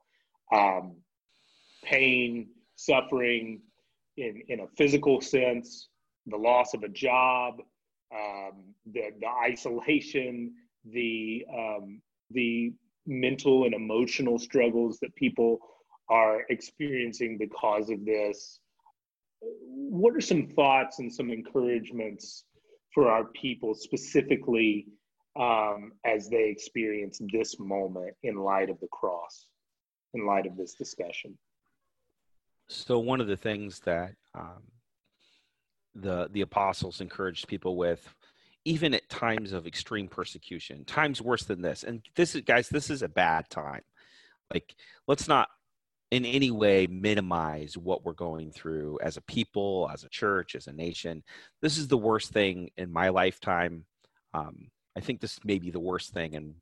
um, 0.57 0.96
pain, 1.82 2.48
suffering 2.76 3.61
in, 4.16 4.42
in 4.48 4.61
a 4.61 4.68
physical 4.76 5.20
sense, 5.20 5.88
the 6.26 6.36
loss 6.36 6.74
of 6.74 6.84
a 6.84 6.88
job, 6.88 7.55
um, 8.14 8.62
the, 8.92 9.11
the 9.20 9.28
isolation, 9.44 10.53
the, 10.84 11.44
um, 11.53 12.00
the 12.30 12.72
mental 13.07 13.64
and 13.64 13.74
emotional 13.74 14.38
struggles 14.38 15.00
that 15.00 15.12
people 15.16 15.59
are 16.09 16.42
experiencing 16.50 17.36
because 17.36 17.90
of 17.90 18.05
this. 18.05 18.61
What 19.40 20.14
are 20.14 20.20
some 20.20 20.46
thoughts 20.46 21.00
and 21.00 21.12
some 21.12 21.30
encouragements 21.30 22.44
for 22.95 23.11
our 23.11 23.24
people 23.24 23.74
specifically 23.74 24.86
um, 25.38 25.93
as 26.05 26.28
they 26.28 26.49
experience 26.49 27.20
this 27.32 27.59
moment 27.59 28.14
in 28.22 28.36
light 28.36 28.70
of 28.70 28.78
the 28.80 28.88
cross, 28.88 29.47
in 30.14 30.26
light 30.26 30.47
of 30.47 30.57
this 30.57 30.74
discussion? 30.74 31.36
So 32.68 32.99
one 32.99 33.20
of 33.20 33.26
the 33.26 33.36
things 33.36 33.80
that 33.80 34.14
um, 34.34 34.62
the 35.95 36.28
the 36.32 36.43
apostles 36.43 37.01
encouraged 37.01 37.49
people 37.49 37.76
with, 37.76 38.14
even 38.64 38.95
at 38.95 39.09
times 39.09 39.53
of 39.53 39.66
extreme 39.66 40.09
persecution, 40.09 40.84
times 40.84 41.20
worse 41.20 41.45
than 41.45 41.62
this, 41.62 41.84
and 41.84 42.03
this 42.14 42.34
is 42.34 42.43
guys, 42.43 42.68
this 42.68 42.90
is 42.90 43.03
a 43.03 43.09
bad 43.09 43.49
time. 43.51 43.82
Like, 44.53 44.74
let's 45.07 45.28
not 45.28 45.49
in 46.13 46.27
any 46.27 46.51
way 46.51 46.87
minimize 46.87 47.79
what 47.79 48.05
we're 48.05 48.13
going 48.13 48.53
through 48.53 48.99
as 49.03 49.17
a 49.17 49.23
people, 49.23 49.89
as 49.91 50.05
a 50.05 50.11
church, 50.11 50.55
as 50.55 50.67
a 50.67 50.73
nation. 50.73 51.25
This 51.63 51.79
is 51.79 51.89
the 51.89 51.97
worst 51.97 52.33
thing 52.33 52.71
in 52.77 52.93
my 52.93 53.09
lifetime. 53.09 53.87
Um, 54.35 54.69
I 54.95 55.01
think 55.01 55.23
this 55.23 55.43
may 55.43 55.59
be 55.59 55.71
the 55.71 55.81
worst 55.81 56.13
thing 56.13 56.35
in 56.35 56.55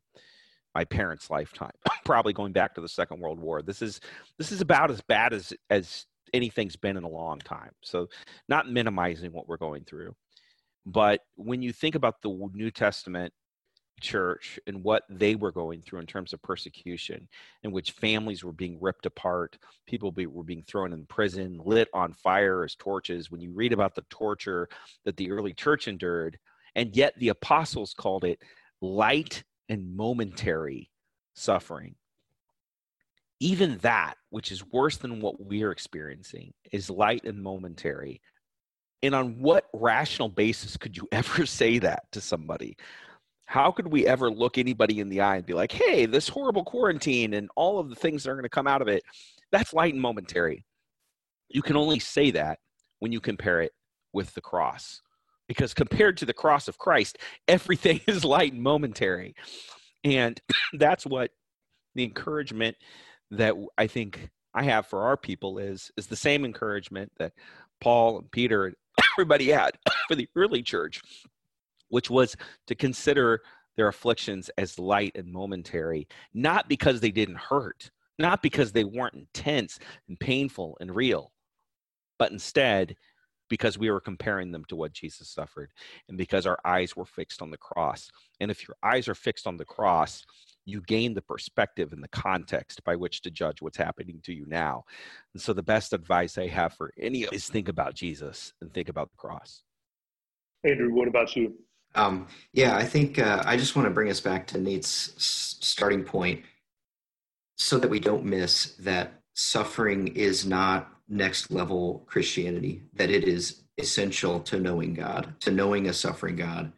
my 0.73 0.85
parents' 0.85 1.29
lifetime. 1.29 1.73
Probably 2.05 2.31
going 2.31 2.53
back 2.53 2.73
to 2.75 2.81
the 2.81 2.87
Second 2.87 3.19
World 3.19 3.41
War. 3.41 3.61
This 3.61 3.81
is 3.81 3.99
this 4.37 4.53
is 4.53 4.61
about 4.61 4.89
as 4.89 5.01
bad 5.01 5.33
as 5.33 5.51
as 5.69 6.05
anything's 6.33 6.77
been 6.77 6.95
in 6.95 7.03
a 7.03 7.09
long 7.09 7.39
time. 7.39 7.71
So, 7.81 8.07
not 8.47 8.71
minimizing 8.71 9.33
what 9.33 9.49
we're 9.49 9.57
going 9.57 9.83
through, 9.83 10.15
but 10.85 11.19
when 11.35 11.61
you 11.61 11.73
think 11.73 11.95
about 11.95 12.21
the 12.21 12.49
New 12.53 12.71
Testament 12.71 13.33
church 14.01 14.59
and 14.67 14.83
what 14.83 15.03
they 15.09 15.35
were 15.35 15.51
going 15.51 15.81
through 15.81 15.99
in 15.99 16.05
terms 16.05 16.33
of 16.33 16.41
persecution, 16.41 17.27
in 17.63 17.71
which 17.71 17.91
families 17.91 18.43
were 18.43 18.51
being 18.51 18.77
ripped 18.81 19.05
apart, 19.05 19.57
people 19.87 20.11
be, 20.11 20.25
were 20.25 20.43
being 20.43 20.63
thrown 20.63 20.91
in 20.91 21.05
prison, 21.05 21.61
lit 21.63 21.87
on 21.93 22.13
fire 22.13 22.63
as 22.63 22.75
torches. 22.75 23.31
When 23.31 23.41
you 23.41 23.51
read 23.51 23.71
about 23.71 23.95
the 23.95 24.05
torture 24.09 24.67
that 25.05 25.15
the 25.15 25.31
early 25.31 25.53
church 25.53 25.87
endured, 25.87 26.37
and 26.75 26.95
yet 26.95 27.13
the 27.17 27.29
apostles 27.29 27.93
called 27.93 28.23
it 28.23 28.39
light 28.81 29.43
and 29.69 29.95
momentary 29.95 30.89
suffering. 31.33 31.95
Even 33.39 33.77
that, 33.79 34.15
which 34.29 34.51
is 34.51 34.63
worse 34.71 34.97
than 34.97 35.21
what 35.21 35.43
we're 35.43 35.71
experiencing, 35.71 36.53
is 36.71 36.89
light 36.89 37.23
and 37.23 37.41
momentary. 37.41 38.21
And 39.03 39.15
on 39.15 39.41
what 39.41 39.65
rational 39.73 40.29
basis 40.29 40.77
could 40.77 40.95
you 40.95 41.07
ever 41.11 41.45
say 41.45 41.79
that 41.79 42.03
to 42.11 42.21
somebody? 42.21 42.77
How 43.51 43.69
could 43.69 43.87
we 43.87 44.07
ever 44.07 44.31
look 44.31 44.57
anybody 44.57 45.01
in 45.01 45.09
the 45.09 45.19
eye 45.19 45.35
and 45.35 45.45
be 45.45 45.53
like, 45.53 45.73
hey, 45.73 46.05
this 46.05 46.29
horrible 46.29 46.63
quarantine 46.63 47.33
and 47.33 47.49
all 47.57 47.79
of 47.79 47.89
the 47.89 47.95
things 47.95 48.23
that 48.23 48.29
are 48.29 48.35
going 48.35 48.43
to 48.43 48.49
come 48.49 48.65
out 48.65 48.81
of 48.81 48.87
it, 48.87 49.03
that's 49.51 49.73
light 49.73 49.91
and 49.93 50.01
momentary. 50.01 50.63
You 51.49 51.61
can 51.61 51.75
only 51.75 51.99
say 51.99 52.31
that 52.31 52.59
when 52.99 53.11
you 53.11 53.19
compare 53.19 53.59
it 53.59 53.73
with 54.13 54.33
the 54.35 54.41
cross. 54.41 55.01
Because 55.49 55.73
compared 55.73 56.15
to 56.17 56.25
the 56.25 56.33
cross 56.33 56.69
of 56.69 56.77
Christ, 56.77 57.17
everything 57.45 57.99
is 58.07 58.23
light 58.23 58.53
and 58.53 58.61
momentary. 58.61 59.35
And 60.05 60.39
that's 60.79 61.05
what 61.05 61.31
the 61.93 62.05
encouragement 62.05 62.77
that 63.31 63.53
I 63.77 63.87
think 63.87 64.29
I 64.53 64.63
have 64.63 64.87
for 64.87 65.03
our 65.03 65.17
people 65.17 65.57
is 65.57 65.91
is 65.97 66.07
the 66.07 66.15
same 66.15 66.45
encouragement 66.45 67.11
that 67.17 67.33
Paul 67.81 68.19
and 68.19 68.31
Peter 68.31 68.67
and 68.67 68.75
everybody 69.17 69.49
had 69.49 69.71
for 70.07 70.15
the 70.15 70.29
early 70.37 70.63
church 70.63 71.01
which 71.91 72.09
was 72.09 72.35
to 72.67 72.73
consider 72.73 73.41
their 73.77 73.87
afflictions 73.87 74.49
as 74.57 74.79
light 74.79 75.11
and 75.15 75.31
momentary, 75.31 76.07
not 76.33 76.67
because 76.67 76.99
they 76.99 77.11
didn't 77.11 77.37
hurt, 77.37 77.91
not 78.17 78.41
because 78.41 78.71
they 78.71 78.83
weren't 78.83 79.13
intense 79.13 79.79
and 80.07 80.19
painful 80.19 80.77
and 80.81 80.95
real, 80.95 81.31
but 82.17 82.31
instead 82.31 82.95
because 83.49 83.77
we 83.77 83.91
were 83.91 83.99
comparing 83.99 84.51
them 84.51 84.63
to 84.65 84.77
what 84.77 84.93
Jesus 84.93 85.29
suffered 85.29 85.71
and 86.07 86.17
because 86.17 86.45
our 86.45 86.57
eyes 86.63 86.95
were 86.95 87.05
fixed 87.05 87.41
on 87.41 87.51
the 87.51 87.57
cross. 87.57 88.09
And 88.39 88.49
if 88.49 88.65
your 88.65 88.77
eyes 88.81 89.09
are 89.09 89.15
fixed 89.15 89.45
on 89.45 89.57
the 89.57 89.65
cross, 89.65 90.23
you 90.65 90.81
gain 90.87 91.13
the 91.13 91.21
perspective 91.21 91.91
and 91.91 92.01
the 92.01 92.07
context 92.07 92.81
by 92.85 92.95
which 92.95 93.21
to 93.23 93.31
judge 93.31 93.61
what's 93.61 93.77
happening 93.77 94.21
to 94.23 94.33
you 94.33 94.45
now. 94.47 94.85
And 95.33 95.41
so 95.41 95.51
the 95.51 95.63
best 95.63 95.91
advice 95.91 96.37
I 96.37 96.47
have 96.47 96.73
for 96.73 96.93
any 96.97 97.23
is 97.23 97.49
think 97.49 97.67
about 97.67 97.93
Jesus 97.93 98.53
and 98.61 98.73
think 98.73 98.87
about 98.87 99.09
the 99.11 99.17
cross. 99.17 99.63
Andrew, 100.63 100.93
what 100.93 101.09
about 101.09 101.35
you? 101.35 101.55
Um, 101.95 102.27
yeah, 102.53 102.75
I 102.77 102.85
think 102.85 103.19
uh, 103.19 103.43
I 103.45 103.57
just 103.57 103.75
want 103.75 103.87
to 103.87 103.93
bring 103.93 104.09
us 104.09 104.21
back 104.21 104.47
to 104.47 104.57
Nate's 104.57 105.13
starting 105.17 106.03
point 106.03 106.41
so 107.57 107.77
that 107.77 107.89
we 107.89 107.99
don't 107.99 108.25
miss 108.25 108.75
that 108.79 109.21
suffering 109.33 110.07
is 110.09 110.45
not 110.45 110.89
next 111.09 111.51
level 111.51 112.03
Christianity, 112.07 112.83
that 112.93 113.09
it 113.09 113.25
is 113.25 113.63
essential 113.77 114.39
to 114.39 114.59
knowing 114.59 114.93
God, 114.93 115.35
to 115.41 115.51
knowing 115.51 115.87
a 115.87 115.93
suffering 115.93 116.37
God. 116.37 116.71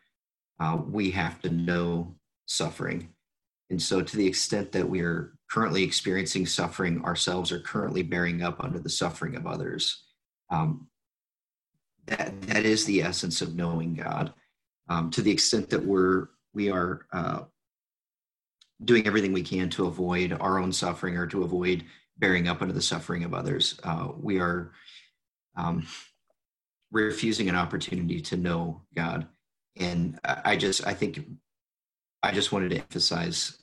Uh, 0.59 0.79
we 0.89 1.11
have 1.11 1.41
to 1.41 1.49
know 1.49 2.15
suffering. 2.45 3.09
And 3.69 3.81
so, 3.81 4.01
to 4.01 4.17
the 4.17 4.27
extent 4.27 4.71
that 4.73 4.89
we 4.89 5.01
are 5.01 5.33
currently 5.49 5.83
experiencing 5.83 6.45
suffering 6.45 7.03
ourselves 7.03 7.51
or 7.51 7.59
currently 7.59 8.03
bearing 8.03 8.41
up 8.41 8.63
under 8.63 8.79
the 8.79 8.89
suffering 8.89 9.35
of 9.35 9.47
others, 9.47 10.03
um, 10.49 10.87
that, 12.07 12.39
that 12.43 12.65
is 12.65 12.85
the 12.85 13.01
essence 13.01 13.41
of 13.41 13.55
knowing 13.55 13.95
God. 13.95 14.33
Um, 14.89 15.09
to 15.11 15.21
the 15.21 15.31
extent 15.31 15.69
that 15.69 15.83
we're 15.83 16.27
we 16.53 16.69
are 16.69 17.05
uh, 17.11 17.43
doing 18.83 19.07
everything 19.07 19.33
we 19.33 19.43
can 19.43 19.69
to 19.71 19.87
avoid 19.87 20.33
our 20.39 20.59
own 20.59 20.71
suffering 20.71 21.17
or 21.17 21.27
to 21.27 21.43
avoid 21.43 21.83
bearing 22.17 22.47
up 22.47 22.61
under 22.61 22.73
the 22.73 22.81
suffering 22.81 23.23
of 23.23 23.33
others. 23.33 23.79
Uh, 23.83 24.09
we 24.19 24.39
are 24.39 24.71
um, 25.55 25.85
refusing 26.91 27.49
an 27.49 27.55
opportunity 27.55 28.21
to 28.21 28.37
know 28.37 28.81
God. 28.95 29.27
And 29.77 30.19
I 30.23 30.55
just, 30.55 30.85
I 30.85 30.93
think, 30.93 31.25
I 32.21 32.31
just 32.31 32.51
wanted 32.51 32.69
to 32.69 32.77
emphasize 32.77 33.57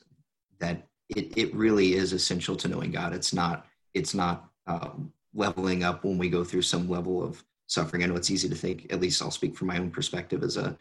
that 0.59 0.89
it, 1.09 1.37
it 1.37 1.55
really 1.55 1.95
is 1.95 2.13
essential 2.13 2.57
to 2.57 2.69
knowing 2.69 2.91
God. 2.91 3.13
It's 3.13 3.33
not, 3.33 3.67
it's 3.95 4.15
not 4.15 4.51
uh, 4.67 4.91
leveling 5.33 5.85
up 5.85 6.05
when 6.05 6.19
we 6.19 6.29
go 6.29 6.43
through 6.43 6.63
some 6.63 6.89
level 6.89 7.23
of 7.23 7.43
suffering. 7.69 8.03
I 8.03 8.07
know 8.07 8.17
it's 8.17 8.31
easy 8.31 8.49
to 8.49 8.55
think, 8.55 8.93
at 8.93 9.01
least 9.01 9.23
I'll 9.23 9.31
speak 9.31 9.57
from 9.57 9.69
my 9.69 9.79
own 9.79 9.91
perspective 9.91 10.43
as 10.43 10.57
a 10.57 10.77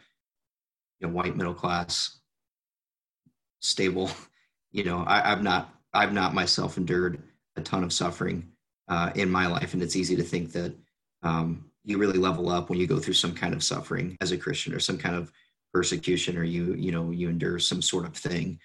you 1.00 1.06
know, 1.06 1.12
white 1.12 1.36
middle 1.36 1.54
class, 1.54 2.18
stable, 3.60 4.10
you 4.72 4.84
know, 4.84 5.04
I, 5.04 5.32
I've 5.32 5.42
not, 5.42 5.74
I've 5.92 6.12
not 6.12 6.34
myself 6.34 6.76
endured 6.76 7.22
a 7.56 7.60
ton 7.60 7.82
of 7.82 7.92
suffering 7.92 8.52
uh, 8.88 9.10
in 9.14 9.30
my 9.30 9.46
life, 9.46 9.74
and 9.74 9.82
it's 9.82 9.96
easy 9.96 10.16
to 10.16 10.22
think 10.22 10.52
that 10.52 10.74
um, 11.22 11.70
you 11.84 11.98
really 11.98 12.18
level 12.18 12.48
up 12.48 12.70
when 12.70 12.78
you 12.78 12.86
go 12.86 12.98
through 12.98 13.14
some 13.14 13.34
kind 13.34 13.54
of 13.54 13.62
suffering 13.62 14.16
as 14.20 14.32
a 14.32 14.38
Christian 14.38 14.74
or 14.74 14.80
some 14.80 14.98
kind 14.98 15.16
of 15.16 15.32
persecution, 15.72 16.36
or 16.36 16.44
you 16.44 16.74
you 16.74 16.92
know 16.92 17.10
you 17.10 17.28
endure 17.28 17.58
some 17.58 17.82
sort 17.82 18.06
of 18.06 18.16
thing. 18.16 18.58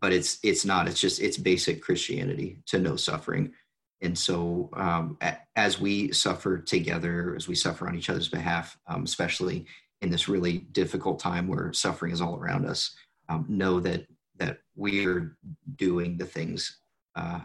But 0.00 0.12
it's 0.12 0.38
it's 0.42 0.64
not. 0.64 0.88
It's 0.88 1.00
just 1.00 1.20
it's 1.20 1.36
basic 1.36 1.82
Christianity 1.82 2.58
to 2.66 2.78
know 2.78 2.96
suffering. 2.96 3.52
And 4.00 4.16
so, 4.16 4.70
um, 4.74 5.18
as 5.56 5.80
we 5.80 6.12
suffer 6.12 6.58
together, 6.58 7.34
as 7.34 7.48
we 7.48 7.56
suffer 7.56 7.88
on 7.88 7.96
each 7.96 8.08
other's 8.08 8.28
behalf, 8.28 8.78
um, 8.86 9.02
especially 9.02 9.66
in 10.02 10.10
this 10.10 10.28
really 10.28 10.58
difficult 10.72 11.18
time 11.18 11.48
where 11.48 11.72
suffering 11.72 12.12
is 12.12 12.20
all 12.20 12.36
around 12.36 12.66
us, 12.66 12.94
um, 13.28 13.44
know 13.48 13.80
that 13.80 14.06
that 14.38 14.58
we 14.76 15.04
are 15.06 15.36
doing 15.76 16.16
the 16.16 16.24
things 16.24 16.80
uh, 17.16 17.40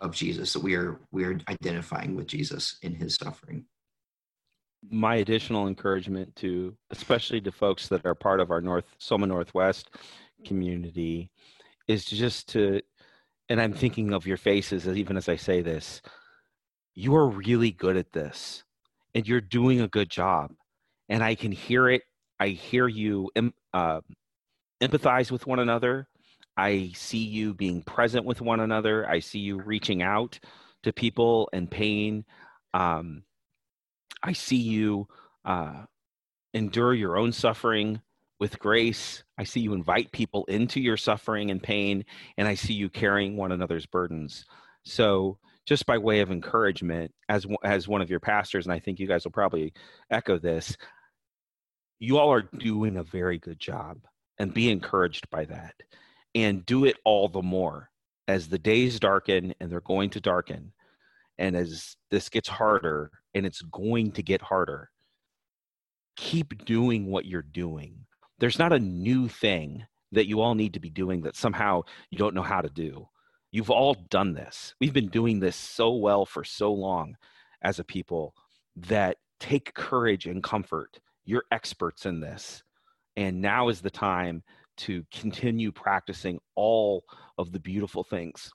of 0.00 0.14
Jesus, 0.14 0.52
that 0.52 0.62
we 0.62 0.74
are 0.74 1.00
we 1.12 1.24
are 1.24 1.38
identifying 1.48 2.16
with 2.16 2.26
Jesus 2.26 2.78
in 2.82 2.94
his 2.94 3.16
suffering. 3.16 3.64
My 4.90 5.16
additional 5.16 5.68
encouragement 5.68 6.34
to 6.36 6.74
especially 6.90 7.40
to 7.42 7.52
folks 7.52 7.88
that 7.88 8.06
are 8.06 8.14
part 8.14 8.40
of 8.40 8.50
our 8.50 8.60
North 8.60 8.86
Soma 8.98 9.26
Northwest 9.26 9.90
community 10.46 11.30
is 11.86 12.04
just 12.04 12.48
to 12.50 12.80
and 13.50 13.60
I'm 13.60 13.74
thinking 13.74 14.14
of 14.14 14.26
your 14.26 14.38
faces 14.38 14.88
even 14.88 15.16
as 15.16 15.28
I 15.28 15.36
say 15.36 15.60
this. 15.60 16.00
You 16.94 17.14
are 17.16 17.28
really 17.28 17.70
good 17.70 17.96
at 17.96 18.12
this 18.12 18.64
and 19.14 19.28
you're 19.28 19.40
doing 19.40 19.80
a 19.80 19.88
good 19.88 20.08
job. 20.08 20.52
And 21.10 21.22
I 21.22 21.34
can 21.34 21.52
hear 21.52 21.90
it. 21.90 22.02
I 22.38 22.48
hear 22.48 22.88
you 22.88 23.28
uh, 23.74 24.00
empathize 24.80 25.30
with 25.30 25.46
one 25.46 25.58
another. 25.58 26.08
I 26.56 26.92
see 26.94 27.18
you 27.18 27.52
being 27.54 27.82
present 27.82 28.24
with 28.24 28.40
one 28.40 28.60
another. 28.60 29.08
I 29.08 29.18
see 29.20 29.38
you 29.38 29.60
reaching 29.60 30.02
out 30.02 30.38
to 30.82 30.92
people 30.92 31.50
in 31.52 31.66
pain. 31.66 32.24
Um, 32.72 33.24
I 34.22 34.32
see 34.32 34.56
you 34.56 35.06
uh, 35.44 35.84
endure 36.54 36.94
your 36.94 37.16
own 37.16 37.32
suffering 37.32 38.00
with 38.38 38.58
grace. 38.58 39.22
I 39.38 39.44
see 39.44 39.60
you 39.60 39.74
invite 39.74 40.12
people 40.12 40.44
into 40.46 40.80
your 40.80 40.96
suffering 40.96 41.50
and 41.50 41.62
pain, 41.62 42.04
and 42.38 42.48
I 42.48 42.54
see 42.54 42.72
you 42.72 42.88
carrying 42.88 43.36
one 43.36 43.52
another's 43.52 43.86
burdens. 43.86 44.46
So, 44.84 45.38
just 45.66 45.86
by 45.86 45.98
way 45.98 46.20
of 46.20 46.30
encouragement, 46.30 47.12
as 47.28 47.46
as 47.62 47.86
one 47.86 48.00
of 48.00 48.10
your 48.10 48.18
pastors, 48.20 48.66
and 48.66 48.72
I 48.72 48.78
think 48.78 48.98
you 48.98 49.06
guys 49.06 49.24
will 49.24 49.30
probably 49.30 49.72
echo 50.10 50.38
this, 50.38 50.76
you 52.00 52.18
all 52.18 52.32
are 52.32 52.42
doing 52.42 52.96
a 52.96 53.04
very 53.04 53.38
good 53.38 53.60
job, 53.60 53.98
and 54.38 54.52
be 54.52 54.70
encouraged 54.70 55.30
by 55.30 55.44
that. 55.44 55.74
And 56.34 56.64
do 56.64 56.84
it 56.84 56.96
all 57.04 57.28
the 57.28 57.42
more 57.42 57.90
as 58.28 58.48
the 58.48 58.58
days 58.58 59.00
darken 59.00 59.52
and 59.60 59.70
they're 59.70 59.80
going 59.80 60.10
to 60.10 60.20
darken. 60.20 60.72
And 61.38 61.56
as 61.56 61.96
this 62.10 62.28
gets 62.28 62.48
harder 62.48 63.10
and 63.34 63.44
it's 63.44 63.62
going 63.62 64.12
to 64.12 64.22
get 64.22 64.40
harder 64.40 64.90
keep 66.20 66.66
doing 66.66 67.06
what 67.06 67.24
you're 67.24 67.40
doing. 67.40 68.04
There's 68.38 68.58
not 68.58 68.74
a 68.74 68.78
new 68.78 69.28
thing 69.28 69.86
that 70.12 70.26
you 70.26 70.40
all 70.40 70.54
need 70.54 70.74
to 70.74 70.80
be 70.80 70.90
doing 70.90 71.22
that 71.22 71.34
somehow 71.34 71.82
you 72.10 72.18
don't 72.18 72.34
know 72.34 72.42
how 72.42 72.60
to 72.60 72.68
do. 72.68 73.08
You've 73.52 73.70
all 73.70 73.94
done 73.94 74.34
this. 74.34 74.74
We've 74.80 74.92
been 74.92 75.08
doing 75.08 75.40
this 75.40 75.56
so 75.56 75.94
well 75.94 76.26
for 76.26 76.44
so 76.44 76.72
long 76.72 77.16
as 77.62 77.78
a 77.78 77.84
people 77.84 78.34
that 78.76 79.16
take 79.38 79.72
courage 79.72 80.26
and 80.26 80.42
comfort 80.42 81.00
you're 81.30 81.44
experts 81.52 82.06
in 82.06 82.18
this. 82.18 82.62
And 83.16 83.40
now 83.40 83.68
is 83.68 83.80
the 83.80 83.90
time 83.90 84.42
to 84.78 85.04
continue 85.12 85.70
practicing 85.70 86.40
all 86.56 87.04
of 87.38 87.52
the 87.52 87.60
beautiful 87.60 88.02
things 88.02 88.50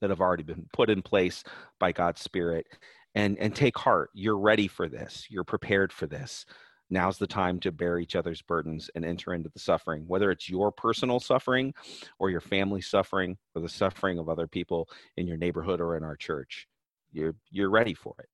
that 0.00 0.10
have 0.10 0.20
already 0.20 0.44
been 0.44 0.66
put 0.72 0.88
in 0.88 1.02
place 1.02 1.42
by 1.80 1.90
God's 1.90 2.20
Spirit 2.20 2.66
and 3.14 3.36
and 3.38 3.54
take 3.54 3.76
heart. 3.76 4.10
You're 4.14 4.38
ready 4.38 4.68
for 4.68 4.88
this. 4.88 5.26
You're 5.30 5.44
prepared 5.44 5.92
for 5.92 6.06
this. 6.06 6.46
Now's 6.90 7.18
the 7.18 7.26
time 7.26 7.58
to 7.60 7.72
bear 7.72 7.98
each 7.98 8.14
other's 8.14 8.42
burdens 8.42 8.88
and 8.94 9.04
enter 9.04 9.34
into 9.34 9.48
the 9.48 9.58
suffering 9.58 10.04
whether 10.06 10.30
it's 10.30 10.48
your 10.48 10.70
personal 10.70 11.18
suffering 11.18 11.74
or 12.20 12.30
your 12.30 12.40
family 12.40 12.82
suffering 12.82 13.36
or 13.54 13.62
the 13.62 13.68
suffering 13.68 14.18
of 14.18 14.28
other 14.28 14.46
people 14.46 14.88
in 15.16 15.26
your 15.26 15.38
neighborhood 15.38 15.80
or 15.80 15.96
in 15.96 16.04
our 16.04 16.16
church. 16.16 16.68
You're 17.10 17.34
you're 17.50 17.70
ready 17.70 17.94
for 17.94 18.14
it. 18.20 18.28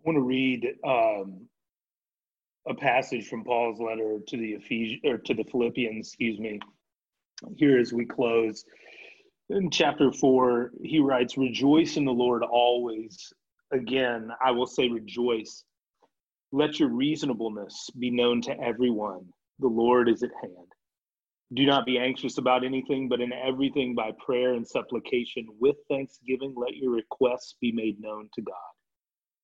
I 0.00 0.10
want 0.10 0.16
to 0.16 0.22
read 0.22 0.66
um, 0.84 1.48
a 2.66 2.74
passage 2.74 3.28
from 3.28 3.44
Paul's 3.44 3.80
letter 3.80 4.18
to 4.26 4.36
the 4.36 4.54
Ephes- 4.54 5.00
or 5.04 5.18
to 5.18 5.34
the 5.34 5.44
Philippians, 5.44 6.06
excuse 6.06 6.38
me. 6.38 6.60
Here 7.56 7.78
as 7.78 7.92
we 7.92 8.06
close. 8.06 8.64
In 9.50 9.70
chapter 9.70 10.10
4, 10.10 10.72
he 10.82 11.00
writes, 11.00 11.36
"Rejoice 11.36 11.96
in 11.96 12.04
the 12.04 12.12
Lord 12.12 12.42
always." 12.42 13.32
Again, 13.70 14.30
I 14.42 14.50
will 14.52 14.66
say 14.66 14.88
rejoice. 14.88 15.64
Let 16.52 16.78
your 16.78 16.88
reasonableness 16.88 17.90
be 17.98 18.10
known 18.10 18.40
to 18.42 18.58
everyone. 18.60 19.32
The 19.58 19.68
Lord 19.68 20.08
is 20.08 20.22
at 20.22 20.32
hand. 20.40 20.72
Do 21.52 21.66
not 21.66 21.84
be 21.84 21.98
anxious 21.98 22.38
about 22.38 22.64
anything, 22.64 23.08
but 23.08 23.20
in 23.20 23.32
everything 23.32 23.94
by 23.94 24.12
prayer 24.12 24.54
and 24.54 24.66
supplication 24.66 25.46
with 25.60 25.76
thanksgiving 25.88 26.54
let 26.54 26.76
your 26.76 26.92
requests 26.92 27.54
be 27.60 27.72
made 27.72 28.00
known 28.00 28.30
to 28.34 28.42
God 28.42 28.54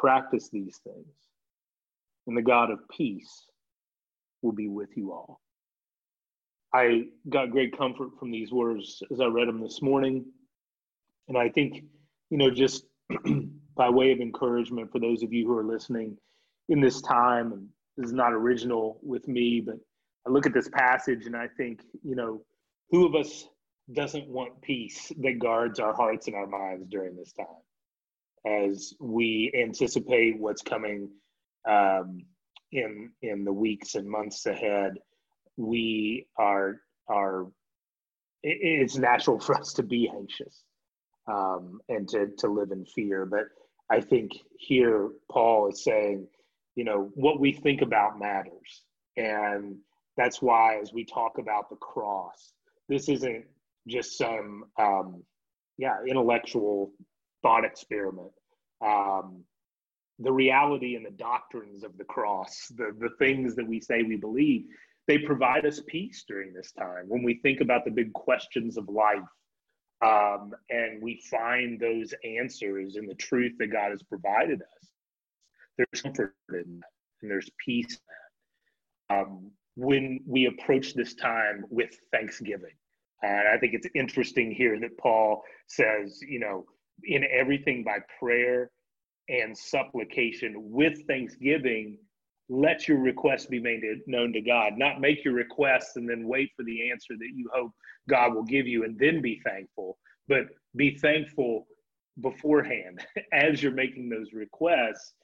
Practice 0.00 0.48
these 0.50 0.80
things, 0.82 1.12
and 2.26 2.34
the 2.34 2.40
God 2.40 2.70
of 2.70 2.78
peace 2.88 3.44
will 4.40 4.52
be 4.52 4.66
with 4.66 4.96
you 4.96 5.12
all. 5.12 5.42
I 6.72 7.08
got 7.28 7.50
great 7.50 7.76
comfort 7.76 8.10
from 8.18 8.30
these 8.30 8.50
words 8.50 9.02
as 9.12 9.20
I 9.20 9.26
read 9.26 9.46
them 9.46 9.60
this 9.60 9.82
morning. 9.82 10.24
And 11.28 11.36
I 11.36 11.50
think, 11.50 11.84
you 12.30 12.38
know, 12.38 12.50
just 12.50 12.86
by 13.76 13.90
way 13.90 14.10
of 14.12 14.20
encouragement 14.20 14.90
for 14.90 15.00
those 15.00 15.22
of 15.22 15.34
you 15.34 15.46
who 15.46 15.58
are 15.58 15.64
listening 15.64 16.16
in 16.70 16.80
this 16.80 17.02
time, 17.02 17.52
and 17.52 17.68
this 17.98 18.06
is 18.06 18.14
not 18.14 18.32
original 18.32 19.00
with 19.02 19.28
me, 19.28 19.60
but 19.60 19.76
I 20.26 20.30
look 20.30 20.46
at 20.46 20.54
this 20.54 20.70
passage 20.70 21.26
and 21.26 21.36
I 21.36 21.48
think, 21.58 21.82
you 22.02 22.14
know, 22.14 22.40
who 22.90 23.04
of 23.04 23.14
us 23.14 23.46
doesn't 23.92 24.28
want 24.28 24.62
peace 24.62 25.12
that 25.18 25.40
guards 25.40 25.78
our 25.78 25.92
hearts 25.92 26.26
and 26.26 26.36
our 26.36 26.46
minds 26.46 26.86
during 26.88 27.16
this 27.16 27.32
time 27.32 27.46
as 28.46 28.94
we 29.00 29.52
anticipate 29.54 30.38
what's 30.38 30.62
coming 30.62 31.10
um, 31.68 32.22
in 32.72 33.10
in 33.22 33.44
the 33.44 33.52
weeks 33.52 33.94
and 33.94 34.08
months 34.08 34.46
ahead 34.46 34.94
we 35.56 36.26
are 36.38 36.80
are 37.08 37.46
it's 38.42 38.96
natural 38.96 39.38
for 39.38 39.58
us 39.58 39.74
to 39.74 39.82
be 39.82 40.08
anxious 40.08 40.64
um, 41.30 41.80
and 41.88 42.08
to 42.08 42.28
to 42.38 42.48
live 42.48 42.70
in 42.70 42.84
fear. 42.86 43.26
But 43.26 43.46
i 43.90 44.00
think 44.00 44.32
here 44.58 45.10
paul 45.30 45.68
is 45.68 45.84
saying 45.84 46.26
you 46.76 46.84
know 46.84 47.10
what 47.14 47.40
we 47.40 47.52
think 47.52 47.82
about 47.82 48.18
matters. 48.18 48.84
And 49.16 49.76
that's 50.16 50.40
why 50.40 50.78
as 50.80 50.92
we 50.92 51.04
talk 51.04 51.38
about 51.38 51.68
the 51.68 51.76
cross 51.76 52.52
this 52.88 53.08
isn't 53.08 53.44
just 53.88 54.16
some 54.16 54.64
um, 54.78 55.22
yeah 55.76 55.96
intellectual 56.06 56.92
thought 57.42 57.64
experiment. 57.64 58.32
Um, 58.84 59.44
the 60.18 60.32
reality 60.32 60.96
and 60.96 61.04
the 61.04 61.10
doctrines 61.10 61.82
of 61.82 61.96
the 61.96 62.04
cross 62.04 62.70
the, 62.76 62.94
the 62.98 63.10
things 63.18 63.56
that 63.56 63.66
we 63.66 63.80
say 63.80 64.02
we 64.02 64.16
believe 64.16 64.66
they 65.06 65.18
provide 65.18 65.66
us 65.66 65.80
peace 65.88 66.24
during 66.28 66.52
this 66.52 66.72
time. 66.72 67.06
When 67.08 67.24
we 67.24 67.40
think 67.42 67.60
about 67.60 67.84
the 67.84 67.90
big 67.90 68.12
questions 68.12 68.76
of 68.76 68.88
life 68.88 69.18
um, 70.02 70.52
and 70.68 71.02
we 71.02 71.20
find 71.30 71.80
those 71.80 72.14
answers 72.22 72.96
in 72.96 73.06
the 73.06 73.14
truth 73.14 73.52
that 73.58 73.68
god 73.68 73.90
has 73.90 74.02
provided 74.02 74.60
us 74.62 74.88
there's 75.78 76.02
comfort 76.02 76.34
in 76.50 76.80
that 76.80 76.88
and 77.22 77.30
there's 77.30 77.50
peace 77.64 77.98
in 77.98 79.16
that. 79.16 79.22
Um, 79.22 79.50
when 79.76 80.20
we 80.26 80.46
approach 80.46 80.94
this 80.94 81.14
time 81.14 81.64
with 81.70 81.90
thanksgiving 82.12 82.74
and 83.22 83.48
I 83.48 83.58
think 83.58 83.74
it's 83.74 83.86
interesting 83.94 84.50
here 84.50 84.78
that 84.80 84.96
Paul 84.98 85.42
says, 85.66 86.20
you 86.26 86.40
know, 86.40 86.64
in 87.04 87.24
everything 87.24 87.84
by 87.84 87.98
prayer 88.18 88.70
and 89.28 89.56
supplication 89.56 90.54
with 90.56 91.06
thanksgiving, 91.06 91.98
let 92.48 92.88
your 92.88 92.98
requests 92.98 93.46
be 93.46 93.60
made 93.60 93.82
known 94.06 94.32
to 94.32 94.40
God. 94.40 94.72
Not 94.76 95.00
make 95.00 95.24
your 95.24 95.34
requests 95.34 95.96
and 95.96 96.08
then 96.08 96.26
wait 96.26 96.50
for 96.56 96.64
the 96.64 96.90
answer 96.90 97.14
that 97.16 97.30
you 97.34 97.48
hope 97.54 97.72
God 98.08 98.34
will 98.34 98.44
give 98.44 98.66
you 98.66 98.84
and 98.84 98.98
then 98.98 99.22
be 99.22 99.40
thankful, 99.44 99.98
but 100.28 100.46
be 100.74 100.96
thankful 100.96 101.66
beforehand 102.20 103.06
as 103.32 103.62
you're 103.62 103.72
making 103.72 104.08
those 104.08 104.32
requests 104.32 105.14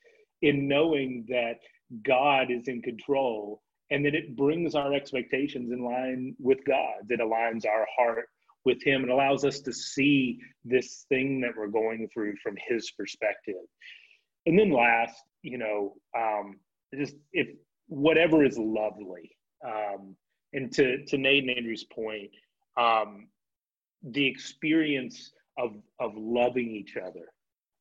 in 0.42 0.68
knowing 0.68 1.24
that 1.28 1.58
God 2.04 2.50
is 2.50 2.68
in 2.68 2.80
control 2.82 3.62
and 3.90 4.04
that 4.04 4.14
it 4.14 4.36
brings 4.36 4.74
our 4.74 4.92
expectations 4.94 5.72
in 5.72 5.84
line 5.84 6.34
with 6.38 6.58
God, 6.64 7.08
that 7.08 7.20
aligns 7.20 7.66
our 7.66 7.86
heart 7.96 8.28
with 8.66 8.82
Him 8.84 9.02
and 9.02 9.10
allows 9.10 9.44
us 9.44 9.60
to 9.60 9.72
see 9.72 10.38
this 10.64 11.06
thing 11.08 11.40
that 11.40 11.52
we're 11.56 11.68
going 11.68 12.08
through 12.12 12.34
from 12.42 12.54
His 12.68 12.90
perspective. 12.90 13.54
And 14.44 14.58
then 14.58 14.70
last, 14.70 15.22
you 15.42 15.56
know, 15.56 15.94
um, 16.16 16.58
just 16.94 17.14
if 17.32 17.48
whatever 17.88 18.44
is 18.44 18.58
lovely, 18.58 19.30
um, 19.64 20.14
and 20.52 20.70
to 20.74 21.04
to 21.06 21.16
Nate 21.16 21.44
and 21.44 21.56
Andrew's 21.56 21.84
point, 21.84 22.30
um, 22.76 23.28
the 24.02 24.26
experience 24.26 25.32
of 25.58 25.76
of 25.98 26.12
loving 26.16 26.70
each 26.70 26.96
other, 26.96 27.32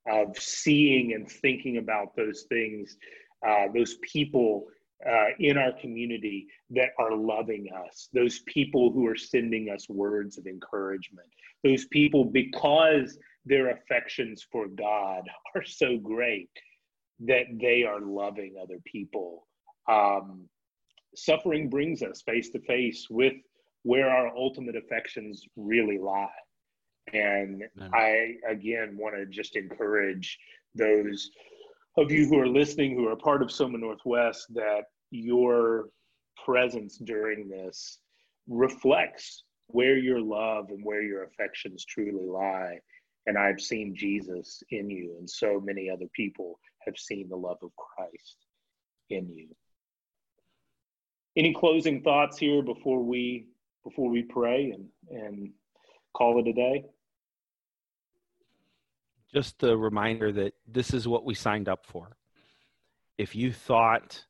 of 0.10 0.38
seeing 0.38 1.14
and 1.14 1.30
thinking 1.30 1.78
about 1.78 2.16
those 2.16 2.46
things, 2.50 2.98
uh, 3.46 3.66
those 3.74 3.96
people 4.02 4.66
uh, 5.08 5.28
in 5.40 5.58
our 5.58 5.72
community 5.74 6.48
that 6.72 6.90
are 7.00 7.16
loving 7.16 7.68
us, 7.88 8.10
those 8.14 8.40
people 8.48 8.92
who 8.92 9.06
are 9.08 9.18
sending 9.18 9.70
us 9.70 9.88
words 9.90 10.38
of 10.38 10.48
encouragement, 10.48 11.28
those 11.64 11.86
people 11.86 12.26
because 12.26 13.18
their 13.46 13.72
affections 13.72 14.46
for 14.52 14.68
God 14.68 15.24
are 15.56 15.66
so 15.66 15.98
great 15.98 16.50
that 17.20 17.46
they 17.62 17.84
are 17.84 18.02
loving 18.02 18.56
other 18.62 18.80
people. 18.86 19.48
Um, 19.88 20.48
suffering 21.16 21.70
brings 21.70 22.02
us 22.02 22.22
face 22.26 22.50
to 22.50 22.60
face 22.62 23.08
with 23.10 23.34
where 23.84 24.10
our 24.10 24.36
ultimate 24.36 24.76
affections 24.76 25.44
really 25.56 26.00
lie. 26.00 26.28
And 27.14 27.64
I, 27.94 28.34
again, 28.50 28.98
want 28.98 29.16
to 29.16 29.28
just 29.28 29.56
encourage 29.56 30.40
those 30.74 31.30
of 31.98 32.12
you 32.12 32.28
who 32.28 32.40
are 32.40 32.48
listening 32.48 32.96
who 32.96 33.08
are 33.08 33.16
part 33.16 33.42
of 33.42 33.52
Soma 33.52 33.78
Northwest 33.78 34.48
that 34.54 34.84
your 35.12 35.90
presence 36.44 36.98
during 36.98 37.48
this 37.48 38.00
reflects 38.48 39.44
where 39.68 39.98
your 39.98 40.20
love 40.22 40.70
and 40.70 40.84
where 40.84 41.02
your 41.02 41.24
affections 41.24 41.86
truly 41.86 42.26
lie. 42.26 42.80
And 43.28 43.38
I've 43.38 43.62
seen 43.62 43.96
Jesus 43.96 44.62
in 44.70 44.90
you, 44.90 45.16
and 45.18 45.28
so 45.28 45.60
many 45.60 45.90
other 45.90 46.06
people 46.14 46.60
have 46.86 46.98
seen 46.98 47.28
the 47.28 47.36
love 47.36 47.58
of 47.64 47.72
Christ 47.76 48.38
in 49.10 49.28
you. 49.30 49.48
Any 51.36 51.54
closing 51.54 52.02
thoughts 52.02 52.38
here 52.38 52.62
before 52.62 53.02
we 53.02 53.48
before 53.84 54.10
we 54.10 54.24
pray 54.24 54.72
and 54.72 54.86
and 55.10 55.50
call 56.14 56.40
it 56.40 56.48
a 56.48 56.54
day? 56.54 56.84
Just 59.36 59.64
a 59.64 59.76
reminder 59.76 60.32
that 60.32 60.54
this 60.66 60.94
is 60.94 61.10
what 61.10 61.26
we 61.26 61.34
signed 61.34 61.68
up 61.68 61.86
for. 61.86 62.16
If 63.18 63.36
you 63.36 63.52
thought 63.52 64.24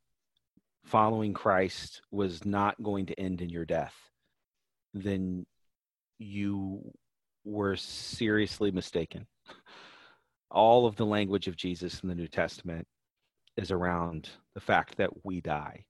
following 0.83 1.31
Christ 1.31 2.01
was 2.09 2.43
not 2.43 2.81
going 2.81 3.05
to 3.05 3.19
end 3.19 3.41
in 3.41 3.49
your 3.49 3.65
death, 3.65 3.93
then 4.95 5.45
you 6.17 6.91
were 7.43 7.75
seriously 7.75 8.71
mistaken. 8.71 9.27
All 10.49 10.87
of 10.87 10.95
the 10.95 11.05
language 11.05 11.47
of 11.47 11.55
Jesus 11.55 11.99
in 11.99 12.09
the 12.09 12.15
New 12.15 12.27
Testament 12.27 12.87
is 13.57 13.69
around 13.69 14.29
the 14.55 14.59
fact 14.59 14.97
that 14.97 15.23
we 15.23 15.39
die. 15.39 15.85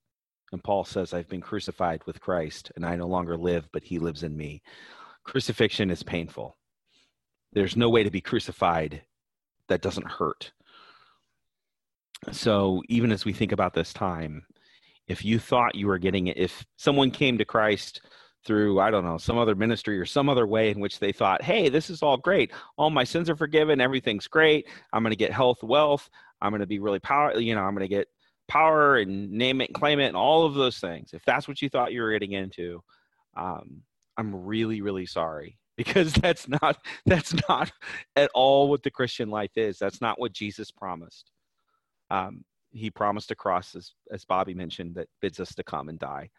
And 0.52 0.62
Paul 0.62 0.84
says, 0.84 1.14
I've 1.14 1.30
been 1.30 1.40
crucified 1.40 2.02
with 2.06 2.20
Christ, 2.20 2.70
and 2.76 2.86
I 2.86 2.98
no 2.98 3.08
longer 3.08 3.38
live, 3.38 3.70
but 3.72 3.84
he 3.86 3.98
lives 3.98 4.24
in 4.24 4.36
me. 4.36 4.62
Crucifixion 5.24 5.90
is 5.90 6.04
painful 6.04 6.58
there's 7.56 7.78
no 7.78 7.90
way 7.90 8.04
to 8.04 8.12
be 8.12 8.22
crucified 8.22 9.02
that 9.70 9.82
doesn't 9.82 10.08
hurt. 10.08 10.52
So 12.32 12.84
even 12.90 13.12
as 13.12 13.26
we 13.26 13.34
think 13.34 13.52
about 13.52 13.74
this 13.74 13.94
time, 13.94 14.46
if 15.08 15.24
you 15.24 15.40
thought 15.40 15.76
you 15.76 15.88
were 15.88 15.98
getting 15.98 16.28
it, 16.28 16.38
if 16.38 16.66
someone 16.76 17.12
came 17.12 17.38
to 17.38 17.46
Christ 17.46 18.02
through, 18.46 18.80
I 18.80 18.92
don't 18.92 19.06
know, 19.06 19.18
some 19.18 19.38
other 19.38 19.56
ministry 19.56 19.98
or 19.98 20.06
some 20.06 20.30
other 20.30 20.46
way 20.46 20.70
in 20.70 20.80
which 20.80 21.00
they 21.00 21.12
thought, 21.12 21.42
hey, 21.42 21.70
this 21.70 21.90
is 21.90 22.04
all 22.04 22.18
great. 22.18 22.52
All 22.78 22.90
my 22.90 23.04
sins 23.04 23.30
are 23.30 23.36
forgiven. 23.36 23.82
Everything's 23.82 24.28
great. 24.28 24.68
I'm 24.92 25.02
going 25.02 25.12
to 25.12 25.18
get 25.18 25.32
health, 25.32 25.64
wealth. 25.64 26.10
I'm 26.42 26.52
going 26.52 26.60
to 26.60 26.68
be 26.68 26.80
really 26.80 27.00
power, 27.00 27.40
you 27.40 27.56
know, 27.56 27.62
I'm 27.62 27.74
going 27.74 27.88
to 27.88 27.96
get 27.96 28.08
power 28.48 28.98
and 28.98 29.32
name 29.32 29.62
it, 29.62 29.74
claim 29.74 30.00
it, 30.00 30.08
and 30.08 30.18
all 30.18 30.46
of 30.46 30.56
those 30.56 30.80
things. 30.80 31.12
If 31.14 31.24
that's 31.24 31.48
what 31.48 31.62
you 31.62 31.70
thought 31.70 31.94
you 31.94 32.02
were 32.02 32.12
getting 32.12 32.34
into, 32.34 32.84
um, 33.38 33.82
I'm 34.18 34.46
really, 34.46 34.82
really 34.82 35.06
sorry 35.06 35.58
because 35.78 36.14
that's 36.14 36.48
not 36.48 36.78
that's 37.06 37.34
not 37.50 37.72
at 38.16 38.30
all 38.34 38.70
what 38.70 38.84
the 38.84 38.92
christian 38.92 39.30
life 39.30 39.58
is. 39.58 39.78
That's 39.78 40.02
not 40.02 40.20
what 40.20 40.34
jesus 40.34 40.72
promised. 40.72 41.32
Um, 42.10 42.44
he 42.72 42.90
promised 42.90 43.32
a 43.32 43.36
cross 43.36 43.76
as, 43.76 43.94
as 44.12 44.26
bobby 44.26 44.54
mentioned 44.54 44.96
that 44.96 45.08
bids 45.22 45.40
us 45.40 45.54
to 45.56 45.64
come 45.64 45.90
and 45.90 46.00
die. 46.00 46.30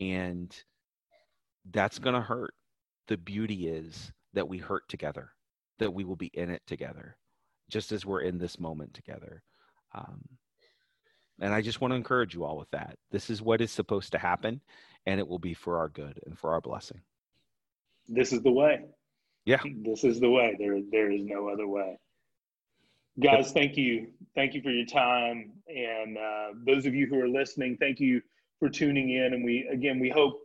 And 0.00 0.54
that's 1.70 1.98
going 1.98 2.14
to 2.14 2.20
hurt. 2.20 2.54
The 3.08 3.16
beauty 3.16 3.68
is 3.68 4.12
that 4.32 4.48
we 4.48 4.58
hurt 4.58 4.88
together 4.88 5.30
that 5.78 5.92
we 5.92 6.04
will 6.04 6.16
be 6.16 6.30
in 6.34 6.50
it 6.50 6.62
together 6.66 7.16
just 7.70 7.92
as 7.92 8.06
we're 8.06 8.20
in 8.20 8.38
this 8.38 8.60
moment 8.60 8.94
together. 8.94 9.42
Um, 9.94 10.22
and 11.40 11.52
i 11.52 11.60
just 11.60 11.80
want 11.80 11.90
to 11.90 11.96
encourage 11.96 12.34
you 12.34 12.44
all 12.44 12.56
with 12.56 12.70
that. 12.70 12.96
This 13.10 13.28
is 13.28 13.42
what 13.42 13.60
is 13.60 13.70
supposed 13.70 14.12
to 14.12 14.18
happen 14.18 14.60
and 15.06 15.18
it 15.18 15.26
will 15.26 15.38
be 15.38 15.54
for 15.54 15.78
our 15.78 15.88
good 15.88 16.20
and 16.26 16.38
for 16.38 16.52
our 16.52 16.60
blessing 16.60 17.00
this 18.12 18.32
is 18.32 18.42
the 18.42 18.52
way. 18.52 18.80
Yeah. 19.44 19.60
This 19.82 20.04
is 20.04 20.20
the 20.20 20.30
way. 20.30 20.54
There 20.58 20.78
there 20.90 21.10
is 21.10 21.22
no 21.24 21.48
other 21.48 21.66
way. 21.66 21.98
Guys, 23.20 23.52
thank 23.52 23.76
you. 23.76 24.08
Thank 24.34 24.54
you 24.54 24.62
for 24.62 24.70
your 24.70 24.86
time. 24.86 25.52
And 25.68 26.16
uh, 26.16 26.48
those 26.66 26.86
of 26.86 26.94
you 26.94 27.06
who 27.06 27.20
are 27.20 27.28
listening, 27.28 27.76
thank 27.78 28.00
you 28.00 28.22
for 28.58 28.70
tuning 28.70 29.10
in. 29.10 29.34
And 29.34 29.44
we 29.44 29.68
again 29.72 29.98
we 29.98 30.08
hope 30.08 30.40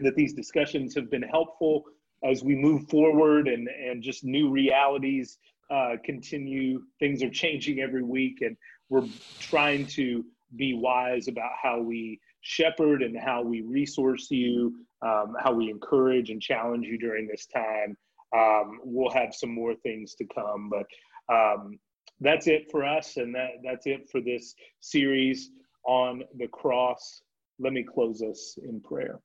that 0.00 0.16
these 0.16 0.32
discussions 0.32 0.94
have 0.94 1.10
been 1.10 1.22
helpful 1.22 1.84
as 2.24 2.42
we 2.42 2.54
move 2.54 2.88
forward 2.88 3.48
and, 3.48 3.68
and 3.68 4.02
just 4.02 4.24
new 4.24 4.50
realities 4.50 5.38
uh, 5.70 5.96
continue. 6.04 6.82
Things 6.98 7.22
are 7.22 7.30
changing 7.30 7.80
every 7.80 8.02
week, 8.02 8.38
and 8.40 8.56
we're 8.88 9.06
trying 9.40 9.86
to 9.88 10.24
be 10.56 10.74
wise 10.74 11.28
about 11.28 11.52
how 11.62 11.80
we 11.80 12.20
shepherd 12.42 13.02
and 13.02 13.16
how 13.16 13.42
we 13.42 13.62
resource 13.62 14.30
you, 14.30 14.74
um, 15.00 15.34
how 15.42 15.52
we 15.52 15.70
encourage 15.70 16.30
and 16.30 16.42
challenge 16.42 16.86
you 16.86 16.98
during 16.98 17.26
this 17.26 17.46
time. 17.46 17.96
Um, 18.36 18.80
we'll 18.84 19.12
have 19.12 19.34
some 19.34 19.50
more 19.54 19.74
things 19.76 20.14
to 20.16 20.24
come, 20.24 20.70
but 20.70 20.86
um, 21.34 21.78
that's 22.20 22.46
it 22.46 22.70
for 22.70 22.84
us, 22.84 23.16
and 23.16 23.34
that, 23.34 23.50
that's 23.64 23.86
it 23.86 24.08
for 24.10 24.20
this 24.20 24.54
series 24.80 25.50
on 25.86 26.22
the 26.38 26.48
cross. 26.48 27.22
Let 27.58 27.72
me 27.72 27.82
close 27.82 28.22
us 28.22 28.58
in 28.62 28.80
prayer. 28.80 29.20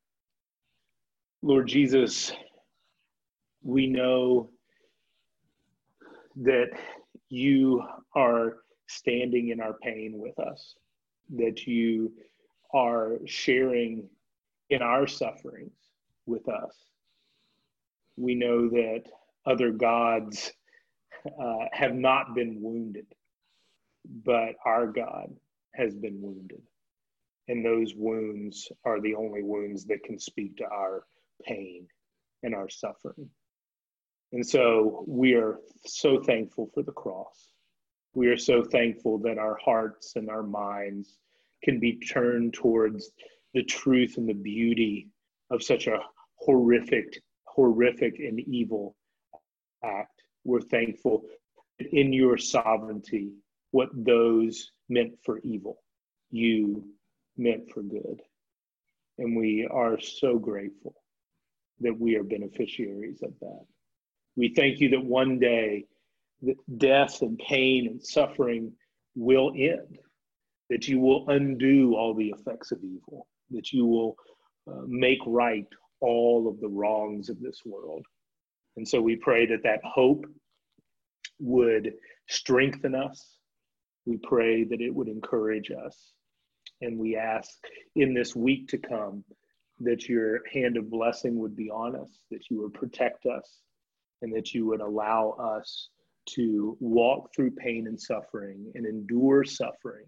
Lord 1.42 1.68
Jesus, 1.68 2.34
we 3.64 3.88
know 3.88 4.50
that 6.38 6.70
you 7.30 7.84
are 8.16 8.58
standing 8.88 9.50
in 9.50 9.60
our 9.60 9.74
pain 9.82 10.14
with 10.16 10.38
us, 10.40 10.76
that 11.36 11.68
you 11.68 12.12
are 12.74 13.18
sharing 13.26 14.10
in 14.70 14.82
our 14.82 15.08
sufferings 15.08 15.72
with 16.26 16.48
us. 16.50 16.76
We 18.18 18.36
know 18.36 18.68
that 18.70 19.04
other 19.46 19.72
gods 19.72 20.52
uh, 21.26 21.66
have 21.72 21.94
not 21.94 22.36
been 22.36 22.62
wounded, 22.62 23.08
but 24.26 24.56
our 24.66 24.88
God 24.88 25.34
has 25.76 25.96
been 25.96 26.22
wounded. 26.22 26.62
And 27.48 27.64
those 27.64 27.94
wounds 27.96 28.70
are 28.84 29.00
the 29.00 29.16
only 29.16 29.42
wounds 29.42 29.86
that 29.86 30.04
can 30.04 30.20
speak 30.20 30.58
to 30.58 30.66
our 30.66 31.04
pain 31.44 31.88
and 32.44 32.54
our 32.54 32.68
suffering. 32.70 33.30
And 34.34 34.46
so 34.46 35.06
we 35.08 35.36
are 35.36 35.60
so 35.86 36.22
thankful 36.22 36.70
for 36.74 36.84
the 36.84 36.92
cross. 36.92 37.54
We 38.14 38.28
are 38.28 38.38
so 38.38 38.64
thankful 38.64 39.20
that 39.20 39.38
our 39.38 39.58
hearts 39.64 40.16
and 40.16 40.30
our 40.30 40.44
minds 40.44 41.18
can 41.64 41.80
be 41.80 41.98
turned 41.98 42.54
towards 42.54 43.12
the 43.54 43.64
truth 43.64 44.18
and 44.18 44.28
the 44.28 44.34
beauty 44.34 45.08
of 45.50 45.64
such 45.64 45.88
a 45.88 46.00
horrific, 46.36 47.22
horrific 47.46 48.20
and 48.20 48.40
evil 48.40 48.96
act. 49.84 50.22
We're 50.44 50.62
thankful 50.62 51.24
that 51.80 51.88
in 51.92 52.14
your 52.14 52.38
sovereignty, 52.38 53.32
what 53.72 53.90
those 53.94 54.72
meant 54.90 55.14
for 55.24 55.40
evil, 55.40 55.78
you 56.32 56.86
meant 57.38 57.70
for 57.72 57.82
good. 57.82 58.22
And 59.18 59.36
we 59.36 59.68
are 59.70 60.00
so 60.00 60.38
grateful 60.38 60.96
that 61.80 62.00
we 62.00 62.16
are 62.16 62.24
beneficiaries 62.24 63.22
of 63.24 63.34
that. 63.42 63.66
We 64.36 64.54
thank 64.56 64.80
you 64.80 64.90
that 64.90 65.04
one 65.04 65.40
day 65.40 65.86
that 66.44 66.56
death 66.78 67.22
and 67.22 67.38
pain 67.40 67.88
and 67.88 68.04
suffering 68.04 68.74
will 69.16 69.52
end, 69.56 69.98
that 70.70 70.88
you 70.88 71.00
will 71.00 71.30
undo 71.30 71.96
all 71.96 72.14
the 72.14 72.30
effects 72.30 72.72
of 72.72 72.84
evil, 72.84 73.28
that 73.52 73.72
you 73.72 73.86
will 73.86 74.16
uh, 74.70 74.82
make 74.86 75.20
right 75.26 75.68
all 76.02 76.48
of 76.48 76.60
the 76.60 76.68
wrongs 76.68 77.30
of 77.30 77.40
this 77.40 77.62
world. 77.66 78.06
And 78.76 78.88
so 78.88 79.02
we 79.02 79.16
pray 79.16 79.46
that 79.48 79.64
that 79.64 79.80
hope 79.84 80.26
would 81.40 81.94
strengthen 82.28 82.96
us. 82.96 83.38
We 84.06 84.18
pray 84.18 84.64
that 84.66 84.82
it 84.82 84.94
would 84.94 85.08
encourage 85.08 85.72
us. 85.72 86.12
And 86.82 87.00
we 87.00 87.16
ask 87.16 87.50
in 87.96 88.14
this 88.14 88.36
week 88.36 88.68
to 88.70 88.78
come 88.78 89.24
that 89.80 90.08
your 90.08 90.42
hand 90.52 90.78
of 90.78 90.90
blessing 90.90 91.40
would 91.40 91.56
be 91.56 91.70
on 91.70 91.96
us, 91.96 92.20
that 92.30 92.50
you 92.50 92.62
would 92.62 92.74
protect 92.74 93.26
us, 93.26 93.60
and 94.22 94.36
that 94.36 94.54
you 94.54 94.66
would 94.66 94.82
allow 94.82 95.32
us 95.32 95.90
to 96.30 96.76
walk 96.80 97.34
through 97.34 97.52
pain 97.52 97.88
and 97.88 98.00
suffering 98.00 98.72
and 98.76 98.86
endure 98.86 99.44
suffering 99.44 100.06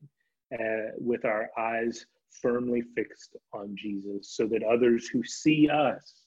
uh, 0.53 0.91
with 0.97 1.25
our 1.25 1.49
eyes 1.57 2.05
firmly 2.41 2.81
fixed 2.95 3.35
on 3.53 3.75
Jesus 3.75 4.29
so 4.29 4.45
that 4.47 4.63
others 4.63 5.07
who 5.07 5.23
see 5.23 5.69
us 5.69 6.25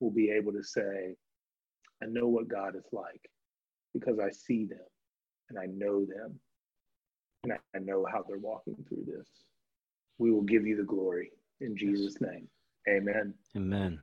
will 0.00 0.10
be 0.10 0.30
able 0.30 0.52
to 0.52 0.62
say, 0.62 1.14
I 2.02 2.06
know 2.06 2.28
what 2.28 2.48
God 2.48 2.76
is 2.76 2.86
like 2.92 3.30
because 3.94 4.18
I 4.18 4.30
see 4.30 4.66
them 4.66 4.78
and 5.48 5.58
I 5.58 5.66
know 5.66 6.04
them 6.04 6.38
and 7.44 7.52
I 7.74 7.78
know 7.78 8.06
how 8.10 8.24
they're 8.28 8.38
walking 8.38 8.76
through 8.88 9.04
this. 9.06 9.28
We 10.18 10.30
will 10.30 10.42
give 10.42 10.66
you 10.66 10.76
the 10.76 10.82
glory 10.82 11.30
in 11.60 11.76
Jesus' 11.76 12.20
name. 12.20 12.48
Amen. 12.88 13.34
Amen. 13.56 14.00